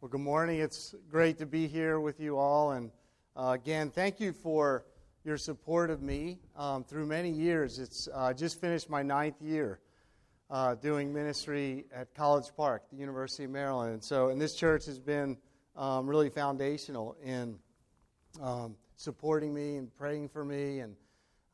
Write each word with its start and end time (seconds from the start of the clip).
Well, 0.00 0.08
good 0.08 0.20
morning. 0.20 0.60
It's 0.60 0.94
great 1.10 1.38
to 1.38 1.46
be 1.46 1.66
here 1.66 1.98
with 1.98 2.20
you 2.20 2.38
all. 2.38 2.70
And 2.70 2.92
uh, 3.36 3.56
again, 3.60 3.90
thank 3.90 4.20
you 4.20 4.32
for 4.32 4.84
your 5.24 5.36
support 5.36 5.90
of 5.90 6.02
me 6.02 6.38
um, 6.54 6.84
through 6.84 7.06
many 7.06 7.30
years. 7.30 7.80
It's 7.80 8.08
uh, 8.14 8.32
just 8.32 8.60
finished 8.60 8.88
my 8.88 9.02
ninth 9.02 9.42
year 9.42 9.80
uh, 10.50 10.76
doing 10.76 11.12
ministry 11.12 11.86
at 11.92 12.14
College 12.14 12.44
Park, 12.56 12.84
the 12.92 12.96
University 12.96 13.42
of 13.42 13.50
Maryland. 13.50 13.92
And 13.92 14.04
so, 14.04 14.28
and 14.28 14.40
this 14.40 14.54
church 14.54 14.86
has 14.86 15.00
been 15.00 15.36
um, 15.74 16.06
really 16.06 16.30
foundational 16.30 17.16
in 17.24 17.58
um, 18.40 18.76
supporting 18.94 19.52
me 19.52 19.78
and 19.78 19.92
praying 19.96 20.28
for 20.28 20.44
me 20.44 20.78
and 20.78 20.94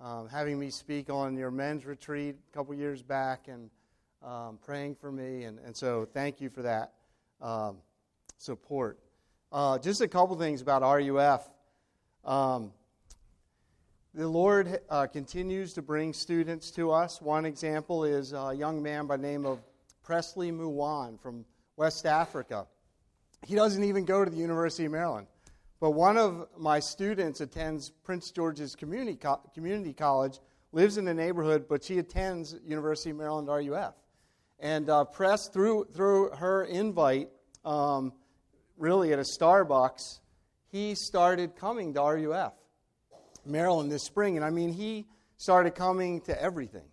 um, 0.03 0.29
having 0.29 0.59
me 0.59 0.69
speak 0.69 1.09
on 1.09 1.35
your 1.35 1.51
men's 1.51 1.87
retreat 1.87 2.37
a 2.47 2.55
couple 2.55 2.75
years 2.75 3.03
back 3.03 3.49
and 3.49 3.71
um, 4.23 4.59
praying 4.63 4.97
for 4.97 5.11
me. 5.11 5.45
And, 5.45 5.59
and 5.61 5.75
so, 5.75 6.07
thank 6.13 6.43
you 6.43 6.51
for 6.51 6.61
that. 6.61 6.93
Support. 8.39 8.99
Uh, 9.53 9.79
just 9.79 10.01
a 10.01 10.09
couple 10.09 10.37
things 10.37 10.61
about 10.61 10.83
RUF. 10.83 11.49
Um, 12.25 12.73
the 14.15 14.29
Lord 14.29 14.81
uh, 14.89 15.07
continues 15.07 15.75
to 15.75 15.83
bring 15.83 16.13
students 16.13 16.71
to 16.73 16.93
us. 16.93 17.21
One 17.21 17.45
example 17.45 18.05
is 18.05 18.33
a 18.33 18.55
young 18.57 18.83
man 18.83 19.07
by 19.07 19.17
the 19.17 19.23
name 19.23 19.45
of 19.45 19.61
Presley 20.03 20.53
Muwan 20.53 21.21
from 21.21 21.45
West 21.77 22.07
Africa. 22.07 22.67
He 23.45 23.55
doesn't 23.55 23.83
even 23.83 24.05
go 24.05 24.25
to 24.25 24.31
the 24.31 24.37
University 24.37 24.85
of 24.85 24.93
Maryland. 24.93 25.27
But 25.81 25.91
one 25.91 26.17
of 26.17 26.47
my 26.57 26.81
students 26.81 27.41
attends 27.41 27.91
Prince 27.91 28.31
George's 28.31 28.75
Community, 28.75 29.17
Co- 29.17 29.41
Community 29.53 29.93
College, 29.93 30.39
lives 30.73 30.97
in 30.97 31.05
the 31.05 31.15
neighborhood, 31.15 31.67
but 31.69 31.85
she 31.85 31.99
attends 31.99 32.57
University 32.65 33.11
of 33.11 33.17
Maryland 33.17 33.49
RUF. 33.49 33.95
And 34.61 34.89
uh, 34.89 35.05
Press, 35.05 35.49
through, 35.49 35.89
through 35.93 36.31
her 36.31 36.65
invite, 36.65 37.29
um, 37.65 38.13
really 38.77 39.13
at 39.13 39.19
a 39.19 39.23
Starbucks, 39.23 40.21
he 40.71 40.95
started 40.95 41.57
coming 41.57 41.95
to 41.95 42.01
RUF, 42.01 42.53
Maryland, 43.47 43.91
this 43.91 44.03
spring. 44.03 44.37
And 44.37 44.45
I 44.45 44.51
mean, 44.51 44.73
he 44.73 45.07
started 45.37 45.75
coming 45.75 46.21
to 46.23 46.43
everything 46.43 46.89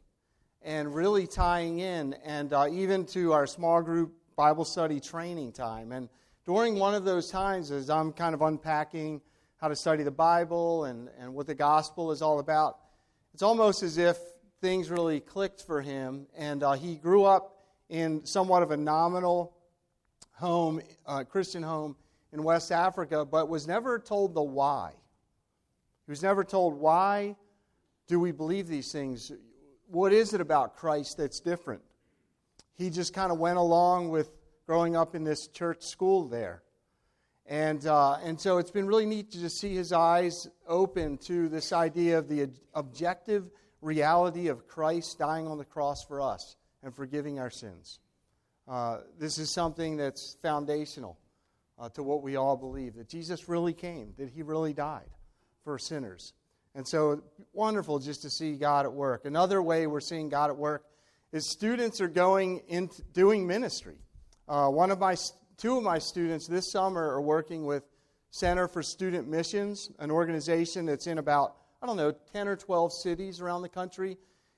and 0.62 0.94
really 0.94 1.26
tying 1.26 1.80
in, 1.80 2.14
and 2.24 2.54
uh, 2.54 2.68
even 2.72 3.06
to 3.06 3.34
our 3.34 3.48
small 3.48 3.82
group 3.82 4.14
Bible 4.36 4.66
study 4.66 5.00
training 5.00 5.52
time. 5.52 5.92
And 5.92 6.09
during 6.46 6.78
one 6.78 6.94
of 6.94 7.04
those 7.04 7.30
times, 7.30 7.72
as 7.72 7.90
I'm 7.90 8.12
kind 8.14 8.36
of 8.36 8.42
unpacking 8.42 9.22
how 9.58 9.68
to 9.68 9.76
study 9.76 10.04
the 10.04 10.12
Bible 10.12 10.86
and, 10.86 11.09
and 11.20 11.34
what 11.34 11.48
the 11.48 11.56
gospel 11.56 12.12
is 12.12 12.22
all 12.22 12.40
about, 12.40 12.78
it's 13.34 13.44
almost 13.44 13.84
as 13.84 13.98
if 13.98 14.18
things 14.59 14.90
really 14.90 15.20
clicked 15.20 15.66
for 15.66 15.82
him. 15.82 16.28
And 16.36 16.64
uh, 16.64 16.74
he 16.74 16.96
grew 16.96 17.24
up 17.24 17.58
in 17.90 18.26
somewhat 18.26 18.64
of 18.64 18.72
a 18.72 18.78
nominal 18.78 19.54
home, 20.42 20.81
uh, 21.06 21.23
Christian 21.23 21.64
home 21.64 21.95
in 22.34 22.44
West 22.44 22.72
Africa, 22.72 23.25
but 23.25 23.47
was 23.47 23.67
never 23.67 24.00
told 24.00 24.34
the 24.34 24.42
why. 24.42 24.92
He 26.06 26.11
was 26.11 26.23
never 26.23 26.44
told 26.44 26.73
why 26.73 27.36
do 28.08 28.20
we 28.20 28.31
believe 28.31 28.67
these 28.67 28.92
things? 28.92 29.31
What 29.88 30.12
is 30.12 30.34
it 30.34 30.42
about 30.42 30.75
Christ 30.75 31.17
that's 31.17 31.39
different? 31.39 31.81
He 32.73 32.89
just 32.89 33.14
kind 33.14 33.31
of 33.31 33.38
went 33.38 33.58
along 33.58 34.09
with 34.09 34.31
growing 34.66 34.95
up 34.95 35.16
in 35.16 35.23
this 35.23 35.47
church 35.47 35.84
school 35.84 36.28
there. 36.28 36.64
And, 37.45 37.86
uh, 37.86 38.17
and 38.23 38.39
so 38.39 38.58
it's 38.58 38.72
been 38.72 38.88
really 38.88 39.06
neat 39.06 39.31
to 39.31 39.39
just 39.39 39.59
see 39.59 39.75
his 39.75 39.92
eyes 39.94 40.47
open 40.67 41.17
to 41.19 41.50
this 41.50 41.72
idea 41.72 42.17
of 42.17 42.28
the 42.28 42.50
objective 42.73 43.50
reality 43.81 44.47
of 44.47 44.67
Christ 44.67 45.19
dying 45.19 45.47
on 45.47 45.58
the 45.58 45.66
cross 45.66 46.03
for 46.03 46.22
us 46.22 46.56
and 46.81 46.95
forgiving 46.95 47.39
our 47.39 47.50
sins. 47.50 48.00
Uh, 48.67 49.00
this 49.20 49.38
is 49.38 49.50
something 49.50 49.98
that's 49.98 50.38
foundational 50.42 51.17
uh, 51.80 51.90
to 51.90 52.04
what 52.04 52.22
we 52.22 52.36
all 52.36 52.56
believe 52.56 52.95
that 52.95 53.09
Jesus 53.09 53.50
really 53.50 53.73
came, 53.73 54.14
that 54.18 54.30
he 54.30 54.44
really 54.44 54.73
died 54.73 55.09
for 55.64 55.78
sinners. 55.78 56.34
And 56.73 56.88
so, 56.88 57.22
wonderful 57.53 58.00
just 58.00 58.22
to 58.22 58.30
see 58.30 58.56
God 58.56 58.86
at 58.86 58.94
work. 58.94 59.26
Another 59.26 59.62
way 59.62 59.88
we're 59.88 60.00
seeing 60.00 60.30
God 60.30 60.50
at 60.50 60.58
work 60.58 60.86
is 61.34 61.46
students 61.46 62.00
are 62.00 62.08
going 62.08 62.62
into 62.68 63.02
doing 63.13 63.46
ministry. 63.46 63.97
Uh, 64.47 64.69
one 64.69 64.91
of 64.91 65.00
my, 65.00 65.16
two 65.57 65.78
of 65.78 65.84
my 65.84 66.00
students 66.00 66.47
this 66.47 66.72
summer 66.72 67.02
are 67.02 67.22
working 67.22 67.66
with 67.66 67.84
Center 68.30 68.68
for 68.68 68.81
Student 68.81 69.28
Missions, 69.28 69.91
an 70.00 70.12
organization 70.12 70.86
that's 70.86 71.07
in 71.07 71.18
about 71.18 71.56
I 71.81 71.88
don't 71.88 71.97
know 71.97 72.13
10 72.34 72.47
or 72.47 72.56
12 72.56 72.94
cities 72.94 73.41
around 73.41 73.63
the 73.63 73.69
country, 73.69 74.18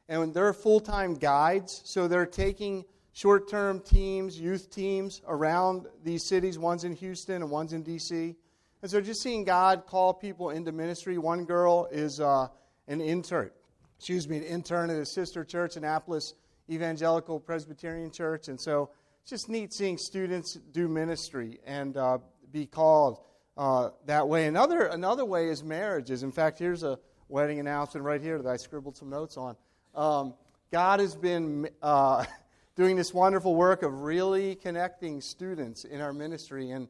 and 0.09 0.33
they're 0.33 0.53
full 0.53 0.81
time 0.81 1.13
guides. 1.13 1.81
So 1.85 2.07
they're 2.07 2.25
taking 2.25 2.83
short 3.13 3.49
term 3.49 3.79
teams, 3.79 4.39
youth 4.39 4.69
teams 4.69 5.21
around 5.27 5.87
these 6.03 6.25
cities. 6.25 6.59
One's 6.59 6.83
in 6.83 6.93
Houston 6.93 7.41
and 7.41 7.49
one's 7.49 7.73
in 7.73 7.83
D.C. 7.83 8.35
And 8.81 8.91
so 8.91 8.99
just 8.99 9.21
seeing 9.21 9.45
God 9.45 9.85
call 9.87 10.13
people 10.13 10.49
into 10.49 10.71
ministry. 10.71 11.17
One 11.17 11.45
girl 11.45 11.87
is 11.91 12.19
uh, 12.19 12.47
an 12.87 12.99
intern, 12.99 13.49
excuse 13.97 14.27
me, 14.27 14.37
an 14.37 14.43
intern 14.43 14.89
at 14.89 14.97
a 14.97 15.05
sister 15.05 15.45
church, 15.45 15.77
Annapolis 15.77 16.33
Evangelical 16.69 17.39
Presbyterian 17.39 18.11
Church. 18.11 18.49
And 18.49 18.59
so 18.59 18.89
it's 19.21 19.29
just 19.29 19.47
neat 19.47 19.71
seeing 19.71 19.97
students 19.97 20.55
do 20.71 20.89
ministry 20.89 21.59
and 21.65 21.95
uh, 21.95 22.17
be 22.51 22.65
called 22.65 23.19
uh, 23.55 23.91
that 24.05 24.27
way. 24.27 24.47
Another, 24.47 24.87
another 24.87 25.23
way 25.23 25.47
is 25.47 25.63
marriages. 25.63 26.23
In 26.23 26.31
fact, 26.31 26.59
here's 26.59 26.83
a 26.83 26.99
wedding 27.29 27.59
announcement 27.59 28.05
right 28.05 28.21
here 28.21 28.37
that 28.37 28.49
I 28.49 28.57
scribbled 28.57 28.97
some 28.97 29.09
notes 29.09 29.37
on. 29.37 29.55
Um, 29.95 30.33
God 30.71 30.99
has 30.99 31.15
been 31.15 31.69
uh, 31.81 32.25
doing 32.75 32.95
this 32.95 33.13
wonderful 33.13 33.55
work 33.55 33.83
of 33.83 34.01
really 34.01 34.55
connecting 34.55 35.21
students 35.21 35.83
in 35.83 36.01
our 36.01 36.13
ministry. 36.13 36.71
And 36.71 36.87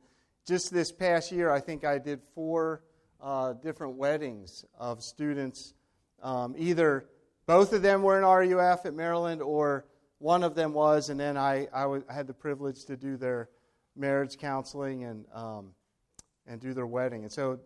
just 0.47 0.73
this 0.73 0.91
past 0.91 1.31
year, 1.31 1.51
I 1.51 1.59
think 1.59 1.83
I 1.83 1.97
did 1.97 2.21
four 2.33 2.83
uh, 3.21 3.53
different 3.53 3.95
weddings 3.95 4.65
of 4.77 5.03
students. 5.03 5.73
Um, 6.21 6.55
either 6.57 7.05
both 7.45 7.73
of 7.73 7.81
them 7.81 8.01
were 8.01 8.17
in 8.17 8.23
RUF 8.23 8.85
at 8.85 8.93
Maryland, 8.93 9.41
or 9.41 9.85
one 10.19 10.43
of 10.43 10.55
them 10.55 10.73
was, 10.73 11.09
and 11.09 11.19
then 11.19 11.35
I, 11.35 11.67
I, 11.73 11.81
w- 11.81 12.03
I 12.09 12.13
had 12.13 12.27
the 12.27 12.33
privilege 12.33 12.85
to 12.85 12.95
do 12.95 13.17
their 13.17 13.49
marriage 13.95 14.37
counseling 14.37 15.03
and, 15.03 15.25
um, 15.33 15.71
and 16.47 16.61
do 16.61 16.73
their 16.73 16.87
wedding. 16.87 17.23
And 17.23 17.31
so, 17.31 17.59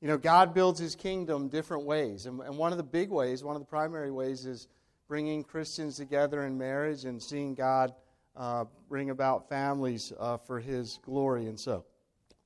you 0.00 0.08
know, 0.08 0.18
God 0.18 0.52
builds 0.52 0.80
his 0.80 0.96
kingdom 0.96 1.48
different 1.48 1.84
ways. 1.84 2.26
And, 2.26 2.40
and 2.40 2.58
one 2.58 2.72
of 2.72 2.78
the 2.78 2.84
big 2.84 3.10
ways, 3.10 3.44
one 3.44 3.54
of 3.54 3.62
the 3.62 3.66
primary 3.66 4.10
ways, 4.10 4.46
is 4.46 4.66
bringing 5.12 5.44
Christians 5.44 5.98
together 5.98 6.46
in 6.46 6.56
marriage 6.56 7.04
and 7.04 7.22
seeing 7.22 7.54
God 7.54 7.92
uh, 8.34 8.64
bring 8.88 9.10
about 9.10 9.46
families 9.46 10.10
uh, 10.18 10.38
for 10.38 10.58
His 10.58 10.98
glory. 11.04 11.48
And 11.48 11.60
so, 11.60 11.84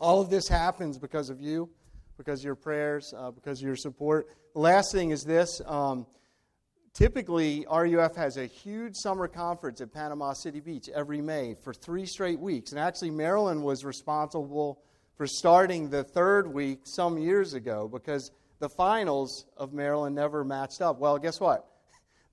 all 0.00 0.20
of 0.20 0.30
this 0.30 0.48
happens 0.48 0.98
because 0.98 1.30
of 1.30 1.40
you, 1.40 1.70
because 2.16 2.40
of 2.40 2.44
your 2.44 2.56
prayers, 2.56 3.14
uh, 3.16 3.30
because 3.30 3.60
of 3.60 3.66
your 3.68 3.76
support. 3.76 4.26
The 4.52 4.58
last 4.58 4.90
thing 4.90 5.12
is 5.12 5.22
this. 5.22 5.60
Um, 5.64 6.08
typically, 6.92 7.64
RUF 7.70 8.16
has 8.16 8.36
a 8.36 8.46
huge 8.46 8.96
summer 8.96 9.28
conference 9.28 9.80
at 9.80 9.92
Panama 9.92 10.32
City 10.32 10.58
Beach 10.58 10.88
every 10.92 11.20
May 11.20 11.54
for 11.62 11.72
three 11.72 12.04
straight 12.04 12.40
weeks. 12.40 12.72
And 12.72 12.80
actually, 12.80 13.12
Maryland 13.12 13.62
was 13.62 13.84
responsible 13.84 14.82
for 15.16 15.28
starting 15.28 15.88
the 15.88 16.02
third 16.02 16.52
week 16.52 16.80
some 16.82 17.16
years 17.16 17.54
ago 17.54 17.86
because 17.86 18.32
the 18.58 18.68
finals 18.68 19.46
of 19.56 19.72
Maryland 19.72 20.16
never 20.16 20.42
matched 20.42 20.80
up. 20.80 20.98
Well, 20.98 21.16
guess 21.20 21.38
what? 21.38 21.64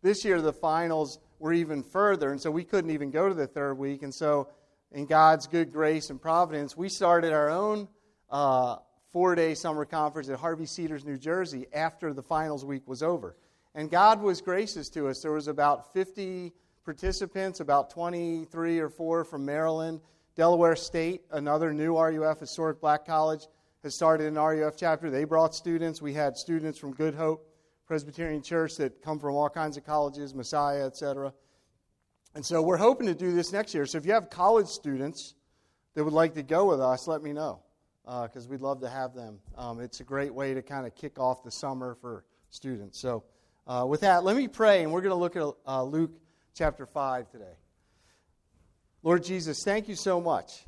This 0.04 0.26
year, 0.26 0.42
the 0.42 0.52
finals 0.52 1.18
were 1.40 1.54
even 1.54 1.82
further, 1.82 2.30
and 2.30 2.40
so 2.40 2.52
we 2.52 2.66
couldn't 2.66 2.92
even 2.92 3.10
go 3.10 3.30
to 3.30 3.34
the 3.34 3.48
third 3.48 3.76
week. 3.76 4.04
And 4.04 4.14
so, 4.14 4.50
in 4.92 5.06
God's 5.06 5.48
good 5.48 5.72
grace 5.72 6.10
and 6.10 6.22
providence, 6.22 6.76
we 6.76 6.90
started 6.90 7.32
our 7.32 7.50
own 7.50 7.88
uh, 8.30 8.76
four 9.14 9.34
day 9.34 9.56
summer 9.56 9.86
conference 9.86 10.28
at 10.28 10.38
Harvey 10.38 10.66
Cedars, 10.66 11.06
New 11.06 11.18
Jersey, 11.18 11.68
after 11.74 12.14
the 12.14 12.22
finals 12.22 12.66
week 12.66 12.84
was 12.86 13.02
over. 13.02 13.38
And 13.76 13.90
God 13.90 14.22
was 14.22 14.42
gracious 14.42 14.90
to 14.90 15.08
us. 15.08 15.22
There 15.22 15.32
was 15.32 15.48
about 15.48 15.94
50 15.94 16.52
participants, 16.84 17.62
about 17.62 17.90
23 17.90 18.80
or 18.80 18.90
4 18.90 19.24
from 19.24 19.46
Maryland. 19.46 20.02
Delaware 20.36 20.76
State, 20.76 21.22
another 21.32 21.74
new 21.74 21.98
RUF, 21.98 22.42
Historic 22.42 22.82
Black 22.82 23.06
College, 23.06 23.48
has 23.84 23.96
started 23.96 24.28
an 24.28 24.36
RUF 24.36 24.76
chapter. 24.76 25.10
They 25.10 25.24
brought 25.24 25.56
students. 25.56 26.02
We 26.02 26.14
had 26.14 26.36
students 26.36 26.78
from 26.78 26.94
Good 26.94 27.16
Hope 27.16 27.48
Presbyterian 27.94 28.42
Church 28.42 28.78
that 28.78 29.04
come 29.04 29.20
from 29.20 29.36
all 29.36 29.52
kinds 29.52 29.78
of 29.78 29.86
colleges, 29.86 30.34
Messiah, 30.34 30.88
etc. 30.88 31.32
And 32.34 32.44
so 32.44 32.60
we're 32.60 32.78
hoping 32.78 33.06
to 33.06 33.14
do 33.14 33.34
this 33.34 33.54
next 33.54 33.76
year. 33.76 33.86
So 33.86 34.00
if 34.00 34.06
you 34.08 34.14
have 34.14 34.32
college 34.32 34.66
students 34.66 35.36
that 35.94 36.04
would 36.04 36.12
like 36.12 36.34
to 36.34 36.42
go 36.42 36.66
with 36.66 36.82
us, 36.82 37.08
let 37.08 37.22
me 37.22 37.34
know 37.34 37.60
because 38.04 38.48
uh, 38.48 38.50
we'd 38.50 38.62
love 38.62 38.82
to 38.82 38.90
have 38.90 39.14
them. 39.14 39.38
Um, 39.56 39.80
it's 39.80 40.00
a 40.00 40.04
great 40.04 40.34
way 40.34 40.56
to 40.56 40.64
kind 40.64 40.88
of 40.88 40.96
kick 40.96 41.20
off 41.20 41.44
the 41.44 41.52
summer 41.52 41.96
for 42.02 42.26
students. 42.50 43.00
So 43.00 43.26
uh, 43.68 43.86
with 43.88 44.02
that, 44.02 44.24
let 44.24 44.36
me 44.36 44.48
pray, 44.48 44.82
and 44.82 44.92
we're 44.92 45.02
going 45.02 45.12
to 45.12 45.16
look 45.16 45.36
at 45.36 45.72
uh, 45.72 45.84
Luke 45.84 46.20
chapter 46.56 46.88
5 46.88 47.30
today. 47.30 47.54
Lord 49.04 49.24
Jesus, 49.24 49.64
thank 49.64 49.88
you 49.88 49.94
so 49.94 50.20
much 50.20 50.66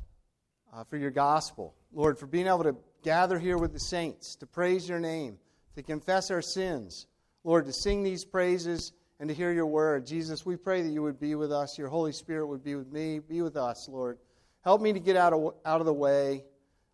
uh, 0.72 0.84
for 0.84 0.96
your 0.96 1.10
gospel. 1.10 1.74
Lord, 1.92 2.20
for 2.20 2.26
being 2.26 2.46
able 2.46 2.62
to 2.62 2.76
gather 3.02 3.36
here 3.36 3.58
with 3.58 3.72
the 3.72 3.80
saints 3.80 4.36
to 4.36 4.46
praise 4.46 4.88
your 4.88 5.00
name 5.00 5.38
to 5.76 5.82
confess 5.82 6.30
our 6.30 6.40
sins, 6.40 7.06
Lord, 7.46 7.66
to 7.66 7.72
sing 7.72 8.02
these 8.02 8.24
praises 8.24 8.92
and 9.20 9.28
to 9.28 9.34
hear 9.34 9.52
your 9.52 9.66
word. 9.66 10.04
Jesus, 10.04 10.44
we 10.44 10.56
pray 10.56 10.82
that 10.82 10.90
you 10.90 11.00
would 11.04 11.20
be 11.20 11.36
with 11.36 11.52
us. 11.52 11.78
Your 11.78 11.86
Holy 11.86 12.10
Spirit 12.10 12.48
would 12.48 12.64
be 12.64 12.74
with 12.74 12.90
me. 12.92 13.20
Be 13.20 13.40
with 13.40 13.56
us, 13.56 13.88
Lord. 13.88 14.18
Help 14.64 14.80
me 14.80 14.92
to 14.92 14.98
get 14.98 15.14
out 15.14 15.32
of, 15.32 15.54
out 15.64 15.78
of 15.78 15.86
the 15.86 15.94
way, 15.94 16.42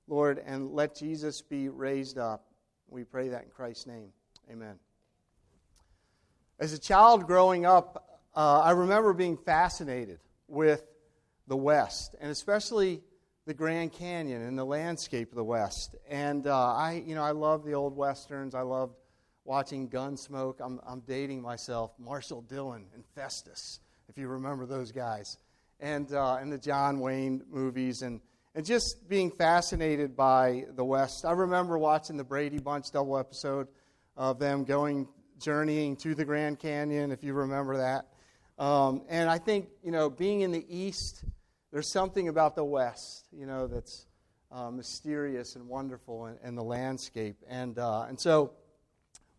Lord, 0.07 0.43
and 0.45 0.73
let 0.73 0.95
Jesus 0.95 1.41
be 1.41 1.71
raised 1.71 2.19
up. 2.19 2.45
We 2.91 3.03
pray 3.03 3.31
that 3.31 3.45
in 3.45 3.49
Christ's 3.49 3.87
name. 3.87 4.11
Amen. 4.51 4.75
As 6.61 6.75
a 6.75 6.79
child 6.79 7.27
growing 7.27 7.65
up, 7.65 8.21
uh, 8.37 8.61
I 8.61 8.73
remember 8.73 9.15
being 9.15 9.39
fascinated 9.39 10.19
with 10.49 10.85
the 11.47 11.57
West, 11.57 12.15
and 12.21 12.31
especially 12.31 13.01
the 13.47 13.55
Grand 13.55 13.95
Canyon 13.95 14.43
and 14.43 14.59
the 14.59 14.67
landscape 14.67 15.31
of 15.31 15.37
the 15.37 15.45
West. 15.45 15.97
And 16.11 16.47
uh, 16.47 16.75
I, 16.75 17.03
you 17.07 17.15
know, 17.15 17.23
I 17.23 17.31
love 17.31 17.65
the 17.65 17.73
old 17.73 17.97
westerns. 17.97 18.55
I 18.55 18.61
loved 18.61 18.97
watching 19.45 19.89
Gunsmoke. 19.89 20.61
I'm, 20.61 20.81
I'm 20.87 21.01
dating 21.01 21.43
myself. 21.43 21.93
Marshal 21.99 22.43
Dillon 22.43 22.87
and 22.95 23.05
Festus, 23.15 23.81
if 24.09 24.19
you 24.19 24.29
remember 24.29 24.67
those 24.67 24.93
guys 24.93 25.37
and, 25.81 26.13
uh, 26.13 26.37
and 26.37 26.53
the 26.53 26.59
John 26.59 27.01
Wayne 27.01 27.43
movies, 27.51 28.03
and, 28.03 28.21
and 28.55 28.65
just 28.65 29.09
being 29.09 29.31
fascinated 29.31 30.17
by 30.17 30.65
the 30.77 30.85
West. 30.85 31.25
I 31.25 31.33
remember 31.33 31.77
watching 31.77 32.17
the 32.17 32.25
Brady 32.25 32.59
Bunch 32.59 32.91
double 32.93 33.19
episode 33.19 33.67
of 34.17 34.39
them 34.39 34.65
going 34.65 35.09
journeying 35.41 35.97
to 35.97 36.15
the 36.15 36.25
Grand 36.25 36.61
Canyon, 36.61 37.11
if 37.11 37.25
you 37.25 37.33
remember 37.33 37.79
that. 37.79 38.07
Um, 38.63 39.03
and 39.09 39.29
I 39.29 39.39
think, 39.39 39.69
you 39.83 39.91
know, 39.91 40.09
being 40.09 40.43
in 40.43 40.53
the 40.53 40.65
East, 40.69 41.25
there's 41.73 41.91
something 41.91 42.29
about 42.29 42.55
the 42.55 42.65
West, 42.65 43.27
you 43.33 43.47
know, 43.47 43.67
that's 43.67 44.07
uh, 44.53 44.71
mysterious 44.71 45.57
and 45.57 45.67
wonderful 45.67 46.27
in, 46.27 46.37
in 46.45 46.55
the 46.55 46.63
landscape. 46.63 47.37
And, 47.49 47.79
uh, 47.79 48.03
and 48.03 48.21
so 48.21 48.53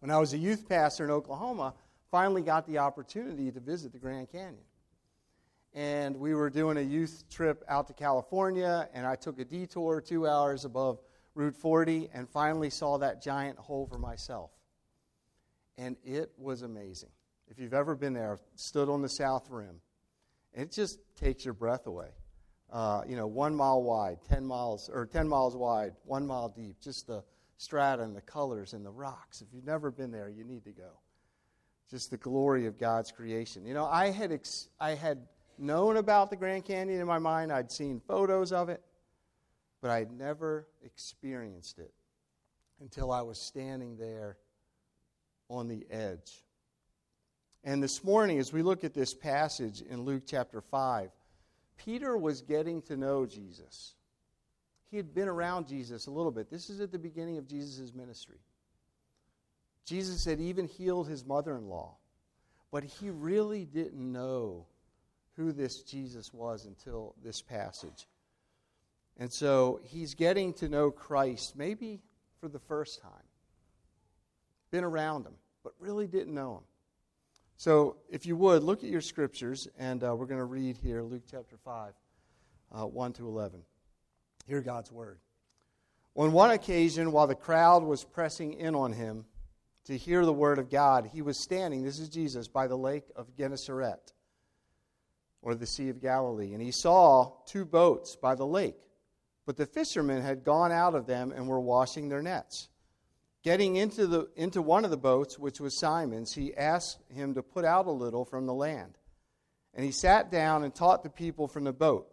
when 0.04 0.12
I 0.12 0.20
was 0.20 0.34
a 0.34 0.38
youth 0.38 0.68
pastor 0.68 1.06
in 1.06 1.12
Oklahoma, 1.12 1.74
finally 2.12 2.42
got 2.42 2.68
the 2.68 2.80
opportunity 2.80 3.50
to 3.52 3.62
visit 3.62 3.94
the 3.94 4.00
Grand 4.00 4.30
Canyon 4.30 4.66
and 5.74 6.18
we 6.18 6.34
were 6.34 6.50
doing 6.50 6.78
a 6.78 6.82
youth 6.82 7.24
trip 7.30 7.64
out 7.70 7.88
to 7.88 7.94
California, 7.94 8.88
and 8.94 9.08
I 9.08 9.16
took 9.16 9.40
a 9.40 9.46
detour 9.46 10.02
two 10.02 10.28
hours 10.28 10.66
above 10.66 11.00
Route 11.36 11.56
40 11.56 12.10
and 12.14 12.30
finally 12.30 12.70
saw 12.70 12.98
that 12.98 13.24
giant 13.24 13.58
hole 13.58 13.88
for 13.88 13.98
myself. 13.98 14.52
And 15.78 15.96
it 16.04 16.32
was 16.38 16.62
amazing. 16.62 17.10
If 17.48 17.60
you've 17.60 17.74
ever 17.74 17.96
been 17.96 18.14
there, 18.14 18.40
stood 18.56 18.90
on 18.90 19.02
the 19.02 19.08
south 19.08 19.50
rim, 19.50 19.82
it 20.54 20.72
just 20.72 21.00
takes 21.16 21.44
your 21.44 21.54
breath 21.54 21.88
away. 21.88 22.10
Uh, 22.72 23.04
you 23.08 23.16
know, 23.16 23.28
one 23.28 23.56
mile 23.56 23.82
wide, 23.82 24.18
10 24.30 24.46
miles, 24.46 24.90
or 24.94 25.06
10 25.06 25.30
miles 25.30 25.56
wide, 25.56 25.94
one 26.04 26.28
mile 26.28 26.50
deep, 26.50 26.80
just 26.82 27.08
the 27.08 27.24
strata 27.64 28.04
and 28.04 28.16
the 28.16 28.22
colors 28.22 28.74
and 28.74 28.86
the 28.86 28.92
rocks. 28.92 29.42
If 29.42 29.48
you've 29.54 29.66
never 29.66 29.90
been 29.90 30.12
there, 30.12 30.30
you 30.30 30.44
need 30.44 30.66
to 30.66 30.72
go. 30.72 31.00
Just 31.90 32.12
the 32.12 32.18
glory 32.18 32.66
of 32.66 32.78
God's 32.78 33.12
creation. 33.12 33.66
You 33.66 33.74
know, 33.74 33.86
I 33.86 34.12
had, 34.12 34.32
ex- 34.32 34.68
I 34.80 34.92
had 34.92 35.20
known 35.58 35.98
about 35.98 36.30
the 36.30 36.36
Grand 36.36 36.66
Canyon 36.66 37.00
in 37.00 37.08
my 37.08 37.20
mind. 37.20 37.52
I'd 37.52 37.72
seen 37.72 38.02
photos 38.06 38.52
of 38.52 38.70
it, 38.70 38.82
but 39.82 39.92
I'd 39.92 40.12
never 40.12 40.68
experienced 40.84 41.80
it 41.80 41.94
until 42.82 43.12
I 43.12 43.22
was 43.22 43.40
standing 43.40 43.98
there 43.98 44.38
on 45.50 45.68
the 45.68 45.86
edge. 45.90 46.44
And 47.64 47.82
this 47.82 48.04
morning, 48.04 48.40
as 48.40 48.52
we 48.52 48.62
look 48.62 48.84
at 48.84 48.94
this 48.94 49.14
passage 49.14 49.82
in 49.82 50.02
Luke 50.02 50.24
chapter 50.26 50.60
5, 50.60 51.12
Peter 51.78 52.18
was 52.18 52.42
getting 52.42 52.82
to 52.84 52.98
know 52.98 53.26
Jesus. 53.26 53.96
He 54.94 54.98
had 54.98 55.16
been 55.16 55.28
around 55.28 55.66
Jesus 55.66 56.06
a 56.06 56.12
little 56.12 56.30
bit. 56.30 56.52
This 56.52 56.70
is 56.70 56.80
at 56.80 56.92
the 56.92 57.00
beginning 57.00 57.40
of 57.40 57.48
Jesus' 57.48 57.96
ministry. 57.96 58.38
Jesus 59.86 60.24
had 60.24 60.40
even 60.40 60.68
healed 60.68 61.08
his 61.08 61.26
mother 61.26 61.58
in 61.58 61.68
law, 61.68 61.96
but 62.72 62.84
he 62.84 63.10
really 63.10 63.66
didn't 63.66 64.12
know 64.12 64.68
who 65.36 65.52
this 65.52 65.82
Jesus 65.82 66.32
was 66.32 66.68
until 66.68 67.16
this 67.24 67.42
passage. 67.42 68.08
And 69.18 69.34
so 69.34 69.80
he's 69.84 70.14
getting 70.14 70.54
to 70.54 70.70
know 70.70 70.92
Christ 70.92 71.56
maybe 71.56 72.00
for 72.40 72.48
the 72.48 72.60
first 72.60 73.02
time. 73.02 73.26
Been 74.70 74.84
around 74.84 75.26
him, 75.26 75.34
but 75.64 75.74
really 75.80 76.06
didn't 76.06 76.36
know 76.36 76.58
him. 76.58 76.64
So 77.58 77.96
if 78.12 78.28
you 78.28 78.36
would, 78.36 78.62
look 78.62 78.84
at 78.84 78.92
your 78.92 79.02
scriptures, 79.02 79.68
and 79.80 80.04
uh, 80.04 80.16
we're 80.16 80.28
going 80.28 80.38
to 80.38 80.46
read 80.46 80.78
here 80.78 81.02
Luke 81.02 81.24
chapter 81.32 81.58
5, 81.58 81.94
uh, 82.74 82.86
1 82.86 83.14
to 83.14 83.28
11. 83.28 83.64
Hear 84.46 84.62
God's 84.62 84.92
word. 84.92 85.20
On 86.16 86.32
one 86.32 86.52
occasion, 86.52 87.12
while 87.12 87.28
the 87.28 87.36
crowd 87.36 87.84
was 87.84 88.04
pressing 88.04 88.54
in 88.54 88.76
on 88.76 88.94
him 88.94 89.26
to 89.86 89.98
hear 89.98 90.26
the 90.26 90.34
word 90.34 90.60
of 90.60 90.70
God, 90.70 91.10
he 91.12 91.22
was 91.22 91.42
standing, 91.42 91.84
this 91.84 92.00
is 92.00 92.10
Jesus, 92.10 92.48
by 92.48 92.68
the 92.68 92.78
lake 92.78 93.06
of 93.16 93.36
Gennesaret 93.36 94.14
or 95.42 95.56
the 95.56 95.66
Sea 95.66 95.90
of 95.90 96.02
Galilee. 96.02 96.54
And 96.54 96.62
he 96.62 96.72
saw 96.72 97.34
two 97.46 97.66
boats 97.66 98.16
by 98.16 98.36
the 98.36 98.46
lake, 98.46 98.78
but 99.46 99.58
the 99.58 99.66
fishermen 99.66 100.22
had 100.22 100.44
gone 100.44 100.72
out 100.72 100.96
of 100.96 101.08
them 101.08 101.32
and 101.32 101.48
were 101.48 101.60
washing 101.60 102.10
their 102.10 102.22
nets. 102.22 102.70
Getting 103.44 103.76
into, 103.76 104.08
the, 104.08 104.30
into 104.38 104.62
one 104.62 104.86
of 104.86 104.92
the 104.92 104.98
boats, 104.98 105.38
which 105.38 105.60
was 105.60 105.78
Simon's, 105.78 106.34
he 106.34 106.56
asked 106.56 107.00
him 107.10 107.34
to 107.34 107.44
put 107.44 107.66
out 107.66 107.88
a 107.88 107.92
little 107.92 108.24
from 108.24 108.46
the 108.46 108.54
land. 108.54 108.98
And 109.74 109.84
he 109.84 109.92
sat 109.92 110.32
down 110.32 110.64
and 110.64 110.74
taught 110.74 111.04
the 111.04 111.10
people 111.10 111.50
from 111.50 111.66
the 111.66 111.74
boat. 111.74 112.13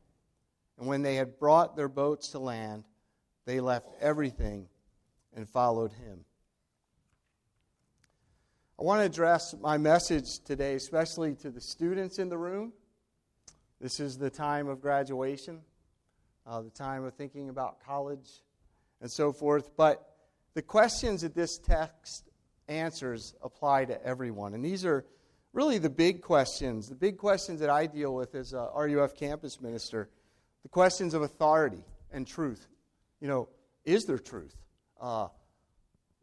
And 0.81 0.89
when 0.89 1.03
they 1.03 1.13
had 1.13 1.37
brought 1.37 1.75
their 1.75 1.87
boats 1.87 2.29
to 2.29 2.39
land, 2.39 2.85
they 3.45 3.59
left 3.59 3.87
everything 4.01 4.67
and 5.35 5.47
followed 5.47 5.91
him. 5.91 6.25
I 8.79 8.83
want 8.83 9.01
to 9.01 9.05
address 9.05 9.53
my 9.61 9.77
message 9.77 10.39
today, 10.43 10.73
especially 10.73 11.35
to 11.35 11.51
the 11.51 11.61
students 11.61 12.17
in 12.17 12.29
the 12.29 12.37
room 12.37 12.73
this 13.79 13.99
is 13.99 14.17
the 14.17 14.31
time 14.31 14.67
of 14.67 14.81
graduation, 14.81 15.61
uh, 16.47 16.61
the 16.61 16.71
time 16.71 17.03
of 17.03 17.13
thinking 17.13 17.49
about 17.49 17.83
college, 17.85 18.41
and 19.01 19.11
so 19.11 19.31
forth. 19.31 19.69
But 19.77 20.03
the 20.55 20.63
questions 20.63 21.21
that 21.21 21.35
this 21.35 21.59
text 21.59 22.29
answers 22.67 23.35
apply 23.43 23.85
to 23.85 24.03
everyone. 24.03 24.55
And 24.55 24.65
these 24.65 24.83
are 24.83 25.05
really 25.53 25.77
the 25.77 25.91
big 25.91 26.23
questions, 26.23 26.89
the 26.89 26.95
big 26.95 27.17
questions 27.17 27.59
that 27.59 27.69
I 27.69 27.85
deal 27.85 28.15
with 28.15 28.33
as 28.33 28.53
a 28.53 28.67
RUF 28.75 29.15
campus 29.15 29.61
minister 29.61 30.09
the 30.63 30.69
questions 30.69 31.13
of 31.13 31.21
authority 31.21 31.83
and 32.11 32.27
truth. 32.27 32.67
You 33.19 33.27
know, 33.27 33.49
is 33.85 34.05
there 34.05 34.19
truth? 34.19 34.55
Uh, 34.99 35.27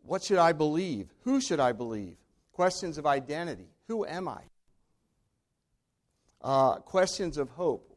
what 0.03 0.23
should 0.23 0.39
I 0.39 0.53
believe? 0.53 1.13
Who 1.25 1.41
should 1.41 1.61
I 1.61 1.73
believe? 1.73 2.17
Questions 2.53 2.99
of 2.99 3.07
identity. 3.07 3.69
Who 3.89 4.07
am 4.07 4.29
I? 4.29 4.43
Uh, 6.41 6.77
questions 6.77 7.37
of 7.37 7.51
hope. 7.51 7.97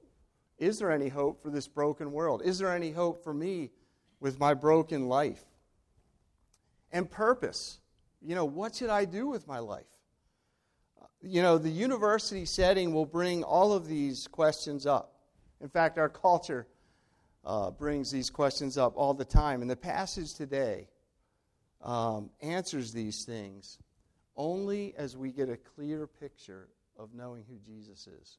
Is 0.57 0.77
there 0.77 0.91
any 0.91 1.09
hope 1.09 1.41
for 1.41 1.49
this 1.49 1.67
broken 1.67 2.11
world? 2.11 2.41
Is 2.43 2.59
there 2.59 2.73
any 2.73 2.91
hope 2.91 3.23
for 3.23 3.33
me 3.33 3.71
with 4.19 4.39
my 4.39 4.53
broken 4.53 5.07
life? 5.07 5.43
And 6.91 7.09
purpose. 7.09 7.79
You 8.21 8.35
know, 8.35 8.45
what 8.45 8.75
should 8.75 8.89
I 8.89 9.05
do 9.05 9.27
with 9.27 9.47
my 9.47 9.59
life? 9.59 9.85
You 11.21 11.41
know, 11.41 11.57
the 11.57 11.69
university 11.69 12.45
setting 12.45 12.93
will 12.93 13.05
bring 13.05 13.43
all 13.43 13.73
of 13.73 13.87
these 13.87 14.27
questions 14.27 14.85
up. 14.85 15.10
In 15.61 15.69
fact, 15.69 15.97
our 15.97 16.09
culture 16.09 16.67
uh, 17.45 17.71
brings 17.71 18.11
these 18.11 18.29
questions 18.29 18.77
up 18.77 18.93
all 18.95 19.13
the 19.13 19.25
time. 19.25 19.61
And 19.61 19.69
the 19.69 19.75
passage 19.75 20.33
today 20.33 20.87
um, 21.81 22.29
answers 22.41 22.91
these 22.91 23.25
things 23.25 23.77
only 24.35 24.93
as 24.97 25.17
we 25.17 25.31
get 25.31 25.49
a 25.49 25.57
clear 25.57 26.07
picture 26.07 26.67
of 26.97 27.13
knowing 27.13 27.43
who 27.49 27.57
Jesus 27.65 28.07
is. 28.07 28.37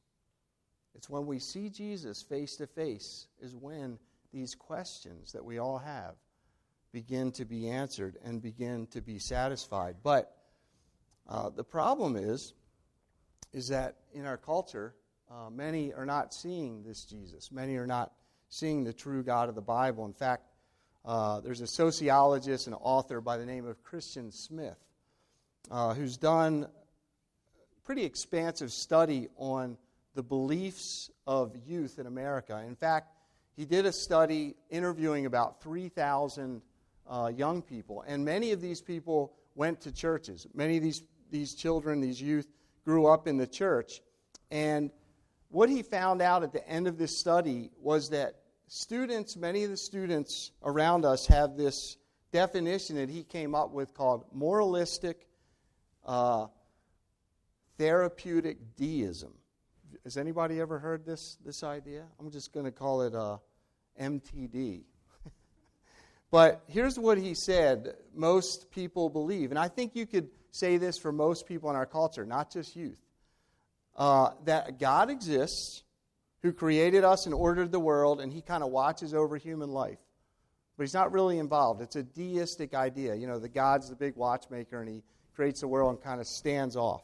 It's 0.95 1.09
when 1.09 1.25
we 1.25 1.39
see 1.39 1.69
Jesus 1.69 2.21
face 2.21 2.55
to 2.57 2.67
face, 2.67 3.27
is 3.41 3.55
when 3.55 3.97
these 4.31 4.55
questions 4.55 5.31
that 5.31 5.43
we 5.43 5.59
all 5.59 5.77
have 5.77 6.15
begin 6.91 7.31
to 7.31 7.45
be 7.45 7.69
answered 7.69 8.17
and 8.23 8.41
begin 8.41 8.87
to 8.87 9.01
be 9.01 9.17
satisfied. 9.17 9.95
But 10.03 10.35
uh, 11.27 11.49
the 11.49 11.63
problem 11.63 12.15
is, 12.15 12.53
is 13.51 13.67
that 13.69 13.95
in 14.13 14.25
our 14.25 14.37
culture, 14.37 14.93
uh, 15.33 15.49
many 15.49 15.93
are 15.93 16.05
not 16.05 16.33
seeing 16.33 16.83
this 16.83 17.05
Jesus. 17.05 17.51
Many 17.51 17.75
are 17.77 17.87
not 17.87 18.11
seeing 18.49 18.83
the 18.83 18.93
true 18.93 19.23
God 19.23 19.49
of 19.49 19.55
the 19.55 19.61
Bible. 19.61 20.05
In 20.05 20.13
fact, 20.13 20.43
uh, 21.05 21.39
there's 21.41 21.61
a 21.61 21.67
sociologist 21.67 22.67
and 22.67 22.75
author 22.79 23.19
by 23.19 23.37
the 23.37 23.45
name 23.45 23.65
of 23.65 23.81
Christian 23.83 24.31
Smith 24.31 24.77
uh, 25.71 25.93
who's 25.95 26.17
done 26.17 26.67
pretty 27.83 28.03
expansive 28.03 28.71
study 28.71 29.27
on 29.35 29.75
the 30.13 30.21
beliefs 30.21 31.09
of 31.25 31.55
youth 31.65 31.97
in 31.97 32.05
America. 32.05 32.63
In 32.65 32.75
fact, 32.75 33.07
he 33.55 33.65
did 33.65 33.85
a 33.85 33.91
study 33.91 34.55
interviewing 34.69 35.25
about 35.25 35.61
3,000 35.63 36.61
uh, 37.09 37.31
young 37.35 37.61
people, 37.61 38.03
and 38.07 38.23
many 38.23 38.51
of 38.51 38.61
these 38.61 38.81
people 38.81 39.33
went 39.55 39.81
to 39.81 39.91
churches. 39.91 40.47
Many 40.53 40.77
of 40.77 40.83
these, 40.83 41.03
these 41.31 41.55
children, 41.55 42.01
these 42.01 42.21
youth, 42.21 42.47
grew 42.85 43.07
up 43.07 43.27
in 43.27 43.37
the 43.37 43.47
church. 43.47 44.01
And 44.51 44.91
what 45.53 45.69
he 45.69 45.83
found 45.83 46.19
out 46.19 46.41
at 46.41 46.51
the 46.51 46.67
end 46.67 46.87
of 46.87 46.97
this 46.97 47.19
study 47.19 47.69
was 47.79 48.09
that 48.09 48.33
students, 48.67 49.37
many 49.37 49.63
of 49.63 49.69
the 49.69 49.77
students 49.77 50.51
around 50.63 51.05
us, 51.05 51.27
have 51.27 51.55
this 51.55 51.95
definition 52.31 52.95
that 52.95 53.07
he 53.07 53.23
came 53.23 53.53
up 53.53 53.71
with 53.71 53.93
called 53.93 54.25
moralistic 54.33 55.27
uh, 56.07 56.47
therapeutic 57.77 58.75
deism. 58.75 59.31
Has 60.03 60.17
anybody 60.17 60.59
ever 60.59 60.79
heard 60.79 61.05
this, 61.05 61.37
this 61.45 61.63
idea? 61.63 62.05
I'm 62.19 62.31
just 62.31 62.51
going 62.51 62.65
to 62.65 62.71
call 62.71 63.03
it 63.03 63.13
uh, 63.13 63.37
MTD. 64.01 64.81
but 66.31 66.63
here's 66.67 66.97
what 66.97 67.19
he 67.19 67.35
said 67.35 67.93
most 68.15 68.71
people 68.71 69.07
believe, 69.07 69.51
and 69.51 69.59
I 69.59 69.67
think 69.67 69.95
you 69.95 70.07
could 70.07 70.29
say 70.49 70.77
this 70.77 70.97
for 70.97 71.11
most 71.11 71.45
people 71.45 71.69
in 71.69 71.75
our 71.75 71.85
culture, 71.85 72.25
not 72.25 72.51
just 72.51 72.75
youth, 72.75 73.02
uh, 73.95 74.31
that 74.45 74.79
God 74.79 75.09
exists, 75.09 75.83
who 76.41 76.51
created 76.51 77.03
us 77.03 77.25
and 77.25 77.33
ordered 77.33 77.71
the 77.71 77.79
world, 77.79 78.19
and 78.19 78.31
he 78.31 78.41
kind 78.41 78.63
of 78.63 78.69
watches 78.69 79.13
over 79.13 79.37
human 79.37 79.69
life. 79.69 79.99
But 80.77 80.83
he's 80.83 80.93
not 80.93 81.11
really 81.11 81.37
involved. 81.37 81.81
It's 81.81 81.95
a 81.95 82.03
deistic 82.03 82.73
idea. 82.73 83.15
You 83.15 83.27
know, 83.27 83.39
the 83.39 83.49
God's 83.49 83.89
the 83.89 83.95
big 83.95 84.15
watchmaker, 84.15 84.81
and 84.81 84.89
he 84.89 85.03
creates 85.35 85.61
the 85.61 85.67
world 85.67 85.91
and 85.91 86.03
kind 86.03 86.19
of 86.19 86.27
stands 86.27 86.75
off. 86.75 87.03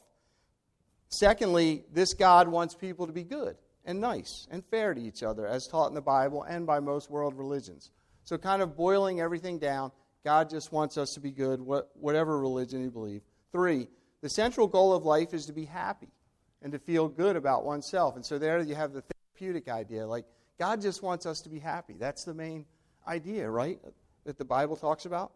Secondly, 1.10 1.84
this 1.94 2.14
God 2.14 2.48
wants 2.48 2.76
people 2.76 3.08
to 3.08 3.14
be 3.14 3.24
good 3.24 3.56
and 3.86 4.02
nice 4.02 4.48
and 4.52 4.64
fair 4.66 4.94
to 4.94 5.02
each 5.02 5.24
other, 5.24 5.48
as 5.48 5.68
taught 5.68 5.88
in 5.88 5.96
the 5.96 6.02
Bible 6.02 6.44
and 6.44 6.68
by 6.68 6.80
most 6.80 7.10
world 7.10 7.36
religions. 7.36 7.92
So, 8.26 8.38
kind 8.38 8.62
of 8.62 8.76
boiling 8.76 9.22
everything 9.22 9.58
down, 9.58 9.92
God 10.24 10.50
just 10.50 10.72
wants 10.72 10.98
us 10.98 11.14
to 11.14 11.20
be 11.20 11.32
good, 11.32 11.62
whatever 11.94 12.40
religion 12.40 12.84
you 12.84 12.92
believe. 12.92 13.22
Three, 13.52 13.88
the 14.22 14.30
central 14.30 14.68
goal 14.68 14.94
of 14.94 15.06
life 15.06 15.34
is 15.34 15.46
to 15.46 15.54
be 15.54 15.66
happy 15.66 16.10
and 16.62 16.72
to 16.72 16.80
feel 16.80 17.08
good 17.08 17.36
about 17.36 17.66
oneself. 17.66 18.16
And 18.16 18.26
so, 18.26 18.38
there 18.38 18.60
you 18.62 18.76
have 18.76 18.94
the 18.94 19.02
therapeutic 19.02 19.70
idea. 19.70 20.06
Like, 20.06 20.26
God 20.58 20.82
just 20.82 21.02
wants 21.02 21.26
us 21.26 21.42
to 21.42 21.50
be 21.50 21.60
happy. 21.60 21.96
That's 21.98 22.24
the 22.24 22.34
main 22.34 22.66
idea, 23.08 23.50
right? 23.50 23.80
That 24.26 24.38
the 24.38 24.46
Bible 24.46 24.76
talks 24.76 25.06
about. 25.06 25.32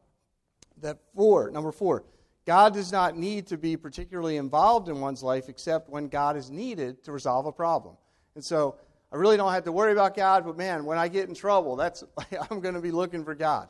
That 0.82 1.00
four, 1.15 1.50
number 1.51 1.72
four, 1.72 2.03
God 2.46 2.74
does 2.74 2.92
not 2.92 3.18
need 3.18 3.48
to 3.48 3.58
be 3.58 3.77
particularly 3.77 4.38
involved 4.38 4.89
in 4.89 5.00
one's 5.00 5.24
life 5.24 5.48
except 5.48 5.89
when 5.89 6.10
God 6.10 6.36
is 6.36 6.51
needed 6.51 7.03
to 7.06 7.12
resolve 7.12 7.46
a 7.46 7.51
problem. 7.51 7.96
And 8.36 8.44
so 8.44 8.75
I 9.12 9.15
really 9.15 9.38
don't 9.38 9.53
have 9.53 9.63
to 9.63 9.72
worry 9.72 9.94
about 9.94 10.15
God, 10.15 10.44
but 10.46 10.58
man, 10.58 10.86
when 10.86 10.98
I 10.98 11.08
get 11.08 11.30
in 11.30 11.36
trouble, 11.36 11.75
that's 11.75 12.03
I'm 12.51 12.60
going 12.60 12.75
to 12.75 12.82
be 12.82 12.92
looking 12.92 13.24
for 13.24 13.36
God. 13.36 13.70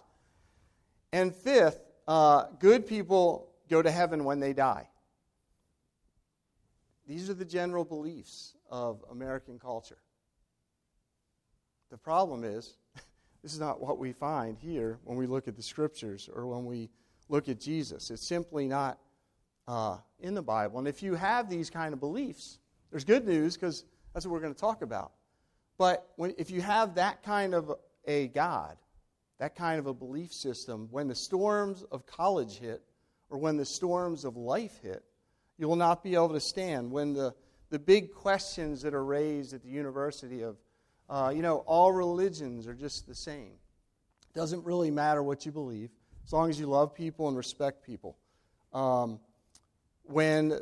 And 1.11 1.35
fifth, 1.35 1.79
uh, 2.07 2.45
good 2.59 2.87
people 2.87 3.49
go 3.69 3.81
to 3.81 3.91
heaven 3.91 4.23
when 4.23 4.39
they 4.39 4.53
die. 4.53 4.87
These 7.07 7.29
are 7.29 7.33
the 7.33 7.45
general 7.45 7.83
beliefs 7.83 8.55
of 8.69 9.03
American 9.11 9.59
culture. 9.59 9.97
The 11.91 11.97
problem 11.97 12.43
is, 12.43 12.77
this 13.43 13.53
is 13.53 13.59
not 13.59 13.81
what 13.81 13.99
we 13.99 14.13
find 14.13 14.57
here 14.57 14.99
when 15.03 15.17
we 15.17 15.27
look 15.27 15.47
at 15.47 15.55
the 15.55 15.63
scriptures 15.63 16.29
or 16.33 16.47
when 16.47 16.65
we 16.65 16.89
look 17.29 17.49
at 17.49 17.59
Jesus. 17.59 18.09
It's 18.09 18.25
simply 18.25 18.67
not 18.67 18.99
uh, 19.67 19.97
in 20.19 20.33
the 20.33 20.41
Bible. 20.41 20.79
And 20.79 20.87
if 20.87 21.03
you 21.03 21.15
have 21.15 21.49
these 21.49 21.69
kind 21.69 21.93
of 21.93 21.99
beliefs, 21.99 22.59
there's 22.89 23.03
good 23.03 23.25
news 23.25 23.55
because 23.55 23.85
that's 24.13 24.25
what 24.25 24.33
we're 24.33 24.39
going 24.39 24.53
to 24.53 24.59
talk 24.59 24.81
about. 24.81 25.11
But 25.77 26.07
when, 26.15 26.33
if 26.37 26.51
you 26.51 26.61
have 26.61 26.95
that 26.95 27.23
kind 27.23 27.53
of 27.53 27.73
a 28.05 28.27
God, 28.29 28.77
that 29.39 29.55
kind 29.55 29.79
of 29.79 29.87
a 29.87 29.93
belief 29.93 30.31
system, 30.31 30.87
when 30.91 31.07
the 31.07 31.15
storms 31.15 31.83
of 31.91 32.05
college 32.05 32.59
hit 32.59 32.81
or 33.29 33.37
when 33.37 33.57
the 33.57 33.65
storms 33.65 34.25
of 34.25 34.37
life 34.37 34.79
hit, 34.81 35.03
you 35.57 35.67
will 35.67 35.75
not 35.75 36.03
be 36.03 36.15
able 36.15 36.29
to 36.29 36.39
stand. 36.39 36.91
When 36.91 37.13
the, 37.13 37.33
the 37.69 37.79
big 37.79 38.13
questions 38.13 38.81
that 38.81 38.93
are 38.93 39.03
raised 39.03 39.53
at 39.53 39.63
the 39.63 39.69
university 39.69 40.41
of, 40.41 40.57
uh, 41.09 41.31
you 41.35 41.41
know, 41.41 41.57
all 41.65 41.91
religions 41.91 42.67
are 42.67 42.73
just 42.73 43.07
the 43.07 43.15
same. 43.15 43.53
It 44.29 44.39
doesn't 44.39 44.65
really 44.65 44.91
matter 44.91 45.21
what 45.21 45.45
you 45.45 45.51
believe 45.51 45.89
as 46.25 46.33
long 46.33 46.49
as 46.49 46.59
you 46.59 46.67
love 46.67 46.93
people 46.93 47.27
and 47.27 47.37
respect 47.37 47.85
people. 47.85 48.17
Um, 48.73 49.19
when 50.03 50.59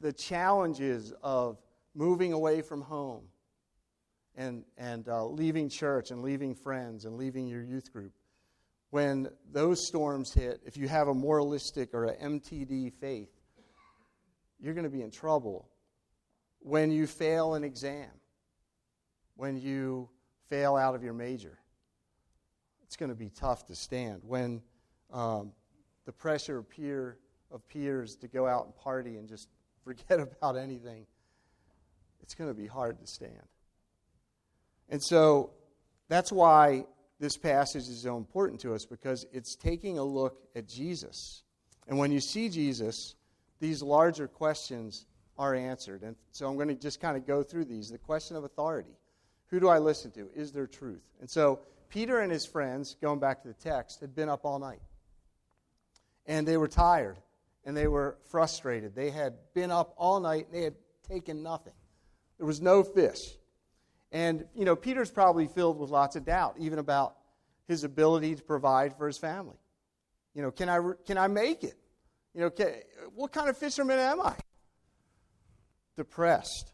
the 0.00 0.12
challenges 0.12 1.12
of 1.22 1.58
moving 1.94 2.32
away 2.32 2.60
from 2.60 2.82
home 2.82 3.24
and, 4.36 4.64
and 4.76 5.08
uh, 5.08 5.24
leaving 5.24 5.68
church 5.68 6.10
and 6.10 6.22
leaving 6.22 6.54
friends 6.54 7.04
and 7.04 7.16
leaving 7.16 7.46
your 7.46 7.62
youth 7.62 7.92
group, 7.92 8.12
when 8.90 9.28
those 9.52 9.84
storms 9.86 10.32
hit, 10.32 10.60
if 10.64 10.76
you 10.76 10.88
have 10.88 11.08
a 11.08 11.14
moralistic 11.14 11.92
or 11.92 12.04
an 12.04 12.40
MTD 12.40 12.92
faith, 12.92 13.30
you're 14.60 14.74
going 14.74 14.84
to 14.84 14.90
be 14.90 15.02
in 15.02 15.10
trouble. 15.10 15.68
When 16.60 16.90
you 16.90 17.06
fail 17.06 17.54
an 17.54 17.64
exam, 17.64 18.08
when 19.36 19.56
you 19.56 20.08
fail 20.48 20.76
out 20.76 20.94
of 20.94 21.02
your 21.02 21.12
major, 21.12 21.58
it's 22.82 22.96
going 22.96 23.10
to 23.10 23.16
be 23.16 23.30
tough 23.30 23.66
to 23.66 23.74
stand. 23.74 24.22
When 24.24 24.62
um, 25.12 25.52
the 26.04 26.12
pressure 26.12 26.58
of, 26.58 26.68
peer, 26.68 27.18
of 27.50 27.66
peers 27.68 28.16
to 28.16 28.28
go 28.28 28.46
out 28.46 28.64
and 28.64 28.76
party 28.76 29.16
and 29.16 29.28
just 29.28 29.48
forget 29.84 30.20
about 30.20 30.56
anything, 30.56 31.06
it's 32.22 32.34
going 32.34 32.50
to 32.50 32.54
be 32.54 32.66
hard 32.66 32.98
to 32.98 33.06
stand. 33.06 33.48
And 34.88 35.02
so 35.02 35.50
that's 36.08 36.32
why 36.32 36.84
this 37.18 37.36
passage 37.36 37.88
is 37.88 38.02
so 38.02 38.16
important 38.16 38.60
to 38.60 38.74
us 38.74 38.84
because 38.84 39.26
it's 39.32 39.56
taking 39.56 39.98
a 39.98 40.04
look 40.04 40.38
at 40.54 40.68
Jesus. 40.68 41.42
And 41.88 41.98
when 41.98 42.12
you 42.12 42.20
see 42.20 42.48
Jesus, 42.48 43.14
these 43.60 43.82
larger 43.82 44.28
questions 44.28 45.06
are 45.38 45.54
answered. 45.54 46.02
And 46.02 46.16
so 46.30 46.48
I'm 46.48 46.56
going 46.56 46.68
to 46.68 46.74
just 46.74 47.00
kind 47.00 47.16
of 47.16 47.26
go 47.26 47.42
through 47.42 47.66
these. 47.66 47.90
The 47.90 47.98
question 47.98 48.36
of 48.36 48.44
authority 48.44 48.96
who 49.48 49.60
do 49.60 49.68
I 49.68 49.78
listen 49.78 50.10
to? 50.12 50.28
Is 50.34 50.50
there 50.50 50.66
truth? 50.66 51.02
And 51.20 51.30
so 51.30 51.60
Peter 51.88 52.18
and 52.18 52.32
his 52.32 52.44
friends, 52.44 52.96
going 53.00 53.20
back 53.20 53.42
to 53.42 53.48
the 53.48 53.54
text, 53.54 54.00
had 54.00 54.14
been 54.14 54.28
up 54.28 54.44
all 54.44 54.58
night 54.58 54.80
and 56.26 56.46
they 56.46 56.56
were 56.56 56.68
tired 56.68 57.16
and 57.64 57.76
they 57.76 57.86
were 57.86 58.16
frustrated. 58.28 58.94
They 58.94 59.10
had 59.10 59.34
been 59.54 59.70
up 59.70 59.94
all 59.96 60.20
night 60.20 60.46
and 60.46 60.54
they 60.54 60.64
had 60.64 60.74
taken 61.08 61.42
nothing. 61.42 61.72
There 62.38 62.46
was 62.46 62.60
no 62.60 62.82
fish. 62.82 63.36
And, 64.12 64.44
you 64.54 64.64
know, 64.64 64.76
Peter's 64.76 65.10
probably 65.10 65.46
filled 65.46 65.78
with 65.78 65.90
lots 65.90 66.16
of 66.16 66.24
doubt, 66.24 66.56
even 66.58 66.78
about 66.78 67.16
his 67.68 67.84
ability 67.84 68.34
to 68.36 68.42
provide 68.42 68.96
for 68.96 69.06
his 69.06 69.18
family. 69.18 69.56
You 70.34 70.42
know, 70.42 70.50
can 70.50 70.68
I, 70.68 70.80
can 71.06 71.18
I 71.18 71.28
make 71.28 71.64
it? 71.64 71.76
You 72.36 72.42
know, 72.42 72.50
what 73.14 73.32
kind 73.32 73.48
of 73.48 73.56
fisherman 73.56 73.98
am 73.98 74.20
I? 74.20 74.34
Depressed. 75.96 76.70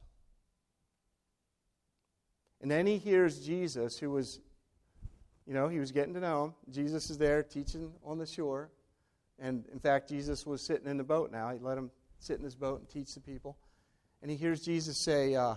And 2.61 2.69
then 2.69 2.85
he 2.85 2.99
hears 2.99 3.47
Jesus, 3.47 3.97
who 3.97 4.11
was, 4.11 4.41
you 5.47 5.55
know, 5.55 5.69
he 5.69 5.79
was 5.79 5.93
getting 5.93 6.15
to 6.15 6.21
know 6.21 6.47
him. 6.47 6.55
Jesus 6.69 7.11
is 7.11 7.19
there 7.19 7.45
teaching 7.45 7.93
on 8.05 8.19
the 8.19 8.27
shore. 8.27 8.73
And 9.39 9.65
in 9.73 9.79
fact, 9.79 10.09
Jesus 10.09 10.45
was 10.45 10.63
sitting 10.63 10.89
in 10.89 10.97
the 10.97 11.05
boat 11.05 11.31
now. 11.31 11.53
He 11.53 11.61
let 11.61 11.79
him 11.79 11.93
sit 12.19 12.39
in 12.39 12.45
his 12.45 12.57
boat 12.57 12.81
and 12.81 12.89
teach 12.89 13.15
the 13.15 13.21
people. 13.21 13.57
And 14.21 14.29
he 14.33 14.37
hears 14.37 14.63
Jesus 14.63 14.99
say, 14.99 15.37
uh, 15.37 15.55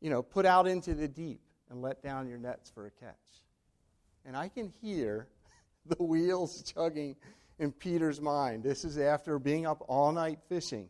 you 0.00 0.10
know, 0.10 0.22
put 0.22 0.44
out 0.44 0.66
into 0.66 0.94
the 0.94 1.06
deep 1.06 1.40
and 1.70 1.82
let 1.82 2.02
down 2.02 2.28
your 2.28 2.38
nets 2.38 2.68
for 2.68 2.86
a 2.86 2.90
catch. 2.90 3.14
And 4.24 4.36
I 4.36 4.48
can 4.48 4.72
hear 4.82 5.28
the 5.86 6.02
wheels 6.02 6.62
chugging 6.62 7.14
in 7.58 7.72
Peter's 7.72 8.20
mind. 8.20 8.62
This 8.62 8.84
is 8.84 8.98
after 8.98 9.38
being 9.38 9.66
up 9.66 9.84
all 9.88 10.12
night 10.12 10.38
fishing. 10.48 10.88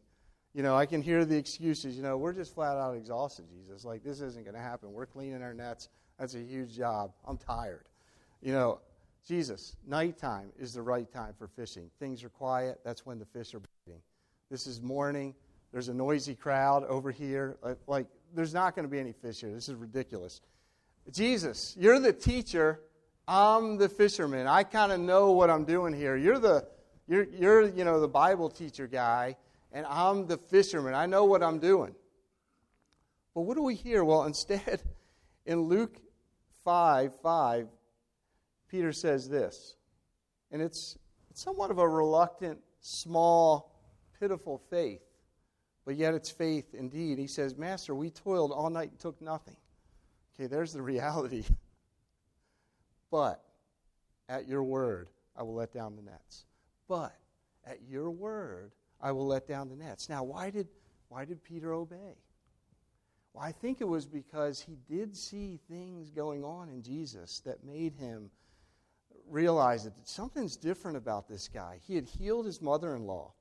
You 0.55 0.63
know, 0.63 0.77
I 0.77 0.87
can 0.87 1.03
hear 1.03 1.25
the 1.25 1.37
excuses. 1.37 1.97
You 1.97 2.03
know, 2.03 2.17
we're 2.17 2.33
just 2.33 2.55
flat 2.55 2.77
out 2.77 2.97
exhausted, 2.97 3.47
Jesus. 3.49 3.85
Like, 3.85 4.03
this 4.03 4.21
isn't 4.21 4.45
going 4.45 4.57
to 4.57 4.61
happen. 4.61 4.93
We're 4.93 5.07
cleaning 5.07 5.43
our 5.43 5.55
nets. 5.55 5.89
That's 6.19 6.35
a 6.35 6.41
huge 6.41 6.75
job. 6.77 7.13
I'm 7.27 7.39
tired. 7.39 7.85
You 8.43 8.53
know, 8.53 8.81
Jesus, 9.27 9.77
nighttime 9.87 10.51
is 10.59 10.73
the 10.73 10.83
right 10.83 11.11
time 11.13 11.35
for 11.39 11.49
fishing. 11.49 11.91
Things 12.01 12.25
are 12.25 12.29
quiet. 12.29 12.81
That's 12.85 13.05
when 13.05 13.19
the 13.19 13.27
fish 13.27 13.55
are 13.55 13.61
biting. 13.61 14.01
This 14.51 14.67
is 14.67 14.81
morning. 14.81 15.35
There's 15.71 15.89
a 15.89 15.95
noisy 15.95 16.35
crowd 16.35 16.85
over 16.85 17.11
here. 17.11 17.59
Uh, 17.63 17.75
like, 17.87 18.07
there's 18.35 18.55
not 18.55 18.75
going 18.75 18.85
to 18.85 18.91
be 18.91 18.99
any 18.99 19.13
fish 19.13 19.41
here. 19.41 19.53
This 19.53 19.69
is 19.69 19.75
ridiculous. 19.75 20.41
Jesus, 21.13 21.77
you're 21.79 22.01
the 22.01 22.13
teacher. 22.13 22.81
I'm 23.29 23.77
the 23.77 23.91
fisherman. 23.91 24.47
I 24.47 24.63
kind 24.63 24.91
of 24.91 25.01
know 25.01 25.33
what 25.33 25.51
I'm 25.51 25.67
doing 25.67 25.93
here. 25.93 26.17
You're 26.17 26.39
the 26.39 26.67
you're, 27.07 27.25
you're 27.25 27.69
you 27.69 27.85
know 27.85 28.01
the 28.01 28.09
Bible 28.09 28.49
teacher 28.49 28.87
guy, 28.87 29.37
and 29.71 29.85
I'm 29.87 30.27
the 30.27 30.39
fisherman. 30.39 30.95
I 30.95 31.05
know 31.05 31.27
what 31.27 31.43
I'm 31.43 31.59
doing. 31.59 31.95
But 33.35 33.43
what 33.43 33.57
do 33.57 33.63
we 33.63 33.75
hear? 33.75 34.03
Well, 34.03 34.25
instead, 34.25 34.83
in 35.45 35.61
Luke 35.61 36.01
5 36.65 37.21
5, 37.23 37.69
Peter 38.69 38.93
says 38.93 39.29
this, 39.29 39.77
and 40.51 40.63
it's, 40.63 40.97
it's 41.31 41.43
somewhat 41.43 41.71
of 41.71 41.79
a 41.79 41.89
reluctant, 41.89 42.59
small, 42.81 43.79
pitiful 44.19 44.63
faith, 44.71 45.03
but 45.85 45.97
yet 45.97 46.15
it's 46.15 46.31
faith 46.31 46.75
indeed. 46.75 47.19
He 47.19 47.27
says, 47.27 47.57
Master, 47.57 47.95
we 47.95 48.11
toiled 48.11 48.53
all 48.53 48.71
night 48.71 48.91
and 48.91 48.99
took 48.99 49.21
nothing. 49.21 49.57
Okay, 50.35 50.47
there's 50.47 50.73
the 50.73 50.83
reality. 50.83 51.45
but 53.11 53.45
at 54.29 54.47
your 54.47 54.63
word, 54.63 55.09
I 55.37 55.43
will 55.43 55.55
let 55.55 55.73
down 55.73 55.97
the 55.97 56.03
nets. 56.03 56.45
But 56.89 57.17
at 57.67 57.79
your 57.89 58.11
word, 58.11 58.73
I 59.01 59.13
will 59.13 59.27
let 59.27 59.47
down 59.47 59.69
the 59.69 59.77
nets. 59.77 60.09
Now, 60.09 60.25
why 60.25 60.51
did, 60.51 60.69
why 61.09 61.25
did 61.25 61.43
Peter 61.45 61.73
obey? 61.73 62.17
Well, 63.33 63.45
I 63.45 63.53
think 63.53 63.81
it 63.81 63.89
was 63.89 64.07
because 64.07 64.61
he 64.61 64.77
did 64.89 65.17
see 65.17 65.61
things 65.69 66.11
going 66.11 66.45
on 66.45 66.69
in 66.69 66.83
Jesus 66.83 67.41
that 67.41 67.65
made 67.65 67.95
him 67.95 68.31
realize 69.29 69.85
that 69.85 69.93
something's 70.05 70.57
different 70.57 70.97
about 70.97 71.29
this 71.29 71.49
guy. 71.49 71.79
He 71.87 71.95
had 71.95 72.07
healed 72.07 72.47
his 72.47 72.63
mother 72.63 72.97
in 72.97 73.07
law, 73.07 73.33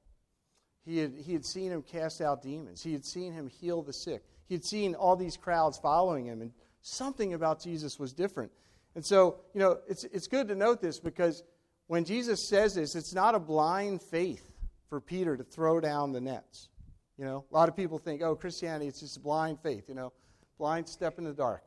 he 0.86 1.00
had, 1.00 1.14
he 1.18 1.34
had 1.34 1.46
seen 1.46 1.72
him 1.72 1.82
cast 1.82 2.22
out 2.22 2.42
demons, 2.42 2.82
he 2.82 2.94
had 2.94 3.06
seen 3.06 3.34
him 3.34 3.48
heal 3.48 3.82
the 3.82 3.94
sick, 3.94 4.24
he 4.48 4.56
had 4.56 4.64
seen 4.64 4.96
all 4.96 5.16
these 5.16 5.38
crowds 5.38 5.78
following 5.78 6.26
him, 6.26 6.42
and 6.42 6.52
something 6.82 7.34
about 7.34 7.62
Jesus 7.62 8.00
was 8.00 8.14
different. 8.14 8.52
And 8.98 9.06
so, 9.06 9.36
you 9.54 9.60
know, 9.60 9.78
it's, 9.88 10.06
it's 10.06 10.26
good 10.28 10.48
to 10.48 10.56
note 10.56 10.82
this 10.82 11.00
because 11.00 11.44
when 11.86 12.04
Jesus 12.04 12.44
says 12.44 12.74
this, 12.74 12.96
it's 12.96 13.14
not 13.14 13.36
a 13.36 13.40
blind 13.40 14.02
faith 14.02 14.52
for 14.90 15.00
Peter 15.00 15.38
to 15.38 15.44
throw 15.44 15.80
down 15.80 16.14
the 16.14 16.20
nets. 16.20 16.70
You 17.16 17.26
know, 17.26 17.46
a 17.52 17.54
lot 17.54 17.70
of 17.70 17.76
people 17.76 18.00
think, 18.00 18.24
oh, 18.24 18.36
Christianity, 18.36 18.88
it's 18.88 19.02
just 19.02 19.22
blind 19.22 19.60
faith, 19.60 19.88
you 19.88 19.94
know, 19.94 20.14
blind 20.58 20.90
step 20.90 21.20
in 21.20 21.26
the 21.26 21.32
dark. 21.32 21.62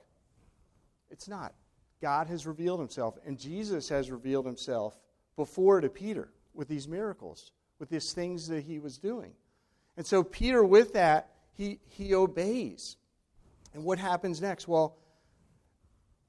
It's 1.08 1.28
not. 1.28 1.54
God 2.02 2.26
has 2.26 2.48
revealed 2.48 2.80
himself, 2.80 3.16
and 3.24 3.38
Jesus 3.38 3.88
has 3.90 4.10
revealed 4.10 4.44
himself 4.44 4.98
before 5.36 5.80
to 5.80 5.88
Peter 5.88 6.32
with 6.52 6.66
these 6.66 6.88
miracles, 6.88 7.52
with 7.78 7.90
these 7.90 8.12
things 8.12 8.48
that 8.48 8.64
he 8.64 8.80
was 8.80 8.98
doing. 8.98 9.34
And 9.96 10.04
so, 10.04 10.24
Peter, 10.24 10.64
with 10.64 10.94
that, 10.94 11.30
he, 11.56 11.78
he 11.86 12.12
obeys. 12.12 12.96
And 13.72 13.84
what 13.84 14.00
happens 14.00 14.42
next? 14.42 14.66
Well, 14.66 14.96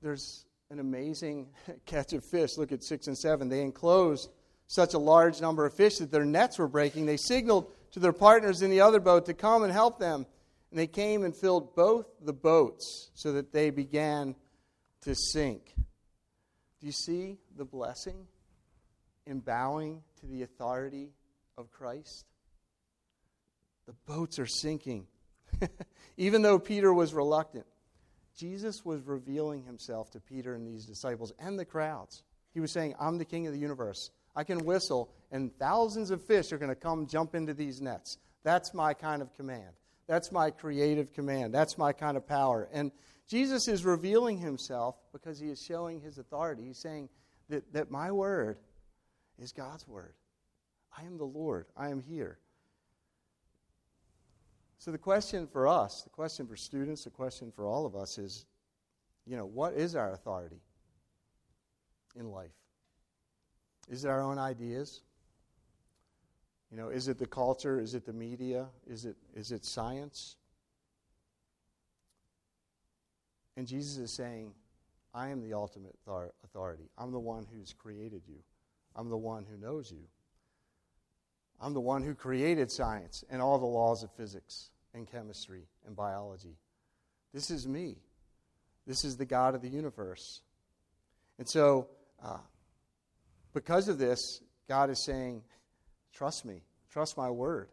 there's 0.04 0.46
an 0.72 0.80
amazing 0.80 1.48
catch 1.86 2.14
of 2.14 2.24
fish. 2.24 2.58
Look 2.58 2.72
at 2.72 2.84
6 2.84 3.08
and 3.08 3.18
7. 3.18 3.50
They 3.50 3.62
enclosed 3.62 4.30
such 4.68 4.94
a 4.94 5.00
large 5.00 5.42
number 5.42 5.66
of 5.66 5.74
fish 5.74 5.98
that 5.98 6.12
their 6.12 6.26
nets 6.26 6.58
were 6.58 6.68
breaking. 6.68 7.06
They 7.06 7.18
signaled 7.18 7.72
to 7.92 8.00
their 8.00 8.14
partners 8.14 8.62
in 8.62 8.72
the 8.72 8.80
other 8.80 9.02
boat 9.02 9.26
to 9.26 9.34
come 9.34 9.64
and 9.64 9.72
help 9.72 10.00
them. 10.00 10.26
And 10.72 10.80
they 10.80 10.88
came 10.88 11.24
and 11.24 11.36
filled 11.36 11.76
both 11.76 12.06
the 12.22 12.34
boats 12.34 13.12
so 13.14 13.34
that 13.34 13.52
they 13.52 13.70
began 13.70 14.36
to 15.02 15.14
sink. 15.14 15.74
Do 16.80 16.86
you 16.86 16.94
see 16.94 17.38
the 17.58 17.66
blessing 17.66 18.28
in 19.28 19.40
bowing 19.40 20.02
to 20.22 20.26
the 20.26 20.44
authority 20.44 21.10
of 21.58 21.70
Christ? 21.70 22.26
The 23.88 23.94
boats 24.06 24.40
are 24.40 24.46
sinking. 24.46 25.08
Even 26.18 26.44
though 26.44 26.60
Peter 26.60 26.94
was 26.94 27.14
reluctant, 27.14 27.66
Jesus 28.36 28.86
was 28.86 29.06
revealing 29.06 29.64
himself 29.64 30.12
to 30.12 30.20
Peter 30.20 30.56
and 30.56 30.68
these 30.68 30.86
disciples 30.86 31.34
and 31.40 31.60
the 31.60 31.66
crowds. 31.66 32.24
He 32.54 32.60
was 32.60 32.72
saying, 32.72 32.96
I'm 33.00 33.18
the 33.18 33.26
king 33.26 33.48
of 33.48 33.54
the 33.54 33.60
universe. 33.60 34.12
I 34.36 34.44
can 34.44 34.66
whistle, 34.66 35.12
and 35.32 35.56
thousands 35.58 36.12
of 36.12 36.24
fish 36.24 36.52
are 36.52 36.58
going 36.58 36.70
to 36.70 36.76
come 36.76 37.08
jump 37.08 37.36
into 37.36 37.54
these 37.54 37.82
nets. 37.82 38.18
That's 38.44 38.74
my 38.74 38.94
kind 38.94 39.22
of 39.22 39.34
command. 39.34 39.74
That's 40.08 40.32
my 40.32 40.52
creative 40.52 41.14
command. 41.14 41.54
That's 41.54 41.78
my 41.78 41.94
kind 41.94 42.18
of 42.18 42.28
power. 42.28 42.68
And 42.74 42.92
Jesus 43.28 43.68
is 43.68 43.86
revealing 43.86 44.38
himself 44.38 44.96
because 45.14 45.40
he 45.40 45.50
is 45.50 45.62
showing 45.62 46.02
his 46.02 46.18
authority. 46.18 46.64
He's 46.66 46.80
saying 46.80 47.10
that, 47.50 47.72
that 47.74 47.92
my 47.92 48.12
word 48.12 48.58
is 49.40 49.52
God's 49.52 49.88
word. 49.88 50.14
I 50.98 51.04
am 51.04 51.18
the 51.18 51.26
Lord. 51.26 51.66
I 51.78 51.90
am 51.90 52.02
here. 52.02 52.40
So, 54.82 54.90
the 54.90 54.98
question 54.98 55.46
for 55.46 55.68
us, 55.68 56.02
the 56.02 56.10
question 56.10 56.48
for 56.48 56.56
students, 56.56 57.04
the 57.04 57.12
question 57.12 57.52
for 57.56 57.68
all 57.68 57.86
of 57.86 57.96
us 57.96 58.18
is 58.18 58.48
you 59.28 59.38
know, 59.38 59.46
what 59.46 59.76
is 59.76 59.96
our 59.96 60.12
authority 60.12 60.60
in 62.16 62.32
life? 62.32 62.50
Is 63.88 64.06
it 64.06 64.08
our 64.08 64.22
own 64.22 64.40
ideas? 64.40 65.02
You 66.72 66.78
know, 66.78 66.90
is 66.90 67.08
it 67.08 67.20
the 67.20 67.28
culture? 67.28 67.80
Is 67.80 67.94
it 67.94 68.08
the 68.08 68.14
media? 68.14 68.70
Is 68.88 69.06
it, 69.06 69.18
is 69.36 69.52
it 69.52 69.64
science? 69.66 70.38
And 73.58 73.68
Jesus 73.68 73.98
is 73.98 74.12
saying, 74.12 74.52
I 75.14 75.30
am 75.30 75.44
the 75.44 75.54
ultimate 75.54 75.96
authority. 76.44 76.90
I'm 76.98 77.12
the 77.12 77.20
one 77.20 77.46
who's 77.54 77.72
created 77.72 78.24
you. 78.28 78.40
I'm 78.96 79.10
the 79.10 79.18
one 79.18 79.46
who 79.46 79.64
knows 79.64 79.92
you. 79.92 80.08
I'm 81.62 81.74
the 81.74 81.82
one 81.82 82.02
who 82.02 82.16
created 82.16 82.72
science 82.72 83.24
and 83.30 83.42
all 83.42 83.60
the 83.60 83.66
laws 83.66 84.02
of 84.04 84.12
physics 84.14 84.72
and 84.96 85.08
chemistry 85.08 85.68
and 85.86 85.96
biology. 85.96 86.58
This 87.34 87.52
is 87.52 87.68
me. 87.68 87.98
This 88.88 89.06
is 89.06 89.16
the 89.16 89.26
God 89.26 89.54
of 89.54 89.62
the 89.62 89.70
universe. 89.70 90.42
And 91.38 91.48
so, 91.48 91.88
uh, 92.24 92.40
because 93.54 93.88
of 93.88 94.00
this, 94.00 94.42
God 94.68 94.90
is 94.90 95.04
saying, 95.04 95.44
Trust 96.14 96.46
me, 96.46 96.64
trust 96.92 97.16
my 97.16 97.30
word. 97.30 97.70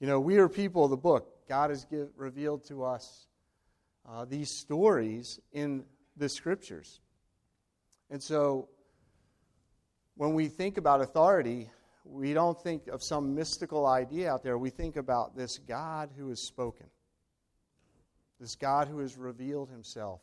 You 0.00 0.06
know, 0.06 0.18
we 0.18 0.38
are 0.38 0.48
people 0.48 0.84
of 0.84 0.90
the 0.90 0.96
book. 0.96 1.48
God 1.48 1.70
has 1.70 1.84
give, 1.84 2.08
revealed 2.16 2.64
to 2.68 2.84
us 2.84 3.26
uh, 4.08 4.24
these 4.24 4.50
stories 4.50 5.38
in 5.52 5.84
the 6.16 6.28
scriptures. 6.28 7.00
And 8.10 8.22
so, 8.22 8.68
when 10.16 10.34
we 10.34 10.48
think 10.48 10.78
about 10.78 11.02
authority, 11.02 11.70
we 12.08 12.32
don't 12.32 12.60
think 12.62 12.86
of 12.88 13.02
some 13.02 13.34
mystical 13.34 13.86
idea 13.86 14.30
out 14.30 14.42
there. 14.42 14.56
We 14.56 14.70
think 14.70 14.96
about 14.96 15.36
this 15.36 15.58
God 15.58 16.10
who 16.16 16.28
has 16.28 16.46
spoken, 16.46 16.86
this 18.40 18.54
God 18.54 18.88
who 18.88 18.98
has 18.98 19.16
revealed 19.16 19.70
himself 19.70 20.20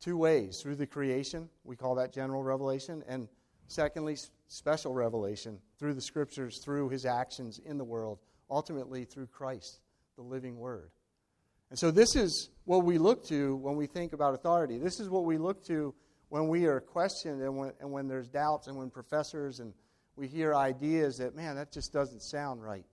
two 0.00 0.16
ways 0.18 0.60
through 0.62 0.76
the 0.76 0.86
creation, 0.86 1.48
we 1.64 1.76
call 1.76 1.94
that 1.94 2.12
general 2.12 2.42
revelation, 2.42 3.02
and 3.08 3.26
secondly, 3.68 4.16
special 4.48 4.92
revelation 4.92 5.58
through 5.78 5.94
the 5.94 6.00
scriptures, 6.00 6.60
through 6.62 6.90
his 6.90 7.06
actions 7.06 7.58
in 7.64 7.78
the 7.78 7.84
world, 7.84 8.18
ultimately 8.50 9.04
through 9.04 9.26
Christ, 9.26 9.80
the 10.16 10.22
living 10.22 10.58
word. 10.58 10.90
And 11.70 11.78
so, 11.78 11.90
this 11.90 12.16
is 12.16 12.50
what 12.64 12.84
we 12.84 12.98
look 12.98 13.26
to 13.28 13.56
when 13.56 13.76
we 13.76 13.86
think 13.86 14.12
about 14.12 14.34
authority. 14.34 14.78
This 14.78 15.00
is 15.00 15.08
what 15.08 15.24
we 15.24 15.38
look 15.38 15.64
to 15.66 15.94
when 16.28 16.48
we 16.48 16.66
are 16.66 16.80
questioned 16.80 17.40
and 17.40 17.56
when, 17.56 17.72
and 17.80 17.90
when 17.90 18.06
there's 18.06 18.28
doubts 18.28 18.66
and 18.66 18.76
when 18.76 18.90
professors 18.90 19.60
and 19.60 19.72
we 20.16 20.28
hear 20.28 20.54
ideas 20.54 21.18
that, 21.18 21.34
man, 21.34 21.56
that 21.56 21.72
just 21.72 21.92
doesn't 21.92 22.22
sound 22.22 22.62
right. 22.62 22.86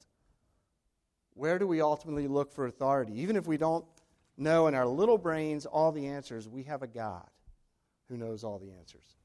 Where 1.34 1.60
do 1.60 1.68
we 1.68 1.82
ultimately 1.82 2.28
look 2.28 2.52
for 2.52 2.66
authority? 2.66 3.22
Even 3.22 3.36
if 3.36 3.48
we 3.48 3.58
don't 3.58 3.86
know 4.38 4.68
in 4.68 4.76
our 4.76 4.88
little 4.88 5.18
brains 5.18 5.66
all 5.66 5.92
the 5.92 6.08
answers, 6.08 6.48
we 6.48 6.64
have 6.64 6.82
a 6.82 6.88
God 6.88 7.30
who 8.10 8.18
knows 8.18 8.44
all 8.44 8.60
the 8.60 8.72
answers. 8.72 9.16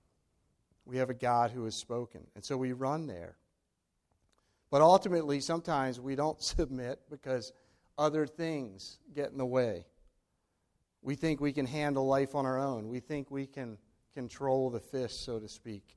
We 0.84 0.98
have 0.98 1.10
a 1.10 1.14
God 1.14 1.50
who 1.50 1.64
has 1.64 1.74
spoken. 1.74 2.26
And 2.34 2.44
so 2.44 2.56
we 2.56 2.72
run 2.72 3.06
there. 3.06 3.36
But 4.70 4.82
ultimately, 4.82 5.40
sometimes 5.40 6.00
we 6.00 6.14
don't 6.14 6.40
submit 6.42 7.00
because 7.10 7.52
other 7.98 8.26
things 8.26 8.98
get 9.14 9.30
in 9.30 9.38
the 9.38 9.46
way. 9.46 9.86
We 11.02 11.14
think 11.14 11.40
we 11.40 11.52
can 11.52 11.66
handle 11.66 12.06
life 12.06 12.34
on 12.34 12.46
our 12.46 12.58
own. 12.58 12.88
We 12.88 13.00
think 13.00 13.30
we 13.30 13.46
can 13.46 13.78
control 14.14 14.70
the 14.70 14.80
fish, 14.80 15.12
so 15.12 15.38
to 15.38 15.48
speak. 15.48 15.95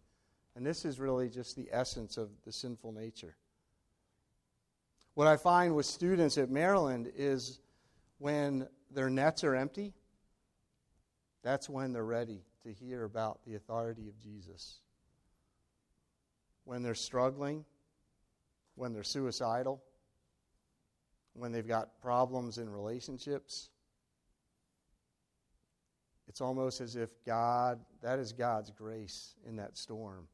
And 0.59 0.67
this 0.67 0.83
is 0.83 0.99
really 0.99 1.29
just 1.29 1.55
the 1.55 1.69
essence 1.71 2.17
of 2.17 2.27
the 2.43 2.51
sinful 2.51 2.91
nature. 2.91 3.37
What 5.13 5.25
I 5.25 5.37
find 5.37 5.73
with 5.73 5.85
students 5.85 6.37
at 6.37 6.49
Maryland 6.49 7.09
is 7.15 7.61
when 8.17 8.67
their 8.91 9.09
nets 9.09 9.45
are 9.45 9.55
empty, 9.55 9.93
that's 11.43 11.69
when 11.69 11.93
they're 11.93 12.03
ready 12.03 12.41
to 12.63 12.73
hear 12.73 13.05
about 13.05 13.39
the 13.45 13.55
authority 13.55 14.09
of 14.09 14.19
Jesus. 14.19 14.81
When 16.65 16.83
they're 16.83 16.93
struggling, 16.93 17.63
when 18.75 18.91
they're 18.91 19.03
suicidal, 19.03 19.81
when 21.35 21.53
they've 21.53 21.65
got 21.65 22.01
problems 22.01 22.57
in 22.57 22.69
relationships, 22.69 23.69
it's 26.27 26.41
almost 26.41 26.81
as 26.81 26.97
if 26.97 27.11
God, 27.25 27.79
that 28.01 28.19
is 28.19 28.33
God's 28.33 28.71
grace 28.71 29.35
in 29.47 29.55
that 29.55 29.77
storm. 29.77 30.27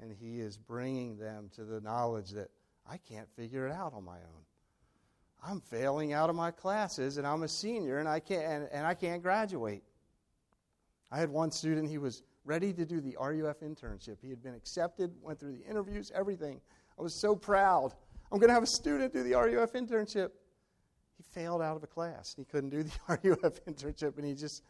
And 0.00 0.12
He 0.12 0.40
is 0.40 0.56
bringing 0.56 1.16
them 1.16 1.50
to 1.56 1.64
the 1.64 1.80
knowledge 1.80 2.30
that 2.30 2.50
I 2.88 2.96
can't 2.96 3.28
figure 3.36 3.66
it 3.66 3.72
out 3.72 3.92
on 3.94 4.04
my 4.04 4.16
own. 4.16 4.44
I'm 5.42 5.60
failing 5.60 6.12
out 6.12 6.28
of 6.28 6.36
my 6.36 6.50
classes 6.50 7.16
and 7.16 7.26
I'm 7.26 7.42
a 7.42 7.48
senior 7.48 7.98
and 7.98 8.08
I 8.08 8.20
can't, 8.20 8.44
and, 8.44 8.68
and 8.72 8.86
I 8.86 8.94
can't 8.94 9.22
graduate. 9.22 9.82
I 11.10 11.18
had 11.18 11.30
one 11.30 11.50
student, 11.50 11.88
he 11.88 11.98
was 11.98 12.22
ready 12.44 12.72
to 12.72 12.84
do 12.84 13.00
the 13.00 13.16
RUF 13.20 13.60
internship. 13.60 14.16
He 14.22 14.30
had 14.30 14.42
been 14.42 14.54
accepted, 14.54 15.12
went 15.22 15.40
through 15.40 15.52
the 15.52 15.64
interviews, 15.68 16.12
everything. 16.14 16.60
I 16.98 17.02
was 17.02 17.20
so 17.20 17.34
proud. 17.34 17.94
I'm 18.30 18.38
going 18.38 18.48
to 18.48 18.54
have 18.54 18.62
a 18.62 18.66
student 18.66 19.12
do 19.12 19.22
the 19.22 19.34
RUF 19.34 19.72
internship. 19.72 20.30
He 21.16 21.22
failed 21.34 21.62
out 21.62 21.76
of 21.76 21.82
a 21.82 21.86
class. 21.86 22.34
He 22.36 22.44
couldn't 22.44 22.70
do 22.70 22.82
the 22.82 22.92
RUF 23.08 23.64
internship, 23.64 24.16
and 24.16 24.26
he 24.26 24.34
just, 24.34 24.62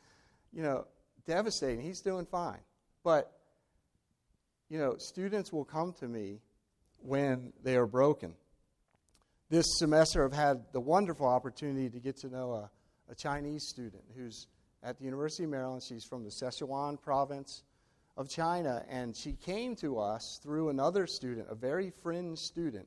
you 0.53 0.62
know, 0.62 0.87
devastating. 1.27 1.81
He's 1.81 2.01
doing 2.01 2.27
fine. 2.27 2.61
But, 3.05 3.33
you 4.70 4.78
know, 4.78 4.94
students 4.98 5.52
will 5.52 5.64
come 5.64 5.92
to 5.94 6.06
me 6.06 6.38
when 7.02 7.52
they 7.62 7.76
are 7.76 7.87
broken. 7.87 8.35
This 9.50 9.66
semester, 9.78 10.24
I've 10.24 10.33
had 10.33 10.62
the 10.72 10.80
wonderful 10.80 11.26
opportunity 11.26 11.90
to 11.90 11.98
get 11.98 12.16
to 12.18 12.28
know 12.28 12.52
a, 12.52 12.70
a 13.11 13.16
Chinese 13.16 13.66
student 13.66 14.04
who's 14.16 14.46
at 14.85 14.96
the 14.98 15.04
University 15.04 15.42
of 15.42 15.50
Maryland. 15.50 15.83
She's 15.83 16.04
from 16.04 16.22
the 16.22 16.30
Sichuan 16.30 17.02
province 17.02 17.64
of 18.16 18.28
China, 18.28 18.85
and 18.88 19.16
she 19.16 19.33
came 19.33 19.74
to 19.76 19.98
us 19.98 20.38
through 20.40 20.68
another 20.68 21.06
student, 21.09 21.48
a 21.50 21.54
very 21.56 21.92
fringe 22.02 22.38
student, 22.38 22.87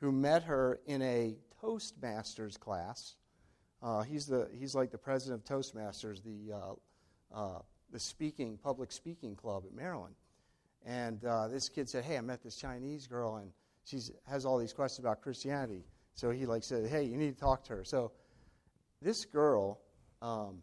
who 0.00 0.10
met 0.10 0.42
her 0.42 0.80
in 0.86 1.00
a 1.00 1.36
Toastmasters 1.62 2.58
class. 2.58 3.14
Uh, 3.80 4.02
he's, 4.02 4.26
the, 4.26 4.48
he's 4.52 4.74
like 4.74 4.90
the 4.90 4.98
president 4.98 5.48
of 5.48 5.56
Toastmasters, 5.56 6.24
the, 6.24 6.52
uh, 6.52 6.74
uh, 7.32 7.58
the 7.92 8.00
speaking, 8.00 8.58
public 8.60 8.90
speaking 8.90 9.36
club 9.36 9.62
at 9.64 9.72
Maryland. 9.72 10.16
And 10.84 11.24
uh, 11.24 11.48
this 11.48 11.68
kid 11.68 11.88
said, 11.88 12.04
Hey, 12.04 12.18
I 12.18 12.20
met 12.20 12.42
this 12.42 12.56
Chinese 12.56 13.06
girl, 13.06 13.36
and 13.36 13.50
she 13.84 14.00
has 14.28 14.44
all 14.44 14.58
these 14.58 14.72
questions 14.72 15.04
about 15.04 15.22
Christianity. 15.22 15.84
So 16.14 16.30
he 16.30 16.46
like 16.46 16.62
said, 16.62 16.88
Hey, 16.88 17.04
you 17.04 17.16
need 17.16 17.34
to 17.34 17.40
talk 17.40 17.64
to 17.64 17.76
her. 17.76 17.84
So 17.84 18.12
this 19.00 19.24
girl 19.24 19.80
um, 20.22 20.62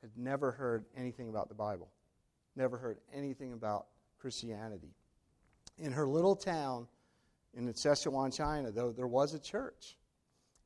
had 0.00 0.10
never 0.16 0.52
heard 0.52 0.84
anything 0.96 1.28
about 1.28 1.48
the 1.48 1.54
Bible, 1.54 1.90
never 2.56 2.78
heard 2.78 2.98
anything 3.14 3.52
about 3.52 3.86
Christianity. 4.18 4.94
In 5.78 5.92
her 5.92 6.06
little 6.06 6.36
town 6.36 6.86
in 7.54 7.66
Sichuan, 7.72 8.34
China, 8.34 8.70
though, 8.70 8.92
there 8.92 9.06
was 9.06 9.34
a 9.34 9.38
church. 9.38 9.96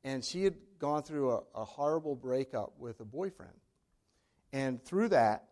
And 0.03 0.23
she 0.23 0.45
had 0.45 0.55
gone 0.79 1.03
through 1.03 1.31
a, 1.31 1.41
a 1.55 1.65
horrible 1.65 2.15
breakup 2.15 2.75
with 2.79 3.01
a 3.01 3.05
boyfriend. 3.05 3.55
And 4.53 4.83
through 4.85 5.09
that, 5.11 5.45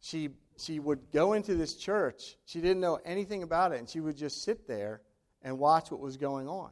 she, 0.00 0.30
she 0.60 0.78
would 0.78 1.10
go 1.12 1.32
into 1.32 1.54
this 1.54 1.74
church. 1.74 2.36
She 2.44 2.60
didn't 2.60 2.80
know 2.80 2.98
anything 3.04 3.42
about 3.42 3.72
it, 3.72 3.78
and 3.78 3.88
she 3.88 4.00
would 4.00 4.16
just 4.16 4.42
sit 4.42 4.66
there 4.66 5.00
and 5.42 5.58
watch 5.58 5.90
what 5.90 6.00
was 6.00 6.16
going 6.16 6.48
on. 6.48 6.70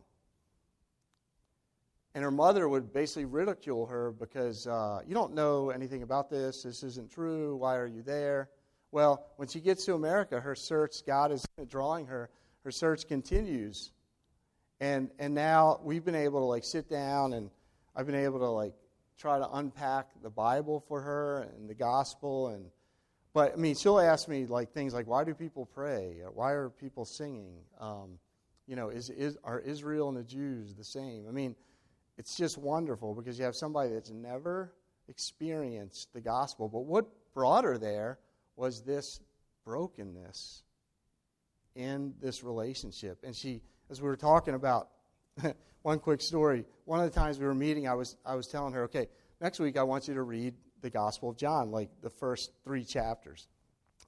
And 2.14 2.24
her 2.24 2.30
mother 2.30 2.68
would 2.68 2.92
basically 2.92 3.26
ridicule 3.26 3.86
her 3.86 4.10
because 4.10 4.66
uh, 4.66 5.00
you 5.06 5.14
don't 5.14 5.34
know 5.34 5.70
anything 5.70 6.02
about 6.02 6.30
this. 6.30 6.62
This 6.62 6.82
isn't 6.82 7.10
true. 7.10 7.56
Why 7.56 7.76
are 7.76 7.86
you 7.86 8.02
there? 8.02 8.48
Well, 8.90 9.26
when 9.36 9.48
she 9.48 9.60
gets 9.60 9.84
to 9.84 9.94
America, 9.94 10.40
her 10.40 10.54
search, 10.54 11.04
God 11.06 11.30
is 11.30 11.44
drawing 11.68 12.06
her, 12.06 12.30
her 12.64 12.70
search 12.70 13.06
continues. 13.06 13.92
And, 14.80 15.10
and 15.18 15.34
now 15.34 15.80
we've 15.82 16.04
been 16.04 16.14
able 16.14 16.40
to 16.40 16.46
like 16.46 16.64
sit 16.64 16.88
down 16.88 17.34
and 17.34 17.50
I've 17.94 18.06
been 18.06 18.14
able 18.14 18.38
to 18.38 18.48
like 18.48 18.74
try 19.18 19.38
to 19.38 19.50
unpack 19.50 20.08
the 20.22 20.30
Bible 20.30 20.84
for 20.88 21.00
her 21.02 21.42
and 21.54 21.68
the 21.68 21.74
gospel 21.74 22.48
and 22.48 22.66
but 23.36 23.52
I 23.52 23.56
mean 23.56 23.74
she'll 23.74 24.00
ask 24.00 24.28
me 24.28 24.46
like 24.46 24.72
things 24.72 24.94
like 24.94 25.06
why 25.06 25.22
do 25.22 25.34
people 25.34 25.66
pray? 25.66 26.22
Why 26.32 26.52
are 26.52 26.70
people 26.70 27.04
singing? 27.04 27.58
Um, 27.78 28.18
you 28.66 28.76
know, 28.76 28.88
is, 28.88 29.10
is 29.10 29.36
are 29.44 29.60
Israel 29.60 30.08
and 30.08 30.16
the 30.16 30.24
Jews 30.24 30.74
the 30.74 30.82
same? 30.82 31.26
I 31.28 31.32
mean, 31.32 31.54
it's 32.16 32.34
just 32.34 32.56
wonderful 32.56 33.14
because 33.14 33.38
you 33.38 33.44
have 33.44 33.54
somebody 33.54 33.92
that's 33.92 34.10
never 34.10 34.72
experienced 35.06 36.14
the 36.14 36.22
gospel. 36.22 36.70
But 36.70 36.86
what 36.86 37.04
brought 37.34 37.64
her 37.64 37.76
there 37.76 38.18
was 38.56 38.80
this 38.80 39.20
brokenness 39.66 40.62
in 41.74 42.14
this 42.22 42.42
relationship. 42.42 43.18
And 43.22 43.36
she, 43.36 43.60
as 43.90 44.00
we 44.00 44.08
were 44.08 44.16
talking 44.16 44.54
about, 44.54 44.88
one 45.82 45.98
quick 45.98 46.22
story. 46.22 46.64
One 46.86 47.00
of 47.00 47.12
the 47.12 47.20
times 47.20 47.38
we 47.38 47.44
were 47.44 47.54
meeting, 47.54 47.86
I 47.86 47.92
was, 47.92 48.16
I 48.24 48.34
was 48.34 48.46
telling 48.46 48.72
her, 48.72 48.84
okay, 48.84 49.08
next 49.42 49.60
week 49.60 49.76
I 49.76 49.82
want 49.82 50.08
you 50.08 50.14
to 50.14 50.22
read 50.22 50.54
the 50.86 50.90
Gospel 50.90 51.30
of 51.30 51.36
John, 51.36 51.72
like 51.72 51.90
the 52.00 52.10
first 52.10 52.52
three 52.62 52.84
chapters. 52.84 53.48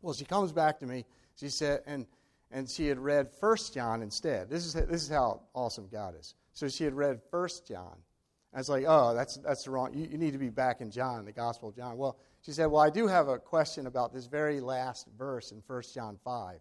Well, 0.01 0.15
she 0.15 0.25
comes 0.25 0.53
back 0.53 0.79
to 0.79 0.87
me. 0.87 1.05
She 1.35 1.49
said, 1.49 1.83
and, 1.87 2.07
and 2.53 2.71
she 2.71 2.87
had 2.87 3.01
read 3.01 3.29
First 3.29 3.75
John 3.75 4.01
instead. 4.01 4.49
This 4.49 4.65
is, 4.65 4.75
this 4.75 5.03
is 5.03 5.09
how 5.09 5.41
awesome 5.55 5.89
God 5.91 6.15
is. 6.19 6.35
So 6.53 6.69
she 6.69 6.85
had 6.85 6.95
read 6.95 7.21
First 7.33 7.67
John. 7.67 7.97
I 8.55 8.59
was 8.59 8.69
like, 8.69 8.85
oh, 8.87 9.13
that's, 9.13 9.39
that's 9.39 9.65
the 9.65 9.73
wrong. 9.73 9.93
You, 9.93 10.07
you 10.09 10.19
need 10.19 10.33
to 10.33 10.39
be 10.39 10.51
back 10.51 10.81
in 10.81 10.93
John, 10.93 11.25
the 11.25 11.33
Gospel 11.33 11.69
of 11.69 11.77
John. 11.77 11.99
Well, 11.99 12.17
she 12.43 12.53
said, 12.53 12.67
well, 12.67 12.81
I 12.81 12.91
do 12.91 13.09
have 13.09 13.27
a 13.27 13.39
question 13.39 13.89
about 13.89 14.15
this 14.15 14.27
very 14.27 14.61
last 14.61 15.09
verse 15.19 15.51
in 15.51 15.61
First 15.63 15.95
John 15.95 16.17
5, 16.25 16.61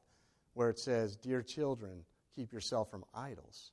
where 0.55 0.71
it 0.71 0.79
says, 0.79 1.15
Dear 1.15 1.43
children, 1.43 2.03
keep 2.35 2.51
yourself 2.51 2.89
from 2.89 3.05
idols. 3.13 3.71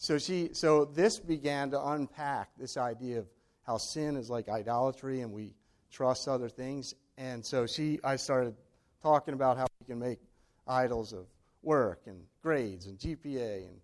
So 0.00 0.16
she 0.16 0.48
so 0.54 0.86
this 0.86 1.18
began 1.18 1.72
to 1.72 1.88
unpack 1.88 2.48
this 2.56 2.78
idea 2.78 3.18
of 3.18 3.26
how 3.66 3.76
sin 3.76 4.16
is 4.16 4.30
like 4.30 4.48
idolatry 4.48 5.20
and 5.20 5.30
we 5.30 5.52
trust 5.92 6.26
other 6.26 6.48
things. 6.48 6.94
And 7.18 7.44
so 7.44 7.66
she 7.66 8.00
I 8.02 8.16
started 8.16 8.54
talking 9.02 9.34
about 9.34 9.58
how 9.58 9.66
we 9.78 9.84
can 9.84 9.98
make 9.98 10.18
idols 10.66 11.12
of 11.12 11.26
work 11.60 12.00
and 12.06 12.22
grades 12.42 12.86
and 12.86 12.98
GPA 12.98 13.66
and 13.66 13.78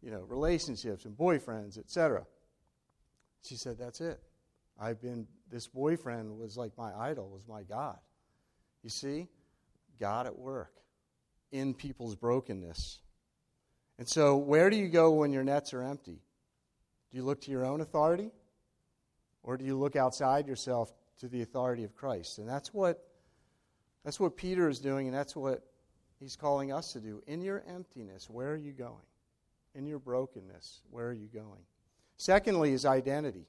you 0.00 0.10
know 0.10 0.22
relationships 0.22 1.04
and 1.04 1.14
boyfriends, 1.14 1.76
etc. 1.76 2.24
She 3.42 3.56
said, 3.56 3.76
"That's 3.76 4.00
it. 4.00 4.22
I've 4.80 5.02
been 5.02 5.26
this 5.50 5.66
boyfriend 5.66 6.38
was 6.38 6.56
like 6.56 6.72
my 6.78 6.94
idol, 6.94 7.28
was 7.28 7.46
my 7.46 7.62
god. 7.62 7.98
You 8.82 8.88
see, 8.88 9.28
God 10.00 10.26
at 10.26 10.38
work 10.38 10.72
in 11.52 11.74
people's 11.74 12.16
brokenness. 12.16 13.00
And 13.98 14.08
so, 14.08 14.36
where 14.36 14.70
do 14.70 14.76
you 14.76 14.88
go 14.88 15.10
when 15.12 15.32
your 15.32 15.44
nets 15.44 15.74
are 15.74 15.82
empty? 15.82 16.20
Do 17.10 17.16
you 17.16 17.24
look 17.24 17.40
to 17.42 17.50
your 17.50 17.64
own 17.64 17.80
authority? 17.80 18.30
Or 19.42 19.56
do 19.56 19.64
you 19.64 19.78
look 19.78 19.96
outside 19.96 20.46
yourself 20.46 20.92
to 21.20 21.28
the 21.28 21.42
authority 21.42 21.84
of 21.84 21.94
Christ? 21.94 22.38
And 22.38 22.48
that's 22.48 22.72
what 22.72 23.02
that's 24.04 24.20
what 24.20 24.36
Peter 24.36 24.68
is 24.68 24.78
doing, 24.78 25.08
and 25.08 25.16
that's 25.16 25.34
what 25.34 25.62
He's 26.20 26.36
calling 26.36 26.72
us 26.72 26.92
to 26.92 27.00
do. 27.00 27.22
In 27.26 27.40
your 27.40 27.62
emptiness, 27.68 28.28
where 28.30 28.52
are 28.52 28.56
you 28.56 28.72
going? 28.72 28.94
In 29.74 29.86
your 29.86 29.98
brokenness, 29.98 30.80
where 30.90 31.08
are 31.08 31.12
you 31.12 31.28
going? 31.28 31.62
Secondly, 32.16 32.72
is 32.72 32.84
identity. 32.84 33.46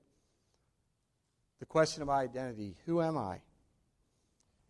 The 1.59 1.65
question 1.65 2.03
of 2.03 2.09
identity 2.09 2.75
who 2.85 3.01
am 3.01 3.17
I? 3.17 3.41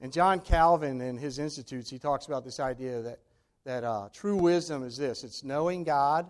And 0.02 0.14
John 0.14 0.40
Calvin, 0.40 1.02
in 1.02 1.18
his 1.18 1.40
Institutes, 1.40 1.90
he 1.90 2.00
talks 2.00 2.26
about 2.26 2.46
this 2.46 2.60
idea 2.60 3.02
that, 3.02 3.20
that 3.66 3.84
uh, 3.84 4.10
true 4.14 4.36
wisdom 4.36 4.84
is 4.84 4.98
this 4.98 5.24
it's 5.24 5.44
knowing 5.44 5.84
God, 5.84 6.30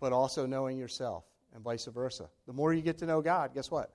but 0.00 0.12
also 0.12 0.46
knowing 0.46 0.78
yourself, 0.78 1.24
and 1.54 1.62
vice 1.62 1.86
versa. 1.86 2.28
The 2.46 2.52
more 2.52 2.72
you 2.72 2.82
get 2.82 2.98
to 2.98 3.06
know 3.06 3.22
God, 3.22 3.54
guess 3.54 3.70
what? 3.70 3.92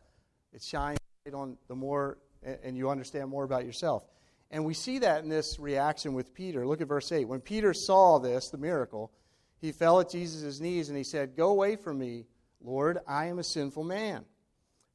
It 0.54 0.62
shines 0.62 1.00
on 1.34 1.58
the 1.68 1.76
more, 1.76 2.18
and 2.44 2.76
you 2.76 2.90
understand 2.90 3.30
more 3.30 3.44
about 3.44 3.66
yourself. 3.66 4.04
And 4.50 4.66
we 4.66 4.74
see 4.74 5.00
that 5.00 5.24
in 5.24 5.30
this 5.30 5.60
reaction 5.60 6.14
with 6.14 6.34
Peter. 6.34 6.68
Look 6.68 6.82
at 6.82 6.88
verse 6.88 7.12
8. 7.12 7.26
When 7.26 7.40
Peter 7.40 7.74
saw 7.74 8.20
this, 8.20 8.50
the 8.50 8.58
miracle, 8.58 9.12
he 9.60 9.72
fell 9.72 10.02
at 10.02 10.10
Jesus' 10.10 10.60
knees 10.60 10.90
and 10.90 10.98
he 10.98 11.06
said, 11.06 11.38
Go 11.38 11.50
away 11.50 11.78
from 11.78 12.00
me, 12.00 12.26
Lord, 12.60 13.00
I 13.08 13.28
am 13.28 13.40
a 13.40 13.44
sinful 13.44 13.86
man. 13.86 14.26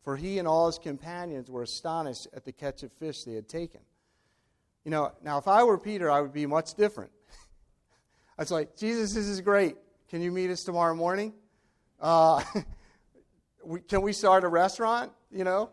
For 0.03 0.16
he 0.16 0.38
and 0.38 0.46
all 0.46 0.66
his 0.66 0.79
companions 0.79 1.51
were 1.51 1.62
astonished 1.62 2.29
at 2.35 2.44
the 2.44 2.53
catch 2.53 2.83
of 2.83 2.92
fish 2.92 3.25
they 3.25 3.35
had 3.35 3.49
taken. 3.49 3.81
You 4.87 4.92
know, 4.92 5.11
now 5.20 5.37
if 5.38 5.49
I 5.49 5.64
were 5.64 5.79
Peter, 5.79 6.09
I 6.09 6.20
would 6.20 6.33
be 6.33 6.46
much 6.46 6.75
different. 6.75 7.11
I 8.38 8.42
was 8.42 8.53
like, 8.53 8.77
Jesus, 8.77 9.14
this 9.14 9.27
is 9.27 9.40
great. 9.40 9.75
Can 10.09 10.22
you 10.22 10.31
meet 10.31 10.49
us 10.49 10.62
tomorrow 10.62 10.94
morning? 10.94 11.35
Uh, 12.01 12.40
we, 13.64 13.81
can 13.81 14.03
we 14.03 14.12
start 14.12 14.44
a 14.44 14.49
restaurant? 14.49 15.11
You 15.33 15.42
know, 15.42 15.70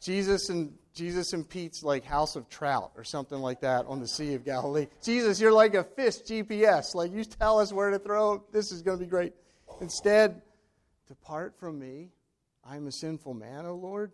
Jesus 0.00 0.48
and 0.48 0.74
Jesus 0.94 1.32
and 1.32 1.48
Pete's 1.48 1.82
like 1.82 2.04
House 2.04 2.36
of 2.36 2.48
Trout 2.48 2.92
or 2.96 3.02
something 3.02 3.40
like 3.40 3.62
that 3.62 3.86
on 3.86 3.98
the 3.98 4.06
Sea 4.06 4.34
of 4.34 4.44
Galilee. 4.44 4.86
Jesus, 5.02 5.40
you're 5.40 5.52
like 5.52 5.74
a 5.74 5.82
fish 5.82 6.18
GPS. 6.18 6.94
Like 6.94 7.10
you 7.10 7.24
tell 7.24 7.58
us 7.58 7.72
where 7.72 7.90
to 7.90 7.98
throw. 7.98 8.44
This 8.52 8.70
is 8.70 8.82
going 8.82 8.98
to 8.98 9.04
be 9.04 9.10
great. 9.10 9.32
Instead, 9.80 10.40
depart 11.08 11.58
from 11.58 11.80
me. 11.80 12.10
I'm 12.64 12.86
a 12.86 12.92
sinful 12.92 13.34
man, 13.34 13.66
O 13.66 13.74
Lord. 13.74 14.12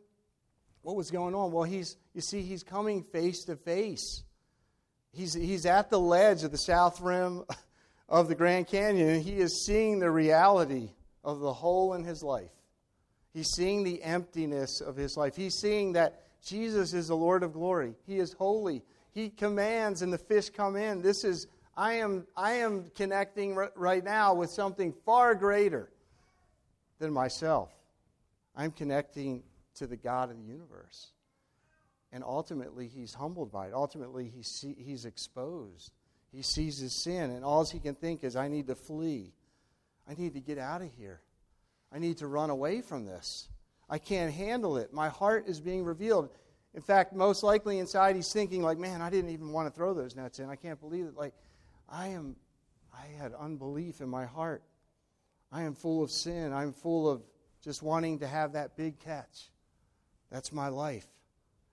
What 0.88 0.96
was 0.96 1.10
going 1.10 1.34
on? 1.34 1.52
Well, 1.52 1.64
he's 1.64 1.98
you 2.14 2.22
see, 2.22 2.40
he's 2.40 2.62
coming 2.62 3.02
face 3.02 3.44
to 3.44 3.56
face. 3.56 4.22
He's 5.12 5.34
he's 5.34 5.66
at 5.66 5.90
the 5.90 6.00
ledge 6.00 6.44
of 6.44 6.50
the 6.50 6.56
south 6.56 7.02
rim 7.02 7.44
of 8.08 8.28
the 8.28 8.34
Grand 8.34 8.68
Canyon, 8.68 9.10
and 9.10 9.22
he 9.22 9.34
is 9.34 9.66
seeing 9.66 9.98
the 9.98 10.10
reality 10.10 10.88
of 11.22 11.40
the 11.40 11.52
hole 11.52 11.92
in 11.92 12.04
his 12.04 12.22
life. 12.22 12.48
He's 13.34 13.50
seeing 13.50 13.84
the 13.84 14.02
emptiness 14.02 14.80
of 14.80 14.96
his 14.96 15.14
life. 15.14 15.36
He's 15.36 15.56
seeing 15.56 15.92
that 15.92 16.22
Jesus 16.42 16.94
is 16.94 17.08
the 17.08 17.16
Lord 17.16 17.42
of 17.42 17.52
glory. 17.52 17.92
He 18.06 18.18
is 18.18 18.32
holy. 18.32 18.82
He 19.12 19.28
commands 19.28 20.00
and 20.00 20.10
the 20.10 20.16
fish 20.16 20.48
come 20.48 20.74
in. 20.74 21.02
This 21.02 21.22
is 21.22 21.48
I 21.76 21.96
am 21.96 22.26
I 22.34 22.52
am 22.52 22.90
connecting 22.94 23.54
right 23.76 24.02
now 24.02 24.32
with 24.32 24.48
something 24.48 24.94
far 25.04 25.34
greater 25.34 25.90
than 26.98 27.12
myself. 27.12 27.68
I'm 28.56 28.70
connecting 28.70 29.42
to 29.78 29.86
the 29.86 29.96
God 29.96 30.30
of 30.30 30.36
the 30.36 30.44
universe. 30.44 31.08
And 32.12 32.24
ultimately, 32.24 32.88
he's 32.88 33.14
humbled 33.14 33.52
by 33.52 33.68
it. 33.68 33.74
Ultimately, 33.74 34.30
he 34.34 34.42
see, 34.42 34.74
he's 34.78 35.04
exposed. 35.04 35.92
He 36.32 36.42
sees 36.42 36.78
his 36.78 36.92
sin, 36.92 37.30
and 37.30 37.44
all 37.44 37.64
he 37.64 37.78
can 37.78 37.94
think 37.94 38.24
is, 38.24 38.36
I 38.36 38.48
need 38.48 38.66
to 38.68 38.74
flee. 38.74 39.32
I 40.08 40.14
need 40.14 40.34
to 40.34 40.40
get 40.40 40.58
out 40.58 40.82
of 40.82 40.88
here. 40.98 41.20
I 41.92 41.98
need 41.98 42.18
to 42.18 42.26
run 42.26 42.50
away 42.50 42.80
from 42.80 43.04
this. 43.04 43.48
I 43.90 43.98
can't 43.98 44.32
handle 44.32 44.76
it. 44.76 44.92
My 44.92 45.08
heart 45.08 45.48
is 45.48 45.60
being 45.60 45.84
revealed. 45.84 46.30
In 46.74 46.82
fact, 46.82 47.14
most 47.14 47.42
likely 47.42 47.78
inside, 47.78 48.16
he's 48.16 48.32
thinking, 48.32 48.62
like, 48.62 48.78
man, 48.78 49.00
I 49.00 49.10
didn't 49.10 49.30
even 49.30 49.52
want 49.52 49.68
to 49.68 49.74
throw 49.74 49.94
those 49.94 50.14
nets 50.14 50.38
in. 50.38 50.50
I 50.50 50.56
can't 50.56 50.80
believe 50.80 51.06
it. 51.06 51.16
Like, 51.16 51.34
I 51.88 52.08
am, 52.08 52.36
I 52.92 53.06
had 53.20 53.32
unbelief 53.32 54.00
in 54.00 54.08
my 54.08 54.26
heart. 54.26 54.62
I 55.50 55.62
am 55.62 55.74
full 55.74 56.02
of 56.02 56.10
sin. 56.10 56.52
I'm 56.52 56.72
full 56.72 57.08
of 57.10 57.22
just 57.62 57.82
wanting 57.82 58.18
to 58.18 58.26
have 58.26 58.52
that 58.52 58.76
big 58.76 58.98
catch. 59.00 59.50
That's 60.30 60.52
my 60.52 60.68
life. 60.68 61.06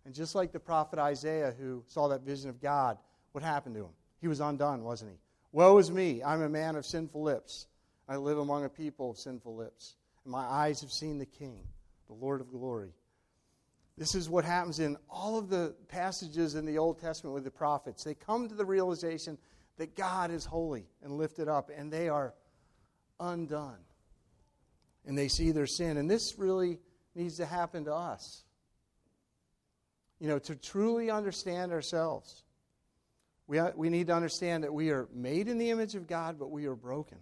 And 0.06 0.14
just 0.14 0.36
like 0.36 0.52
the 0.52 0.60
prophet 0.60 1.00
Isaiah, 1.00 1.54
who 1.58 1.84
saw 1.88 2.08
that 2.10 2.22
vision 2.22 2.50
of 2.50 2.62
God, 2.62 2.98
what 3.32 3.44
happened 3.44 3.76
to 3.76 3.82
him? 3.82 3.94
He 4.22 4.28
was 4.28 4.40
undone, 4.40 4.84
wasn't 4.84 5.12
he? 5.12 5.18
Woe 5.52 5.78
is 5.78 5.92
me. 5.92 6.24
I'm 6.24 6.42
a 6.42 6.50
man 6.50 6.76
of 6.76 6.86
sinful 6.86 7.24
lips. 7.24 7.68
I 8.08 8.18
live 8.18 8.38
among 8.38 8.66
a 8.66 8.70
people 8.70 9.12
of 9.12 9.18
sinful 9.18 9.56
lips. 9.56 9.96
And 10.24 10.32
my 10.32 10.44
eyes 10.44 10.82
have 10.82 10.92
seen 10.92 11.18
the 11.18 11.26
King, 11.26 11.64
the 12.08 12.14
Lord 12.14 12.42
of 12.42 12.52
glory. 12.52 12.94
This 13.98 14.14
is 14.14 14.30
what 14.30 14.44
happens 14.44 14.80
in 14.80 14.98
all 15.10 15.38
of 15.40 15.50
the 15.50 15.74
passages 15.88 16.56
in 16.56 16.66
the 16.66 16.78
Old 16.78 17.00
Testament 17.00 17.34
with 17.34 17.46
the 17.46 17.52
prophets. 17.52 18.04
They 18.04 18.14
come 18.14 18.50
to 18.50 18.56
the 18.56 18.66
realization 18.66 19.38
that 19.78 19.96
God 19.96 20.32
is 20.32 20.46
holy 20.46 20.86
and 21.02 21.18
lifted 21.18 21.48
up, 21.48 21.72
and 21.76 21.92
they 21.92 22.10
are 22.10 22.34
undone. 23.20 23.80
And 25.06 25.18
they 25.18 25.28
see 25.28 25.52
their 25.52 25.68
sin. 25.68 25.98
And 25.98 26.10
this 26.10 26.38
really 26.38 26.80
needs 27.16 27.38
to 27.38 27.46
happen 27.46 27.86
to 27.86 27.94
us. 27.94 28.44
You 30.20 30.28
know, 30.28 30.40
to 30.40 30.56
truly 30.56 31.10
understand 31.10 31.72
ourselves, 31.72 32.44
we, 33.48 33.60
uh, 33.60 33.72
we 33.76 33.90
need 33.90 34.08
to 34.08 34.14
understand 34.14 34.64
that 34.64 34.74
we 34.74 34.90
are 34.90 35.08
made 35.14 35.48
in 35.48 35.58
the 35.58 35.70
image 35.70 35.96
of 35.96 36.08
God, 36.08 36.38
but 36.40 36.52
we 36.52 36.66
are 36.66 36.76
broken. 36.76 37.18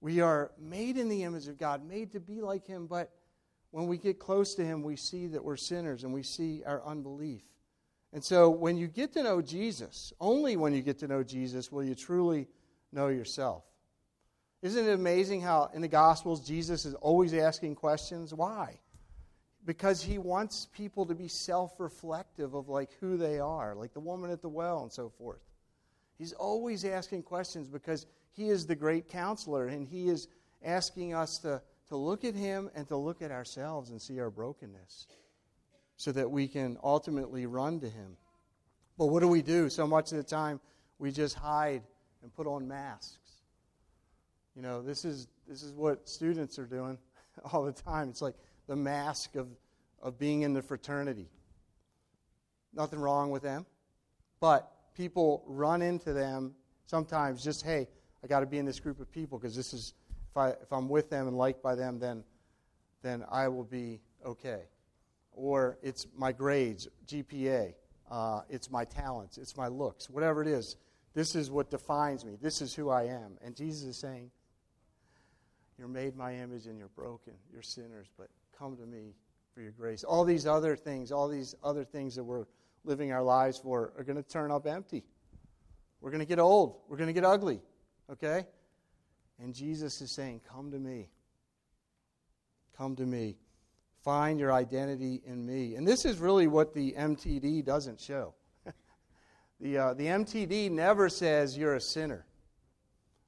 We 0.00 0.20
are 0.20 0.52
made 0.58 0.98
in 0.98 1.08
the 1.08 1.22
image 1.22 1.48
of 1.48 1.58
God, 1.58 1.86
made 1.86 2.12
to 2.12 2.20
be 2.20 2.40
like 2.40 2.66
Him, 2.66 2.86
but 2.86 3.12
when 3.70 3.86
we 3.86 3.98
get 3.98 4.18
close 4.18 4.54
to 4.54 4.64
Him, 4.64 4.82
we 4.82 4.96
see 4.96 5.26
that 5.28 5.44
we're 5.44 5.56
sinners 5.56 6.04
and 6.04 6.12
we 6.12 6.22
see 6.22 6.62
our 6.64 6.84
unbelief. 6.84 7.42
And 8.12 8.22
so 8.24 8.48
when 8.48 8.76
you 8.76 8.88
get 8.88 9.12
to 9.14 9.22
know 9.22 9.42
Jesus, 9.42 10.12
only 10.20 10.56
when 10.56 10.72
you 10.72 10.82
get 10.82 10.98
to 11.00 11.08
know 11.08 11.22
Jesus 11.22 11.70
will 11.70 11.84
you 11.84 11.94
truly 11.94 12.48
know 12.92 13.08
yourself. 13.08 13.64
Isn't 14.62 14.86
it 14.86 14.92
amazing 14.92 15.42
how 15.42 15.70
in 15.74 15.82
the 15.82 15.88
Gospels 15.88 16.46
Jesus 16.46 16.86
is 16.86 16.94
always 16.94 17.34
asking 17.34 17.74
questions? 17.74 18.32
Why? 18.32 18.80
Because 19.64 20.02
he 20.02 20.18
wants 20.18 20.68
people 20.74 21.06
to 21.06 21.14
be 21.14 21.28
self 21.28 21.78
reflective 21.78 22.54
of 22.54 22.68
like 22.68 22.90
who 23.00 23.16
they 23.16 23.38
are, 23.38 23.74
like 23.74 23.92
the 23.92 24.00
woman 24.00 24.30
at 24.30 24.42
the 24.42 24.48
well 24.48 24.82
and 24.82 24.92
so 24.92 25.08
forth. 25.08 25.40
He's 26.18 26.32
always 26.32 26.84
asking 26.84 27.24
questions 27.24 27.68
because 27.68 28.06
he 28.32 28.48
is 28.48 28.66
the 28.66 28.74
great 28.74 29.08
counselor 29.08 29.66
and 29.66 29.86
he 29.86 30.08
is 30.08 30.28
asking 30.64 31.14
us 31.14 31.38
to, 31.38 31.60
to 31.88 31.96
look 31.96 32.24
at 32.24 32.34
him 32.34 32.70
and 32.74 32.88
to 32.88 32.96
look 32.96 33.22
at 33.22 33.30
ourselves 33.30 33.90
and 33.90 34.00
see 34.00 34.18
our 34.20 34.30
brokenness 34.30 35.06
so 35.96 36.12
that 36.12 36.30
we 36.30 36.48
can 36.48 36.78
ultimately 36.82 37.46
run 37.46 37.80
to 37.80 37.88
him. 37.88 38.16
But 38.98 39.06
what 39.06 39.20
do 39.20 39.28
we 39.28 39.42
do? 39.42 39.68
So 39.68 39.86
much 39.86 40.12
of 40.12 40.18
the 40.18 40.24
time, 40.24 40.60
we 40.98 41.12
just 41.12 41.34
hide 41.34 41.82
and 42.22 42.34
put 42.34 42.46
on 42.46 42.66
masks. 42.66 43.25
You 44.56 44.62
know, 44.62 44.80
this 44.80 45.04
is, 45.04 45.28
this 45.46 45.62
is 45.62 45.74
what 45.74 46.08
students 46.08 46.58
are 46.58 46.64
doing 46.64 46.96
all 47.52 47.64
the 47.64 47.72
time. 47.72 48.08
It's 48.08 48.22
like 48.22 48.34
the 48.66 48.76
mask 48.76 49.36
of, 49.36 49.48
of 50.02 50.18
being 50.18 50.42
in 50.42 50.54
the 50.54 50.62
fraternity. 50.62 51.28
Nothing 52.72 52.98
wrong 52.98 53.30
with 53.30 53.42
them. 53.42 53.66
But 54.40 54.72
people 54.94 55.44
run 55.46 55.82
into 55.82 56.14
them 56.14 56.54
sometimes 56.86 57.44
just, 57.44 57.64
hey, 57.64 57.86
I 58.24 58.26
got 58.26 58.40
to 58.40 58.46
be 58.46 58.58
in 58.58 58.64
this 58.64 58.80
group 58.80 58.98
of 58.98 59.12
people 59.12 59.38
because 59.38 59.54
this 59.54 59.74
is, 59.74 59.92
if, 60.30 60.36
I, 60.36 60.50
if 60.50 60.72
I'm 60.72 60.88
with 60.88 61.10
them 61.10 61.28
and 61.28 61.36
liked 61.36 61.62
by 61.62 61.74
them, 61.74 61.98
then, 61.98 62.24
then 63.02 63.24
I 63.30 63.48
will 63.48 63.64
be 63.64 64.00
okay. 64.24 64.62
Or 65.32 65.76
it's 65.82 66.06
my 66.16 66.32
grades, 66.32 66.88
GPA, 67.06 67.74
uh, 68.10 68.40
it's 68.48 68.70
my 68.70 68.84
talents, 68.84 69.36
it's 69.36 69.56
my 69.56 69.68
looks, 69.68 70.08
whatever 70.08 70.40
it 70.40 70.48
is. 70.48 70.76
This 71.12 71.34
is 71.34 71.50
what 71.50 71.70
defines 71.70 72.24
me. 72.24 72.36
This 72.40 72.62
is 72.62 72.74
who 72.74 72.90
I 72.90 73.04
am. 73.04 73.38
And 73.42 73.54
Jesus 73.54 73.84
is 73.84 73.96
saying, 73.96 74.30
you're 75.78 75.88
made 75.88 76.16
my 76.16 76.34
image 76.34 76.66
and 76.66 76.78
you're 76.78 76.88
broken. 76.88 77.34
You're 77.52 77.62
sinners, 77.62 78.08
but 78.16 78.28
come 78.58 78.76
to 78.76 78.86
me 78.86 79.14
for 79.54 79.60
your 79.60 79.72
grace. 79.72 80.04
All 80.04 80.24
these 80.24 80.46
other 80.46 80.76
things, 80.76 81.12
all 81.12 81.28
these 81.28 81.54
other 81.62 81.84
things 81.84 82.14
that 82.14 82.24
we're 82.24 82.46
living 82.84 83.12
our 83.12 83.22
lives 83.22 83.58
for 83.58 83.92
are 83.98 84.04
going 84.04 84.16
to 84.16 84.22
turn 84.22 84.50
up 84.50 84.66
empty. 84.66 85.04
We're 86.00 86.10
going 86.10 86.20
to 86.20 86.26
get 86.26 86.38
old. 86.38 86.76
We're 86.88 86.96
going 86.96 87.08
to 87.08 87.12
get 87.12 87.24
ugly. 87.24 87.60
Okay? 88.10 88.46
And 89.38 89.54
Jesus 89.54 90.00
is 90.00 90.14
saying, 90.14 90.40
Come 90.48 90.70
to 90.70 90.78
me. 90.78 91.08
Come 92.76 92.96
to 92.96 93.06
me. 93.06 93.36
Find 94.02 94.38
your 94.38 94.52
identity 94.52 95.22
in 95.26 95.44
me. 95.44 95.74
And 95.74 95.86
this 95.86 96.04
is 96.04 96.18
really 96.18 96.46
what 96.46 96.74
the 96.74 96.92
MTD 96.92 97.64
doesn't 97.64 98.00
show. 98.00 98.34
the, 99.60 99.78
uh, 99.78 99.94
the 99.94 100.06
MTD 100.06 100.70
never 100.70 101.08
says 101.08 101.56
you're 101.58 101.74
a 101.74 101.80
sinner. 101.80 102.24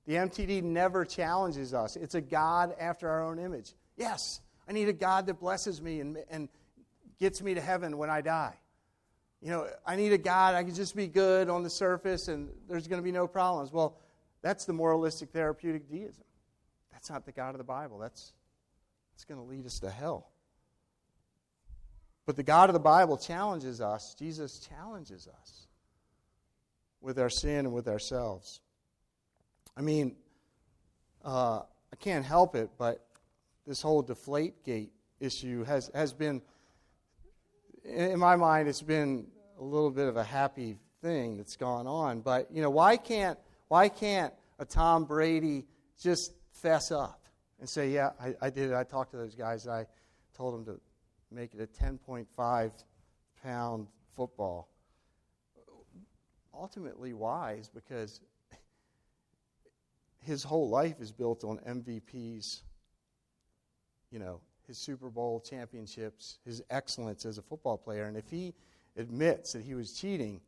The 0.08 0.14
MTD 0.14 0.62
never 0.62 1.04
challenges 1.04 1.74
us. 1.74 1.94
It's 1.94 2.14
a 2.14 2.22
God 2.22 2.74
after 2.80 3.10
our 3.10 3.24
own 3.24 3.38
image. 3.38 3.74
Yes, 3.98 4.40
I 4.66 4.72
need 4.72 4.88
a 4.88 4.94
God 4.94 5.26
that 5.26 5.38
blesses 5.38 5.82
me 5.82 6.00
and, 6.00 6.16
and 6.30 6.48
gets 7.20 7.42
me 7.42 7.52
to 7.52 7.60
heaven 7.60 7.98
when 7.98 8.08
I 8.08 8.22
die. 8.22 8.54
You 9.42 9.50
know, 9.50 9.68
I 9.86 9.96
need 9.96 10.14
a 10.14 10.18
God, 10.18 10.54
I 10.54 10.64
can 10.64 10.74
just 10.74 10.96
be 10.96 11.08
good 11.08 11.50
on 11.50 11.62
the 11.62 11.68
surface 11.68 12.28
and 12.28 12.48
there's 12.70 12.88
going 12.88 13.02
to 13.02 13.04
be 13.04 13.12
no 13.12 13.26
problems. 13.26 13.70
Well, 13.70 13.98
that's 14.40 14.64
the 14.64 14.72
moralistic 14.72 15.28
therapeutic 15.28 15.90
deism. 15.90 16.24
That's 16.90 17.10
not 17.10 17.26
the 17.26 17.32
God 17.32 17.50
of 17.50 17.58
the 17.58 17.64
Bible. 17.64 17.98
That's, 17.98 18.32
that's 19.12 19.26
going 19.26 19.38
to 19.38 19.46
lead 19.46 19.66
us 19.66 19.78
to 19.80 19.90
hell. 19.90 20.30
But 22.24 22.36
the 22.36 22.42
God 22.42 22.70
of 22.70 22.72
the 22.72 22.80
Bible 22.80 23.18
challenges 23.18 23.82
us. 23.82 24.16
Jesus 24.18 24.58
challenges 24.58 25.28
us 25.28 25.66
with 27.02 27.18
our 27.18 27.28
sin 27.28 27.66
and 27.66 27.74
with 27.74 27.88
ourselves. 27.88 28.62
I 29.78 29.80
mean, 29.80 30.16
uh, 31.24 31.60
I 31.92 31.96
can't 32.00 32.24
help 32.24 32.56
it, 32.56 32.70
but 32.78 33.06
this 33.64 33.80
whole 33.80 34.02
deflate 34.02 34.64
gate 34.64 34.90
issue 35.20 35.62
has, 35.62 35.88
has 35.94 36.12
been, 36.12 36.42
in 37.84 38.18
my 38.18 38.34
mind, 38.34 38.68
it's 38.68 38.82
been 38.82 39.28
a 39.56 39.62
little 39.62 39.92
bit 39.92 40.08
of 40.08 40.16
a 40.16 40.24
happy 40.24 40.78
thing 41.00 41.36
that's 41.36 41.54
gone 41.54 41.86
on. 41.86 42.22
But, 42.22 42.48
you 42.50 42.60
know, 42.60 42.70
why 42.70 42.96
can't, 42.96 43.38
why 43.68 43.88
can't 43.88 44.34
a 44.58 44.64
Tom 44.64 45.04
Brady 45.04 45.64
just 46.02 46.32
fess 46.50 46.90
up 46.90 47.22
and 47.60 47.68
say, 47.68 47.90
yeah, 47.90 48.10
I, 48.20 48.34
I 48.42 48.50
did 48.50 48.70
it. 48.70 48.74
I 48.74 48.82
talked 48.82 49.12
to 49.12 49.16
those 49.16 49.36
guys. 49.36 49.68
I 49.68 49.86
told 50.36 50.54
them 50.54 50.74
to 50.74 50.80
make 51.30 51.54
it 51.54 51.60
a 51.60 51.84
10.5 51.84 52.72
pound 53.44 53.86
football. 54.16 54.70
Ultimately, 56.52 57.12
why? 57.12 57.52
Is 57.60 57.68
because 57.68 58.20
his 60.24 60.42
whole 60.42 60.68
life 60.68 61.00
is 61.00 61.12
built 61.12 61.44
on 61.44 61.58
MVPs, 61.58 62.62
you 64.10 64.18
know, 64.18 64.40
his 64.66 64.78
Super 64.78 65.08
Bowl 65.08 65.40
championships, 65.40 66.38
his 66.44 66.62
excellence 66.70 67.24
as 67.24 67.38
a 67.38 67.42
football 67.42 67.78
player. 67.78 68.04
And 68.04 68.16
if 68.16 68.28
he 68.28 68.54
admits 68.96 69.52
that 69.52 69.62
he 69.62 69.74
was 69.74 69.92
cheating, 69.92 70.40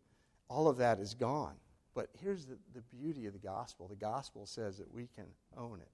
all 0.49 0.69
of 0.69 0.77
that 0.79 0.99
is 0.99 1.15
gone. 1.15 1.55
But 1.95 2.11
here's 2.23 2.45
the, 2.45 2.59
the 2.75 2.83
beauty 2.83 3.27
of 3.27 3.33
the 3.33 3.39
gospel 3.39 3.89
the 3.89 3.97
gospel 3.97 4.47
says 4.47 4.79
that 4.79 4.93
we 4.93 5.09
can 5.15 5.27
own 5.57 5.81
it. 5.81 5.91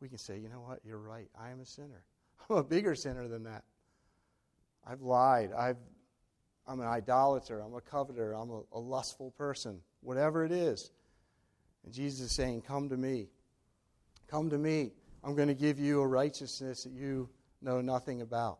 We 0.00 0.08
can 0.08 0.18
say, 0.18 0.38
you 0.38 0.48
know 0.48 0.60
what, 0.60 0.80
you're 0.84 0.98
right. 0.98 1.28
I 1.38 1.50
am 1.50 1.60
a 1.60 1.66
sinner. 1.66 2.04
I'm 2.50 2.56
a 2.56 2.64
bigger 2.64 2.94
sinner 2.94 3.28
than 3.28 3.44
that. 3.44 3.64
I've 4.86 5.02
lied. 5.02 5.50
I've, 5.52 5.76
I'm 6.66 6.80
an 6.80 6.86
idolater. 6.86 7.60
I'm 7.60 7.74
a 7.74 7.80
coveter. 7.80 8.32
I'm 8.32 8.50
a, 8.50 8.62
a 8.72 8.78
lustful 8.78 9.32
person. 9.32 9.80
Whatever 10.00 10.44
it 10.44 10.52
is. 10.52 10.90
And 11.84 11.92
Jesus 11.92 12.26
is 12.26 12.32
saying, 12.32 12.62
Come 12.62 12.88
to 12.88 12.96
me. 12.96 13.28
Come 14.28 14.50
to 14.50 14.58
me. 14.58 14.92
I'm 15.24 15.34
going 15.34 15.48
to 15.48 15.54
give 15.54 15.78
you 15.78 16.00
a 16.00 16.06
righteousness 16.06 16.84
that 16.84 16.92
you 16.92 17.28
know 17.60 17.80
nothing 17.80 18.22
about. 18.22 18.58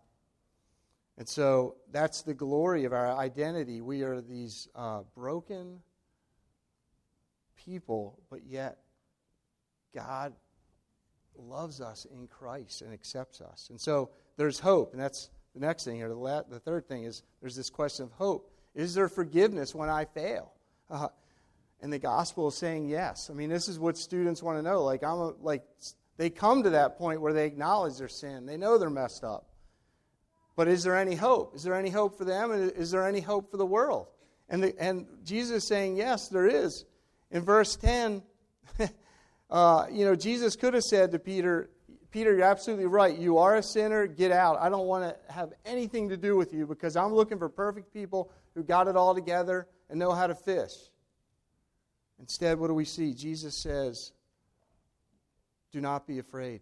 And 1.16 1.28
so 1.28 1.76
that's 1.90 2.22
the 2.22 2.34
glory 2.34 2.84
of 2.84 2.92
our 2.92 3.16
identity. 3.16 3.80
We 3.80 4.02
are 4.02 4.20
these 4.20 4.68
uh, 4.74 5.02
broken 5.16 5.80
people, 7.56 8.20
but 8.30 8.44
yet 8.46 8.78
God 9.94 10.32
loves 11.36 11.80
us 11.80 12.06
in 12.12 12.28
Christ 12.28 12.82
and 12.82 12.92
accepts 12.92 13.40
us. 13.40 13.68
And 13.70 13.80
so 13.80 14.10
there's 14.36 14.58
hope. 14.60 14.92
And 14.92 15.02
that's 15.02 15.30
the 15.54 15.60
next 15.60 15.84
thing 15.84 15.96
here. 15.96 16.08
The, 16.08 16.14
la- 16.14 16.42
the 16.42 16.60
third 16.60 16.86
thing 16.88 17.04
is 17.04 17.22
there's 17.40 17.56
this 17.56 17.70
question 17.70 18.04
of 18.04 18.12
hope. 18.12 18.52
Is 18.74 18.94
there 18.94 19.08
forgiveness 19.08 19.74
when 19.74 19.88
I 19.88 20.04
fail? 20.04 20.52
Uh, 20.88 21.08
and 21.80 21.92
the 21.92 21.98
gospel 21.98 22.48
is 22.48 22.56
saying 22.56 22.88
yes. 22.88 23.30
I 23.30 23.34
mean, 23.34 23.48
this 23.48 23.68
is 23.68 23.78
what 23.78 23.96
students 23.96 24.42
want 24.42 24.58
to 24.58 24.62
know. 24.62 24.82
Like, 24.82 25.02
I'm 25.02 25.18
a, 25.18 25.32
like 25.40 25.64
They 26.16 26.30
come 26.30 26.64
to 26.64 26.70
that 26.70 26.98
point 26.98 27.20
where 27.20 27.32
they 27.32 27.46
acknowledge 27.46 27.98
their 27.98 28.08
sin. 28.08 28.46
They 28.46 28.56
know 28.56 28.78
they're 28.78 28.90
messed 28.90 29.24
up. 29.24 29.46
But 30.56 30.66
is 30.66 30.82
there 30.82 30.96
any 30.96 31.14
hope? 31.14 31.54
Is 31.54 31.62
there 31.62 31.76
any 31.76 31.90
hope 31.90 32.18
for 32.18 32.24
them? 32.24 32.50
And 32.50 32.72
is 32.72 32.90
there 32.90 33.06
any 33.06 33.20
hope 33.20 33.50
for 33.50 33.56
the 33.56 33.66
world? 33.66 34.08
And, 34.48 34.64
the, 34.64 34.74
and 34.78 35.06
Jesus 35.24 35.58
is 35.58 35.68
saying, 35.68 35.96
yes, 35.96 36.28
there 36.28 36.46
is. 36.46 36.84
In 37.30 37.42
verse 37.42 37.76
10, 37.76 38.22
uh, 39.50 39.86
you 39.90 40.04
know, 40.04 40.16
Jesus 40.16 40.56
could 40.56 40.74
have 40.74 40.82
said 40.82 41.12
to 41.12 41.18
Peter, 41.20 41.70
Peter, 42.10 42.34
you're 42.34 42.42
absolutely 42.42 42.86
right. 42.86 43.16
You 43.16 43.38
are 43.38 43.56
a 43.56 43.62
sinner. 43.62 44.06
Get 44.06 44.32
out. 44.32 44.58
I 44.60 44.68
don't 44.68 44.86
want 44.86 45.04
to 45.04 45.32
have 45.32 45.52
anything 45.64 46.08
to 46.08 46.16
do 46.16 46.36
with 46.36 46.52
you 46.52 46.66
because 46.66 46.96
I'm 46.96 47.14
looking 47.14 47.38
for 47.38 47.48
perfect 47.48 47.92
people 47.92 48.32
who 48.54 48.64
got 48.64 48.88
it 48.88 48.96
all 48.96 49.14
together 49.14 49.68
and 49.90 49.98
know 49.98 50.12
how 50.12 50.26
to 50.26 50.34
fish. 50.34 50.72
Instead, 52.20 52.58
what 52.58 52.68
do 52.68 52.74
we 52.74 52.84
see? 52.84 53.14
Jesus 53.14 53.56
says, 53.56 54.12
Do 55.72 55.80
not 55.80 56.06
be 56.06 56.18
afraid. 56.18 56.60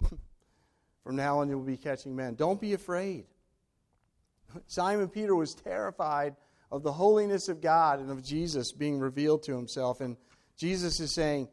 From 1.04 1.16
now 1.16 1.40
on, 1.40 1.48
you'll 1.48 1.60
be 1.62 1.76
catching 1.76 2.14
men. 2.14 2.34
Don't 2.34 2.60
be 2.60 2.74
afraid. 2.74 3.26
Simon 4.66 5.08
Peter 5.08 5.34
was 5.34 5.54
terrified 5.54 6.36
of 6.70 6.82
the 6.82 6.92
holiness 6.92 7.48
of 7.48 7.60
God 7.60 8.00
and 8.00 8.10
of 8.10 8.22
Jesus 8.22 8.72
being 8.72 8.98
revealed 8.98 9.42
to 9.44 9.56
himself. 9.56 10.00
And 10.00 10.16
Jesus 10.56 11.00
is 11.00 11.12
saying, 11.12 11.48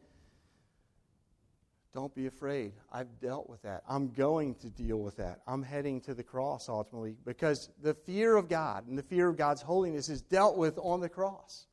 Don't 1.94 2.14
be 2.14 2.26
afraid. 2.26 2.72
I've 2.92 3.20
dealt 3.20 3.48
with 3.48 3.62
that. 3.62 3.82
I'm 3.88 4.12
going 4.12 4.54
to 4.56 4.70
deal 4.70 4.98
with 4.98 5.16
that. 5.16 5.40
I'm 5.46 5.62
heading 5.62 6.00
to 6.02 6.14
the 6.14 6.22
cross 6.22 6.68
ultimately 6.68 7.16
because 7.24 7.70
the 7.82 7.94
fear 7.94 8.36
of 8.36 8.48
God 8.48 8.86
and 8.86 8.98
the 8.98 9.02
fear 9.02 9.28
of 9.28 9.36
God's 9.36 9.62
holiness 9.62 10.08
is 10.08 10.22
dealt 10.22 10.56
with 10.56 10.78
on 10.78 11.00
the 11.00 11.08
cross, 11.08 11.66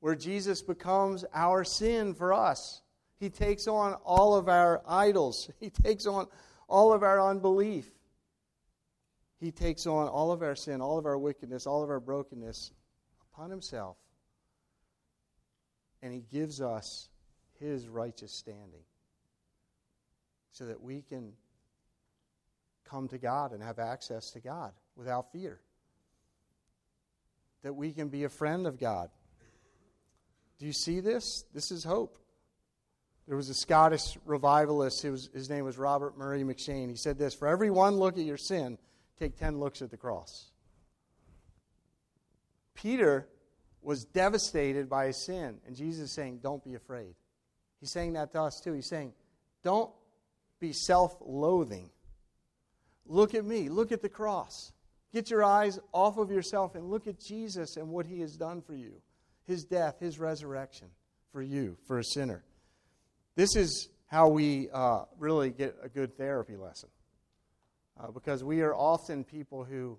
where 0.00 0.14
Jesus 0.14 0.62
becomes 0.62 1.24
our 1.32 1.62
sin 1.64 2.14
for 2.14 2.32
us. 2.32 2.82
He 3.18 3.30
takes 3.30 3.66
on 3.66 3.94
all 4.04 4.34
of 4.34 4.48
our 4.48 4.82
idols, 4.86 5.50
He 5.60 5.70
takes 5.70 6.06
on 6.06 6.26
all 6.68 6.92
of 6.92 7.02
our 7.02 7.20
unbelief. 7.20 7.90
He 9.40 9.50
takes 9.50 9.86
on 9.86 10.06
all 10.06 10.32
of 10.32 10.42
our 10.42 10.54
sin, 10.54 10.82
all 10.82 10.98
of 10.98 11.06
our 11.06 11.16
wickedness, 11.16 11.66
all 11.66 11.82
of 11.82 11.88
our 11.88 11.98
brokenness 11.98 12.72
upon 13.32 13.50
himself. 13.50 13.96
And 16.02 16.12
he 16.12 16.20
gives 16.30 16.60
us 16.60 17.08
his 17.58 17.88
righteous 17.88 18.32
standing 18.32 18.84
so 20.52 20.66
that 20.66 20.80
we 20.80 21.00
can 21.00 21.32
come 22.84 23.08
to 23.08 23.18
God 23.18 23.52
and 23.52 23.62
have 23.62 23.78
access 23.78 24.30
to 24.32 24.40
God 24.40 24.72
without 24.94 25.32
fear. 25.32 25.60
That 27.62 27.74
we 27.74 27.92
can 27.92 28.08
be 28.08 28.24
a 28.24 28.28
friend 28.28 28.66
of 28.66 28.78
God. 28.78 29.10
Do 30.60 30.66
you 30.66 30.72
see 30.74 31.00
this? 31.00 31.44
This 31.54 31.70
is 31.70 31.82
hope. 31.82 32.18
There 33.26 33.36
was 33.36 33.48
a 33.48 33.54
Scottish 33.54 34.18
revivalist, 34.26 35.02
was, 35.04 35.30
his 35.32 35.48
name 35.48 35.64
was 35.64 35.78
Robert 35.78 36.18
Murray 36.18 36.44
M'Cheyne. 36.44 36.90
He 36.90 36.96
said 36.96 37.18
this 37.18 37.32
For 37.32 37.48
every 37.48 37.70
one 37.70 37.96
look 37.96 38.18
at 38.18 38.24
your 38.24 38.36
sin, 38.36 38.76
take 39.18 39.38
10 39.38 39.58
looks 39.58 39.80
at 39.80 39.90
the 39.90 39.96
cross. 39.96 40.50
Peter 42.74 43.26
was 43.80 44.04
devastated 44.04 44.90
by 44.90 45.06
his 45.06 45.16
sin, 45.16 45.58
and 45.66 45.74
Jesus 45.74 46.04
is 46.04 46.12
saying, 46.12 46.40
Don't 46.42 46.62
be 46.62 46.74
afraid. 46.74 47.14
He's 47.80 47.90
saying 47.90 48.12
that 48.12 48.32
to 48.32 48.42
us 48.42 48.60
too. 48.60 48.74
He's 48.74 48.88
saying, 48.88 49.14
Don't 49.62 49.90
be 50.58 50.74
self 50.74 51.16
loathing. 51.24 51.88
Look 53.06 53.34
at 53.34 53.46
me, 53.46 53.70
look 53.70 53.92
at 53.92 54.02
the 54.02 54.10
cross. 54.10 54.72
Get 55.10 55.30
your 55.30 55.42
eyes 55.42 55.78
off 55.92 56.18
of 56.18 56.30
yourself 56.30 56.74
and 56.74 56.90
look 56.90 57.06
at 57.06 57.18
Jesus 57.18 57.78
and 57.78 57.88
what 57.88 58.04
he 58.04 58.20
has 58.20 58.36
done 58.36 58.60
for 58.60 58.74
you 58.74 59.00
his 59.46 59.64
death, 59.64 60.00
his 60.00 60.18
resurrection 60.18 60.88
for 61.32 61.42
you, 61.42 61.76
for 61.86 61.98
a 61.98 62.04
sinner. 62.04 62.44
This 63.36 63.56
is 63.56 63.88
how 64.06 64.28
we 64.28 64.68
uh, 64.72 65.04
really 65.18 65.50
get 65.50 65.76
a 65.82 65.88
good 65.88 66.16
therapy 66.16 66.56
lesson. 66.56 66.88
Uh, 67.98 68.10
because 68.10 68.42
we 68.42 68.62
are 68.62 68.74
often 68.74 69.24
people 69.24 69.62
who 69.62 69.98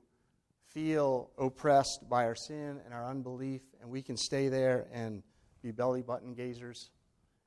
feel 0.73 1.29
oppressed 1.37 2.09
by 2.09 2.25
our 2.25 2.35
sin 2.35 2.79
and 2.83 2.93
our 2.93 3.05
unbelief, 3.05 3.61
and 3.81 3.89
we 3.89 4.01
can 4.01 4.17
stay 4.17 4.47
there 4.47 4.87
and 4.91 5.23
be 5.61 5.71
belly 5.71 6.01
button 6.01 6.33
gazers. 6.33 6.89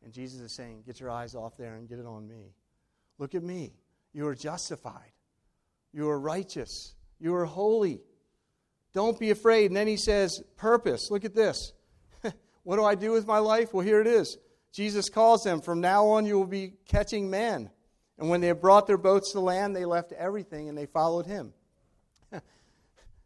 And 0.05 0.13
Jesus 0.13 0.41
is 0.41 0.55
saying, 0.55 0.83
Get 0.87 1.01
your 1.01 1.11
eyes 1.11 1.35
off 1.35 1.57
there 1.57 1.75
and 1.75 1.89
get 1.89 1.99
it 1.99 2.07
on 2.07 2.29
me. 2.29 2.55
Look 3.19 3.35
at 3.35 3.43
me. 3.43 3.73
You 4.13 4.27
are 4.27 4.35
justified. 4.35 5.13
You 5.93 6.09
are 6.09 6.19
righteous. 6.19 6.95
You 7.19 7.35
are 7.35 7.47
holy. 7.47 8.01
Don't 8.93 9.19
be 9.19 9.31
afraid. 9.31 9.67
And 9.67 9.77
then 9.77 9.87
he 9.87 9.97
says, 9.97 10.43
Purpose. 10.57 11.11
Look 11.11 11.25
at 11.25 11.35
this. 11.35 11.73
What 12.65 12.77
do 12.77 12.85
I 12.85 12.95
do 12.95 13.13
with 13.13 13.27
my 13.27 13.39
life? 13.39 13.73
Well, 13.73 13.87
here 13.87 14.01
it 14.01 14.07
is. 14.07 14.37
Jesus 14.73 15.09
calls 15.09 15.45
them, 15.45 15.61
From 15.61 15.81
now 15.81 16.09
on, 16.09 16.27
you 16.27 16.37
will 16.37 16.47
be 16.47 16.73
catching 16.89 17.31
men. 17.31 17.71
And 18.19 18.29
when 18.29 18.41
they 18.41 18.49
had 18.49 18.61
brought 18.61 18.87
their 18.87 18.99
boats 18.99 19.33
to 19.33 19.41
land, 19.41 19.75
they 19.75 19.85
left 19.85 20.13
everything 20.13 20.69
and 20.69 20.77
they 20.77 20.87
followed 20.87 21.27
him. 21.27 21.53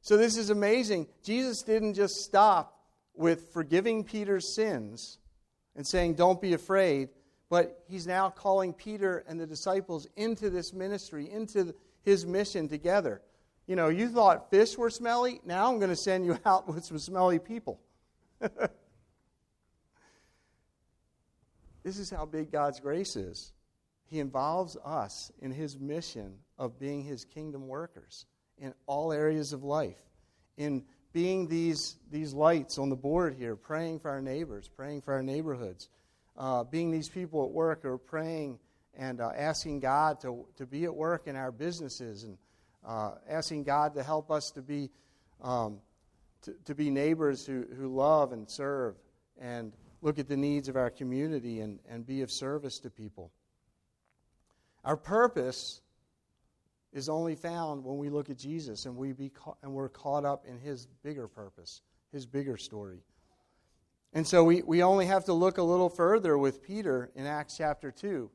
so 0.03 0.17
this 0.17 0.37
is 0.37 0.51
amazing. 0.51 1.09
Jesus 1.23 1.63
didn't 1.63 1.95
just 1.95 2.17
stop 2.17 2.79
with 3.15 3.53
forgiving 3.53 4.05
Peter's 4.05 4.55
sins 4.55 5.19
and 5.77 5.87
saying, 5.87 6.15
Don't 6.15 6.41
be 6.41 6.53
afraid, 6.53 7.11
but 7.49 7.83
he's 7.89 8.07
now 8.07 8.31
calling 8.31 8.73
Peter 8.73 9.25
and 9.29 9.39
the 9.39 9.47
disciples 9.47 10.07
into 10.17 10.51
this 10.51 10.73
ministry, 10.73 11.31
into 11.31 11.75
his 12.03 12.27
mission 12.27 12.69
together. 12.69 13.23
You 13.67 13.77
know, 13.77 13.89
you 13.89 14.09
thought 14.09 14.51
fish 14.51 14.77
were 14.77 14.91
smelly. 14.91 15.41
Now 15.45 15.71
I'm 15.71 15.79
going 15.79 15.91
to 15.91 15.97
send 15.97 16.25
you 16.25 16.39
out 16.47 16.67
with 16.67 16.85
some 16.85 16.99
smelly 16.99 17.39
people. 17.39 17.81
this 21.83 21.99
is 21.99 22.11
how 22.11 22.27
big 22.27 22.51
God's 22.51 22.81
grace 22.81 23.17
is. 23.17 23.53
He 24.07 24.21
involves 24.21 24.77
us 24.85 25.31
in 25.41 25.51
his 25.51 25.79
mission 25.79 26.39
of 26.59 26.79
being 26.79 27.03
his 27.03 27.25
kingdom 27.25 27.69
workers 27.69 28.27
in 28.59 28.75
all 28.87 29.13
areas 29.13 29.53
of 29.53 29.63
life, 29.63 30.01
in 30.57 30.85
being 31.13 31.49
these, 31.49 31.97
these 32.11 32.33
lights 32.33 32.79
on 32.79 32.89
the 32.89 32.97
board 32.97 33.35
here, 33.35 33.55
praying 33.55 34.01
for 34.01 34.11
our 34.11 34.23
neighbors, 34.23 34.69
praying 34.69 35.03
for 35.03 35.15
our 35.15 35.23
neighborhoods, 35.23 35.89
uh, 36.37 36.65
being 36.65 36.91
these 36.91 37.09
people 37.09 37.45
at 37.45 37.51
work 37.51 37.83
who 37.83 37.89
are 37.89 37.99
praying 37.99 38.59
and 38.97 39.21
uh, 39.21 39.31
asking 39.37 39.81
God 39.81 40.21
to, 40.21 40.47
to 40.57 40.67
be 40.67 40.85
at 40.85 40.95
work 40.95 41.27
in 41.27 41.37
our 41.37 41.53
businesses 41.53 42.25
and 42.25 42.39
uh, 42.87 43.13
asking 43.29 43.65
God 43.65 43.95
to 43.95 44.03
help 44.03 44.31
us 44.31 44.51
to 44.53 44.63
be, 44.63 44.91
um, 45.43 45.81
to, 46.43 46.55
to 46.65 46.75
be 46.75 46.91
neighbors 46.91 47.47
who, 47.47 47.65
who 47.77 47.95
love 47.95 48.33
and 48.33 48.51
serve 48.51 48.97
and 49.41 49.73
look 50.01 50.19
at 50.19 50.29
the 50.29 50.37
needs 50.37 50.69
of 50.69 50.77
our 50.77 50.91
community 50.91 51.61
and, 51.61 51.81
and 51.89 52.07
be 52.07 52.23
of 52.23 52.31
service 52.31 52.79
to 52.81 52.91
people. 52.91 53.33
Our 54.85 54.97
purpose 54.97 55.81
is 56.93 57.09
only 57.09 57.35
found 57.35 57.85
when 57.85 57.99
we 57.99 58.09
look 58.09 58.31
at 58.31 58.39
Jesus 58.39 58.87
and, 58.87 58.97
we 58.97 59.13
be 59.13 59.31
ca- 59.31 59.55
and 59.63 59.73
we're 59.73 59.89
caught 59.89 60.25
up 60.25 60.45
in 60.47 60.59
his 60.59 60.87
bigger 61.03 61.29
purpose, 61.29 61.83
his 62.13 62.27
bigger 62.27 62.57
story. 62.57 63.03
And 64.15 64.27
so 64.27 64.43
we, 64.43 64.63
we 64.63 64.83
only 64.83 65.07
have 65.07 65.27
to 65.27 65.35
look 65.35 65.59
a 65.59 65.63
little 65.63 65.91
further 65.91 66.39
with 66.39 66.63
Peter 66.63 67.11
in 67.15 67.27
Acts 67.27 67.57
chapter 67.59 67.91
2. 67.91 68.31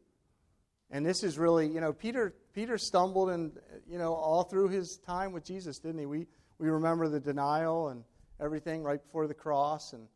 And 0.91 1.03
this 1.03 1.23
is 1.23 1.39
really, 1.39 1.67
you 1.67 1.81
know, 1.81 1.91
Peter, 1.91 2.35
Peter 2.53 2.77
stumbled 2.77 3.31
and, 3.31 3.57
you 3.89 3.97
know, 3.97 4.13
all 4.13 4.43
through 4.43 4.67
his 4.67 4.97
time 4.97 5.31
with 5.31 5.43
Jesus, 5.43 5.79
didn't 5.79 5.99
he? 5.99 6.05
We, 6.05 6.27
we 6.59 6.69
remember 6.69 7.07
the 7.09 7.19
denial 7.19 7.89
and 7.89 8.03
everything 8.39 8.83
right 8.83 9.01
before 9.01 9.25
the 9.25 9.33
cross. 9.33 9.93
And, 9.93 10.07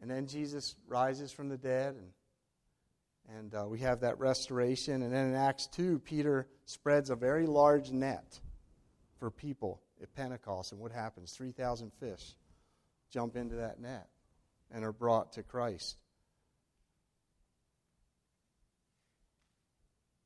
and 0.00 0.10
then 0.10 0.26
Jesus 0.26 0.76
rises 0.88 1.32
from 1.32 1.48
the 1.48 1.56
dead 1.56 1.94
and 1.94 2.10
and 3.34 3.54
uh, 3.54 3.64
we 3.66 3.80
have 3.80 4.00
that 4.00 4.18
restoration. 4.18 5.02
And 5.02 5.12
then 5.12 5.26
in 5.26 5.34
Acts 5.34 5.66
2, 5.68 5.98
Peter 6.00 6.46
spreads 6.64 7.10
a 7.10 7.16
very 7.16 7.46
large 7.46 7.90
net 7.90 8.38
for 9.18 9.30
people 9.30 9.82
at 10.00 10.14
Pentecost. 10.14 10.72
And 10.72 10.80
what 10.80 10.92
happens? 10.92 11.32
3,000 11.32 11.92
fish 11.98 12.36
jump 13.10 13.36
into 13.36 13.56
that 13.56 13.80
net 13.80 14.08
and 14.70 14.84
are 14.84 14.92
brought 14.92 15.32
to 15.32 15.42
Christ. 15.42 15.96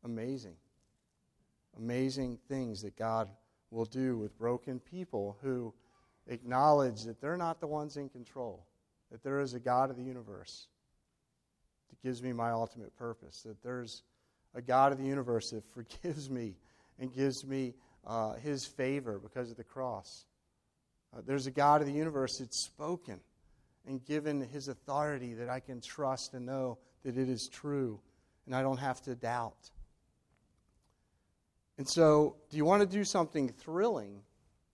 Amazing. 0.04 0.56
Amazing 1.76 2.38
things 2.48 2.82
that 2.82 2.96
God 2.96 3.30
will 3.70 3.84
do 3.84 4.18
with 4.18 4.36
broken 4.38 4.80
people 4.80 5.38
who 5.42 5.72
acknowledge 6.26 7.04
that 7.04 7.20
they're 7.20 7.36
not 7.36 7.60
the 7.60 7.66
ones 7.66 7.96
in 7.96 8.08
control, 8.08 8.66
that 9.10 9.22
there 9.22 9.40
is 9.40 9.54
a 9.54 9.60
God 9.60 9.90
of 9.90 9.96
the 9.96 10.02
universe 10.02 10.68
that 11.88 12.02
gives 12.02 12.22
me 12.22 12.32
my 12.32 12.50
ultimate 12.50 12.96
purpose. 12.96 13.42
That 13.42 13.62
there's 13.62 14.02
a 14.54 14.62
God 14.62 14.92
of 14.92 14.98
the 14.98 15.04
universe 15.04 15.50
that 15.50 15.64
forgives 15.74 16.30
me 16.30 16.56
and 16.98 17.14
gives 17.14 17.44
me 17.44 17.74
uh, 18.06 18.34
his 18.34 18.64
favor 18.64 19.18
because 19.18 19.50
of 19.50 19.56
the 19.56 19.64
cross. 19.64 20.24
Uh, 21.14 21.20
there's 21.26 21.46
a 21.46 21.50
God 21.50 21.80
of 21.80 21.86
the 21.86 21.92
universe 21.92 22.38
that's 22.38 22.64
spoken 22.64 23.20
and 23.86 24.04
given 24.04 24.40
his 24.40 24.68
authority 24.68 25.34
that 25.34 25.48
I 25.48 25.60
can 25.60 25.80
trust 25.80 26.34
and 26.34 26.46
know 26.46 26.78
that 27.04 27.16
it 27.16 27.28
is 27.28 27.48
true 27.48 28.00
and 28.46 28.54
I 28.54 28.62
don't 28.62 28.78
have 28.78 29.00
to 29.02 29.14
doubt. 29.14 29.70
And 31.78 31.88
so, 31.88 32.36
do 32.50 32.56
you 32.56 32.64
want 32.64 32.82
to 32.82 32.86
do 32.86 33.04
something 33.04 33.48
thrilling 33.48 34.20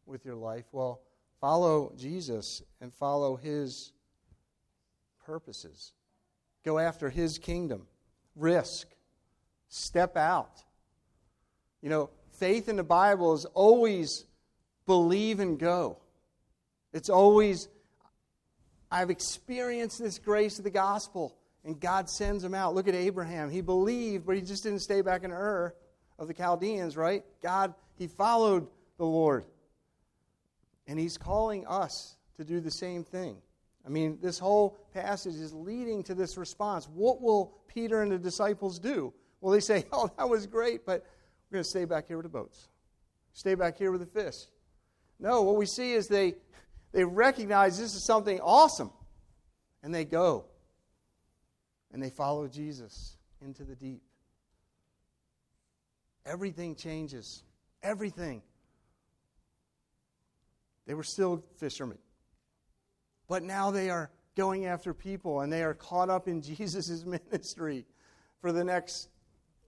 with 0.06 0.24
your 0.24 0.34
life? 0.34 0.64
Well, 0.72 1.02
follow 1.40 1.92
Jesus 1.96 2.62
and 2.80 2.92
follow 2.92 3.36
his 3.36 3.92
purposes. 5.26 5.92
Go 6.64 6.78
after 6.78 7.10
his 7.10 7.38
kingdom. 7.38 7.86
Risk. 8.34 8.86
Step 9.68 10.16
out. 10.16 10.62
You 11.82 11.90
know, 11.90 12.10
faith 12.38 12.68
in 12.68 12.76
the 12.76 12.84
Bible 12.84 13.34
is 13.34 13.44
always 13.46 14.24
believe 14.86 15.40
and 15.40 15.58
go. 15.58 15.98
It's 16.92 17.10
always, 17.10 17.68
I've 18.90 19.10
experienced 19.10 19.98
this 19.98 20.18
grace 20.18 20.58
of 20.58 20.64
the 20.64 20.70
gospel, 20.70 21.36
and 21.64 21.78
God 21.78 22.08
sends 22.08 22.42
him 22.42 22.54
out. 22.54 22.74
Look 22.74 22.88
at 22.88 22.94
Abraham. 22.94 23.50
He 23.50 23.60
believed, 23.60 24.24
but 24.24 24.36
he 24.36 24.42
just 24.42 24.62
didn't 24.62 24.80
stay 24.80 25.02
back 25.02 25.24
in 25.24 25.32
Ur 25.32 25.74
of 26.18 26.28
the 26.28 26.34
Chaldeans, 26.34 26.96
right? 26.96 27.24
God, 27.42 27.74
he 27.96 28.06
followed 28.06 28.68
the 28.96 29.04
Lord. 29.04 29.44
And 30.86 30.98
he's 30.98 31.18
calling 31.18 31.66
us 31.66 32.16
to 32.36 32.44
do 32.44 32.60
the 32.60 32.70
same 32.70 33.02
thing. 33.02 33.36
I 33.86 33.88
mean, 33.88 34.18
this 34.20 34.38
whole 34.38 34.76
passage 34.92 35.36
is 35.36 35.54
leading 35.54 36.02
to 36.04 36.14
this 36.14 36.36
response. 36.36 36.88
What 36.92 37.22
will 37.22 37.56
Peter 37.68 38.02
and 38.02 38.10
the 38.10 38.18
disciples 38.18 38.80
do? 38.80 39.14
Well, 39.40 39.52
they 39.52 39.60
say, 39.60 39.86
Oh, 39.92 40.10
that 40.18 40.28
was 40.28 40.46
great, 40.46 40.84
but 40.84 41.06
we're 41.50 41.56
going 41.56 41.64
to 41.64 41.70
stay 41.70 41.84
back 41.84 42.08
here 42.08 42.16
with 42.16 42.24
the 42.24 42.30
boats, 42.30 42.68
stay 43.32 43.54
back 43.54 43.78
here 43.78 43.92
with 43.92 44.00
the 44.00 44.06
fish. 44.06 44.46
No, 45.20 45.42
what 45.42 45.56
we 45.56 45.66
see 45.66 45.92
is 45.92 46.08
they, 46.08 46.34
they 46.92 47.04
recognize 47.04 47.78
this 47.78 47.94
is 47.94 48.02
something 48.02 48.40
awesome, 48.40 48.90
and 49.82 49.94
they 49.94 50.04
go 50.04 50.46
and 51.92 52.02
they 52.02 52.10
follow 52.10 52.48
Jesus 52.48 53.16
into 53.40 53.64
the 53.64 53.76
deep. 53.76 54.02
Everything 56.26 56.74
changes. 56.74 57.44
Everything. 57.82 58.42
They 60.86 60.94
were 60.94 61.04
still 61.04 61.44
fishermen. 61.56 61.98
But 63.28 63.42
now 63.42 63.70
they 63.70 63.90
are 63.90 64.10
going 64.36 64.66
after 64.66 64.94
people 64.94 65.40
and 65.40 65.52
they 65.52 65.62
are 65.62 65.74
caught 65.74 66.10
up 66.10 66.28
in 66.28 66.42
Jesus' 66.56 67.04
ministry 67.04 67.86
for 68.40 68.52
the 68.52 68.64
next 68.64 69.08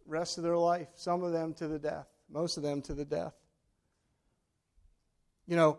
rest 0.06 0.38
of 0.38 0.44
their 0.44 0.56
life. 0.56 0.88
Some 0.94 1.22
of 1.22 1.32
them 1.32 1.54
to 1.54 1.68
the 1.68 1.78
death, 1.78 2.06
most 2.30 2.56
of 2.56 2.62
them 2.62 2.82
to 2.82 2.94
the 2.94 3.04
death. 3.04 3.34
You 5.46 5.56
know, 5.56 5.78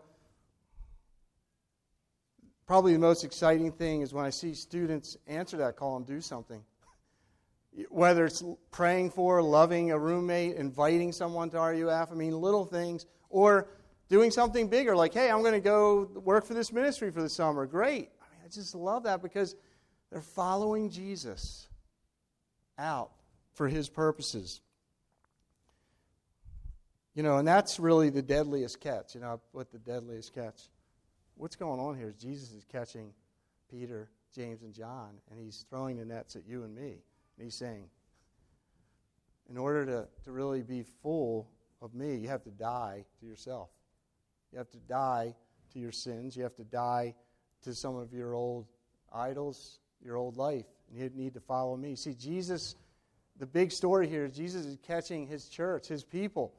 probably 2.66 2.92
the 2.92 2.98
most 2.98 3.24
exciting 3.24 3.72
thing 3.72 4.02
is 4.02 4.12
when 4.12 4.24
I 4.24 4.30
see 4.30 4.54
students 4.54 5.16
answer 5.26 5.56
that 5.58 5.76
call 5.76 5.96
and 5.96 6.06
do 6.06 6.20
something. 6.20 6.62
Whether 7.88 8.26
it's 8.26 8.42
praying 8.72 9.10
for, 9.10 9.40
loving 9.40 9.92
a 9.92 9.98
roommate, 9.98 10.56
inviting 10.56 11.12
someone 11.12 11.50
to 11.50 11.58
RUF, 11.58 12.10
I 12.10 12.14
mean, 12.14 12.32
little 12.40 12.64
things, 12.64 13.06
or 13.28 13.68
doing 14.10 14.30
something 14.30 14.68
bigger, 14.68 14.94
like, 14.94 15.14
hey, 15.14 15.30
I'm 15.30 15.40
going 15.40 15.54
to 15.54 15.60
go 15.60 16.10
work 16.16 16.44
for 16.44 16.52
this 16.52 16.72
ministry 16.72 17.10
for 17.10 17.22
the 17.22 17.30
summer. 17.30 17.64
Great. 17.64 18.10
I 18.20 18.26
mean, 18.34 18.40
I 18.44 18.48
just 18.48 18.74
love 18.74 19.04
that 19.04 19.22
because 19.22 19.54
they're 20.10 20.20
following 20.20 20.90
Jesus 20.90 21.68
out 22.76 23.12
for 23.54 23.68
his 23.68 23.88
purposes. 23.88 24.60
You 27.14 27.22
know, 27.22 27.38
and 27.38 27.46
that's 27.46 27.78
really 27.78 28.10
the 28.10 28.22
deadliest 28.22 28.80
catch. 28.80 29.14
You 29.14 29.20
know, 29.20 29.40
what 29.52 29.70
the 29.70 29.78
deadliest 29.78 30.34
catch. 30.34 30.60
What's 31.36 31.56
going 31.56 31.80
on 31.80 31.96
here 31.96 32.08
is 32.08 32.16
Jesus 32.16 32.50
is 32.52 32.64
catching 32.64 33.12
Peter, 33.70 34.10
James, 34.34 34.62
and 34.62 34.74
John, 34.74 35.10
and 35.30 35.40
he's 35.40 35.64
throwing 35.70 35.96
the 35.96 36.04
nets 36.04 36.36
at 36.36 36.46
you 36.46 36.64
and 36.64 36.74
me. 36.74 36.98
And 37.36 37.44
he's 37.44 37.56
saying, 37.56 37.84
in 39.48 39.56
order 39.56 39.86
to, 39.86 40.08
to 40.24 40.32
really 40.32 40.62
be 40.62 40.84
full 41.02 41.48
of 41.80 41.94
me, 41.94 42.16
you 42.16 42.28
have 42.28 42.42
to 42.44 42.50
die 42.50 43.04
to 43.20 43.26
yourself. 43.26 43.70
You 44.52 44.58
have 44.58 44.70
to 44.70 44.78
die 44.78 45.34
to 45.72 45.78
your 45.78 45.92
sins. 45.92 46.36
You 46.36 46.42
have 46.42 46.56
to 46.56 46.64
die 46.64 47.14
to 47.62 47.74
some 47.74 47.96
of 47.96 48.12
your 48.12 48.34
old 48.34 48.66
idols, 49.12 49.78
your 50.04 50.16
old 50.16 50.36
life. 50.36 50.66
And 50.88 50.98
you 50.98 51.10
need 51.14 51.34
to 51.34 51.40
follow 51.40 51.76
me. 51.76 51.94
See, 51.94 52.14
Jesus, 52.14 52.74
the 53.38 53.46
big 53.46 53.72
story 53.72 54.08
here 54.08 54.24
is 54.24 54.36
Jesus 54.36 54.66
is 54.66 54.78
catching 54.86 55.26
his 55.26 55.48
church, 55.48 55.88
his 55.88 56.04
people, 56.04 56.54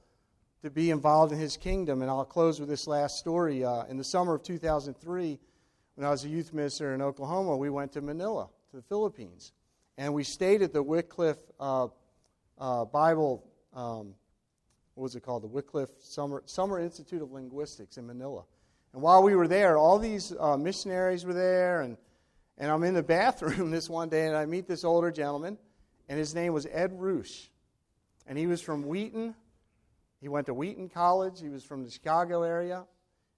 to 0.62 0.70
be 0.70 0.92
involved 0.92 1.34
in 1.34 1.39
his 1.39 1.58
kingdom. 1.58 2.02
And 2.02 2.10
I'll 2.10 2.24
close 2.24 2.60
with 2.60 2.70
this 2.70 2.88
last 2.88 3.18
story. 3.18 3.64
Uh, 3.64 3.84
in 3.86 3.98
the 3.98 4.04
summer 4.04 4.36
of 4.36 4.44
2003, 4.44 5.39
when 5.96 6.08
I 6.08 6.10
was 6.10 6.24
a 6.24 6.30
youth 6.30 6.54
minister 6.54 6.94
in 6.94 7.02
Oklahoma, 7.02 7.58
we 7.58 7.70
went 7.70 7.92
to 7.94 8.02
Manila, 8.02 8.48
to 8.70 8.78
the 8.78 8.84
Philippines. 8.84 9.52
And 9.98 10.14
we 10.14 10.24
stayed 10.24 10.62
at 10.62 10.72
the 10.72 10.82
Wycliffe 10.82 11.38
uh, 11.60 11.88
uh, 12.58 12.86
Bible 12.86 13.46
um, 13.74 14.16
what 15.02 15.06
was 15.06 15.16
it 15.16 15.22
called? 15.22 15.41
The 15.41 15.47
Wycliffe 15.47 15.89
Summer, 15.99 16.43
Summer 16.45 16.80
Institute 16.80 17.24
of 17.24 17.32
Linguistics 17.32 17.97
in 17.97 18.06
Manila. 18.06 18.43
And 18.93 19.02
while 19.02 19.24
we 19.24 19.34
were 19.34 19.47
there, 19.47 19.76
all 19.76 19.97
these 19.97 20.32
uh, 20.39 20.56
missionaries 20.58 21.26
were 21.26 21.34
there, 21.34 21.82
and, 21.82 21.97
and 22.60 22.70
I'm 22.70 22.84
in 22.84 22.93
the 22.93 23.02
bathroom 23.18 23.72
this 23.72 23.89
one 23.89 24.10
day, 24.10 24.28
and 24.28 24.38
I 24.38 24.45
meet 24.45 24.68
this 24.68 24.84
older 24.84 25.10
gentleman, 25.10 25.58
and 26.08 26.20
his 26.20 26.36
name 26.36 26.54
was 26.54 26.68
Ed 26.68 26.91
Roosh. 26.93 27.47
And 28.28 28.38
he 28.38 28.45
was 28.45 28.62
from 28.62 28.86
Wheaton. 28.86 29.34
He 30.22 30.30
went 30.30 30.45
to 30.45 30.54
Wheaton 30.54 30.88
College. 30.88 31.41
He 31.41 31.49
was 31.49 31.64
from 31.64 31.84
the 31.84 31.89
Chicago 31.89 32.43
area, 32.43 32.86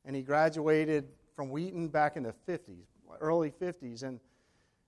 and 0.04 0.18
he 0.18 0.22
graduated 0.22 1.08
from 1.34 1.50
Wheaton 1.50 1.88
back 1.88 2.18
in 2.18 2.24
the 2.24 2.36
50s, 2.46 2.88
early 3.22 3.52
50s. 3.52 4.04
And 4.04 4.20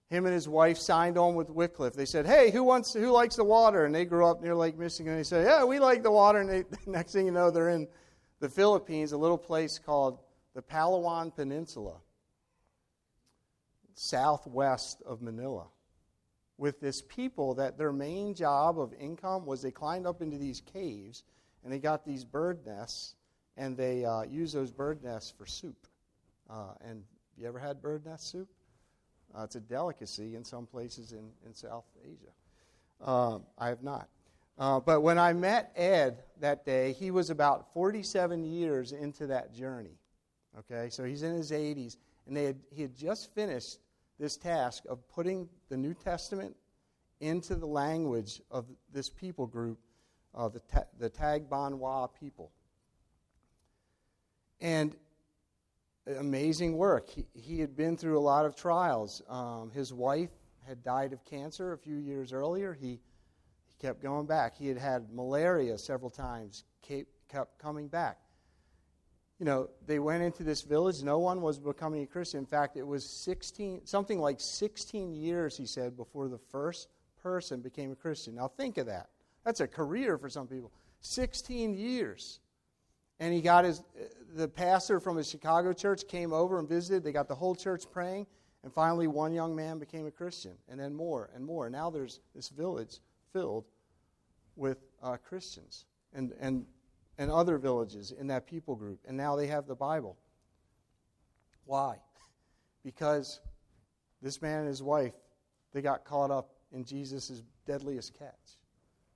him 0.10 0.26
and 0.26 0.34
his 0.34 0.47
wife 0.47 0.78
signed 0.78 1.18
on 1.18 1.36
with 1.36 1.49
Wycliffe. 1.49 1.93
They 1.93 2.06
said, 2.06 2.26
"Hey, 2.26 2.51
who 2.51 2.64
wants 2.64 2.93
who 2.93 3.12
likes 3.12 3.36
the 3.36 3.43
water?" 3.43 3.86
And 3.86 3.93
they 3.93 4.06
grew 4.06 4.26
up 4.26 4.41
near 4.41 4.56
Lake 4.56 4.78
Michigan. 4.78 5.16
They 5.16 5.24
said, 5.24 5.45
"Yeah, 5.45 5.64
we 5.64 5.80
like 5.80 6.03
the 6.03 6.12
water." 6.12 6.39
And 6.39 6.49
they, 6.49 6.64
next 6.86 7.14
thing 7.14 7.26
you 7.26 7.32
know, 7.32 7.49
they're 7.49 7.70
in 7.70 7.88
the 8.39 8.49
Philippines, 8.49 9.12
a 9.12 9.18
little 9.18 9.38
place 9.38 9.80
called 9.80 10.20
the 10.53 10.62
Palawan 10.62 11.36
Peninsula, 11.36 11.97
southwest 13.93 15.01
of 15.06 15.22
Manila, 15.22 15.68
with 16.58 16.80
this 16.80 17.01
people 17.01 17.56
that 17.56 17.78
their 17.78 17.91
main 17.91 18.34
job 18.34 18.80
of 18.80 18.93
income 18.93 19.45
was 19.45 19.62
they 19.62 19.72
climbed 19.72 20.06
up 20.06 20.22
into 20.22 20.38
these 20.38 20.62
caves 20.62 21.24
and 21.64 21.74
they 21.74 21.80
got 21.80 22.06
these 22.06 22.24
bird 22.24 22.66
nests 22.66 23.16
and 23.58 23.76
they 23.76 24.06
uh, 24.06 24.22
use 24.24 24.53
those 24.53 24.72
bird 24.72 25.03
nests 25.03 25.34
for 25.36 25.45
soup. 25.45 25.88
Uh, 26.49 26.74
and 26.82 27.03
you 27.38 27.47
ever 27.47 27.60
had 27.60 27.82
bird 27.82 28.06
nest 28.06 28.30
soup? 28.30 28.47
Uh, 29.36 29.43
it's 29.43 29.55
a 29.55 29.59
delicacy 29.59 30.36
in 30.36 30.43
some 30.43 30.65
places 30.65 31.11
in, 31.11 31.29
in 31.45 31.53
South 31.53 31.86
Asia. 32.03 33.09
Um, 33.09 33.43
I 33.57 33.67
have 33.67 33.83
not. 33.83 34.07
Uh, 34.57 34.79
but 34.79 35.01
when 35.01 35.17
I 35.17 35.33
met 35.33 35.73
Ed 35.75 36.23
that 36.39 36.65
day, 36.65 36.93
he 36.93 37.11
was 37.11 37.29
about 37.29 37.73
47 37.73 38.45
years 38.45 38.93
into 38.93 39.27
that 39.27 39.53
journey. 39.53 39.97
Okay, 40.59 40.89
so 40.89 41.03
he's 41.03 41.23
in 41.23 41.36
his 41.36 41.51
80s, 41.51 41.97
and 42.27 42.38
they 42.38 42.45
had, 42.45 42.59
he 42.71 42.83
had 42.83 42.95
just 42.95 43.33
finished 43.36 43.79
this 44.17 44.38
task 44.38 44.83
of 44.88 45.05
putting 45.09 45.49
the 45.69 45.75
New 45.75 45.93
Testament 45.93 46.55
into 47.19 47.55
the 47.55 47.65
language 47.65 48.41
of 48.49 48.65
this 48.93 49.09
people 49.09 49.47
group, 49.47 49.77
uh, 50.33 50.47
the, 50.47 50.59
Ta- 50.59 50.86
the 50.97 51.09
Tagbanwa 51.09 52.09
people. 52.17 52.51
And 54.61 54.95
amazing 56.08 56.78
work. 56.78 57.10
He, 57.10 57.26
he 57.34 57.60
had 57.60 57.76
been 57.76 57.97
through 57.97 58.18
a 58.18 58.22
lot 58.22 58.45
of 58.45 58.56
trials. 58.56 59.22
Um, 59.28 59.72
his 59.72 59.93
wife 59.93 60.30
had 60.68 60.84
died 60.84 61.14
of 61.14 61.24
cancer 61.26 61.74
a 61.74 61.78
few 61.78 61.97
years 61.97 62.34
earlier. 62.34 62.74
He, 62.74 62.99
he 63.66 63.76
kept 63.80 64.01
going 64.01 64.26
back. 64.26 64.56
He 64.58 64.68
had 64.68 64.78
had 64.78 65.12
malaria 65.12 65.78
several 65.78 66.10
times, 66.10 66.64
kept 66.82 67.60
coming 67.60 67.88
back. 67.88 68.20
You 69.39 69.45
know, 69.45 69.70
they 69.86 69.99
went 69.99 70.24
into 70.24 70.43
this 70.43 70.62
village. 70.62 71.03
No 71.03 71.20
one 71.20 71.41
was 71.41 71.60
becoming 71.60 72.03
a 72.03 72.08
Christian. 72.08 72.39
In 72.39 72.45
fact, 72.45 72.78
it 72.78 72.88
was 72.88 73.03
16, 73.03 73.86
something 73.86 74.20
like 74.20 74.39
16 74.39 75.14
years, 75.14 75.58
he 75.58 75.66
said, 75.66 75.97
before 75.97 76.30
the 76.30 76.38
first 76.38 76.88
person 77.22 77.60
became 77.60 77.91
a 77.91 77.95
Christian. 77.95 78.36
Now, 78.36 78.47
think 78.47 78.78
of 78.78 78.86
that. 78.86 79.10
That's 79.43 79.60
a 79.60 79.68
career 79.68 80.18
for 80.18 80.30
some 80.30 80.47
people. 80.47 80.72
16 81.01 81.76
years 81.76 82.39
and 83.20 83.34
he 83.34 83.41
got 83.41 83.66
his 83.66 83.84
the 84.36 84.47
pastor 84.47 84.99
from 84.99 85.16
his 85.16 85.30
Chicago 85.30 85.72
church 85.72 86.07
came 86.07 86.34
over 86.34 86.59
and 86.59 86.68
visited. 86.68 87.03
They 87.03 87.13
got 87.13 87.28
the 87.28 87.36
whole 87.36 87.55
church 87.55 87.86
praying, 87.89 88.28
and 88.63 88.74
finally 88.74 89.07
one 89.07 89.34
young 89.34 89.55
man 89.55 89.80
became 89.80 90.05
a 90.05 90.11
Christian, 90.11 90.53
and 90.68 90.80
then 90.80 90.93
more 90.93 91.30
and 91.34 91.45
more. 91.45 91.70
Now 91.70 91.89
there's 91.89 92.20
this 92.36 92.49
village 92.49 92.99
filled 93.32 93.66
with 94.55 94.78
uh, 95.01 95.18
Christians 95.18 95.86
and 96.13 96.34
and 96.39 96.66
and 97.18 97.32
other 97.32 97.57
villages 97.57 98.11
in 98.11 98.28
that 98.28 98.45
people 98.45 98.76
group, 98.76 98.99
and 99.07 99.16
now 99.16 99.36
they 99.36 99.47
have 99.47 99.68
the 99.68 99.76
Bible. 99.76 100.18
Why? 101.66 101.97
Because 102.84 103.39
this 104.22 104.41
man 104.41 104.59
and 104.59 104.68
his 104.68 104.84
wife 104.84 105.13
they 105.72 105.82
got 105.82 106.05
caught 106.05 106.32
up 106.32 106.51
in 106.72 106.84
Jesus' 106.84 107.43
deadliest 107.66 108.13
catch 108.18 108.57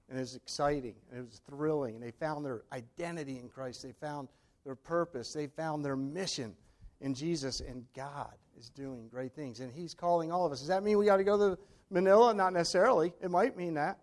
and 0.10 0.18
it 0.18 0.22
was 0.22 0.36
exciting 0.36 0.96
and 1.12 1.20
it 1.20 1.26
was 1.26 1.42
thrilling. 1.50 1.96
And 1.96 2.04
they 2.04 2.12
found 2.12 2.44
their 2.44 2.64
identity 2.74 3.38
in 3.38 3.48
christ. 3.48 3.84
They 3.84 3.94
found 3.94 4.28
their 4.66 4.76
purpose. 4.76 5.34
They 5.34 5.48
found 5.48 5.86
their 5.86 5.96
mission 5.96 6.56
in 7.02 7.14
jesus 7.14 7.62
and 7.62 7.86
god 7.96 8.34
is 8.58 8.70
doing 8.70 9.08
great 9.08 9.34
things 9.34 9.62
and 9.62 9.72
he's 9.72 9.94
calling 9.94 10.32
all 10.32 10.46
of 10.46 10.52
us. 10.52 10.60
Does 10.60 10.68
that 10.68 10.84
mean 10.84 10.98
we 10.98 11.06
got 11.06 11.18
to 11.18 11.24
go 11.24 11.38
to 11.38 11.58
manila? 11.90 12.34
Not 12.34 12.54
necessarily. 12.54 13.14
It 13.22 13.32
might 13.32 13.56
mean 13.56 13.76
that 13.76 14.00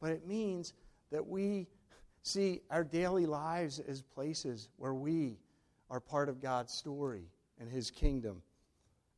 but 0.00 0.10
it 0.10 0.26
means 0.26 0.74
that 1.10 1.26
we 1.26 1.66
see 2.22 2.60
our 2.70 2.84
daily 2.84 3.26
lives 3.26 3.78
as 3.78 4.02
places 4.02 4.68
where 4.76 4.94
we 4.94 5.38
are 5.90 6.00
part 6.00 6.28
of 6.28 6.40
god's 6.40 6.72
story 6.72 7.30
and 7.58 7.70
his 7.70 7.90
kingdom 7.90 8.42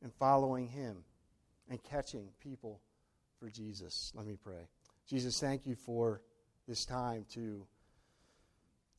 and 0.03 0.13
following 0.13 0.67
him 0.67 1.03
and 1.69 1.83
catching 1.83 2.29
people 2.41 2.79
for 3.39 3.49
jesus. 3.49 4.13
Let 4.15 4.25
me 4.25 4.37
pray. 4.41 4.67
Jesus, 5.07 5.39
thank 5.39 5.65
you 5.65 5.75
for 5.75 6.21
this 6.67 6.85
time 6.85 7.25
to 7.31 7.65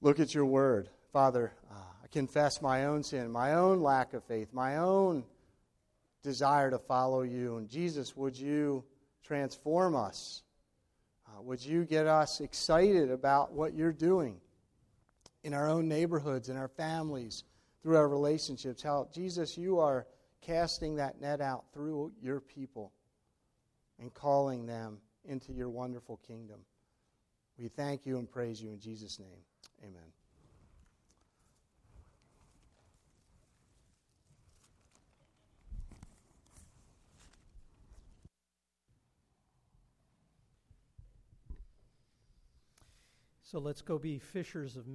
look 0.01 0.21
at 0.21 0.35
your 0.35 0.47
word. 0.47 0.89
Father, 1.13 1.53
uh, 1.71 1.75
I 2.03 2.07
confess 2.07 2.63
my 2.63 2.87
own 2.87 3.03
sin, 3.03 3.31
my 3.31 3.55
own 3.55 3.83
lack 3.83 4.15
of 4.15 4.25
faith, 4.25 4.49
my 4.53 4.79
own 4.79 5.25
desire 6.23 6.71
to 6.71 6.79
follow 6.79 7.23
you. 7.23 7.59
And 7.59 7.69
Jesus, 7.69 8.17
would 8.17 8.39
you 8.39 8.85
transform 9.23 9.95
us? 9.95 10.43
Uh, 11.27 11.43
would 11.43 11.63
you 11.63 11.85
get 11.85 12.07
us 12.07 12.41
excited 12.41 13.11
about 13.11 13.53
what 13.53 13.75
you're 13.75 13.93
doing 13.93 14.41
in 15.45 15.53
our 15.53 15.69
own 15.69 15.89
neighborhoods, 15.89 16.49
in 16.49 16.57
our 16.57 16.69
families, 16.69 17.45
through 17.83 17.97
our 17.99 18.09
relationships? 18.09 18.83
How, 18.83 19.09
Jesus, 19.13 19.59
you 19.59 19.79
are 19.79 20.07
casting 20.41 20.97
that 20.97 21.21
net 21.21 21.43
out 21.43 21.65
through 21.75 22.13
your 22.23 22.41
people 22.41 22.93
and 24.01 24.15
calling 24.15 24.65
them 24.65 24.99
into 25.27 25.53
your 25.53 25.69
wonderful 25.69 26.19
kingdom. 26.27 26.61
We 27.59 27.69
thank 27.69 28.07
you 28.07 28.19
and 28.19 28.31
praise 28.31 28.63
you 28.63 28.71
in 28.71 28.79
Jesus' 28.79 29.19
name. 29.19 29.29
Amen. 29.83 30.03
So 43.43 43.59
let's 43.59 43.81
go 43.81 43.99
be 43.99 44.19
fishers 44.19 44.77
of 44.77 44.87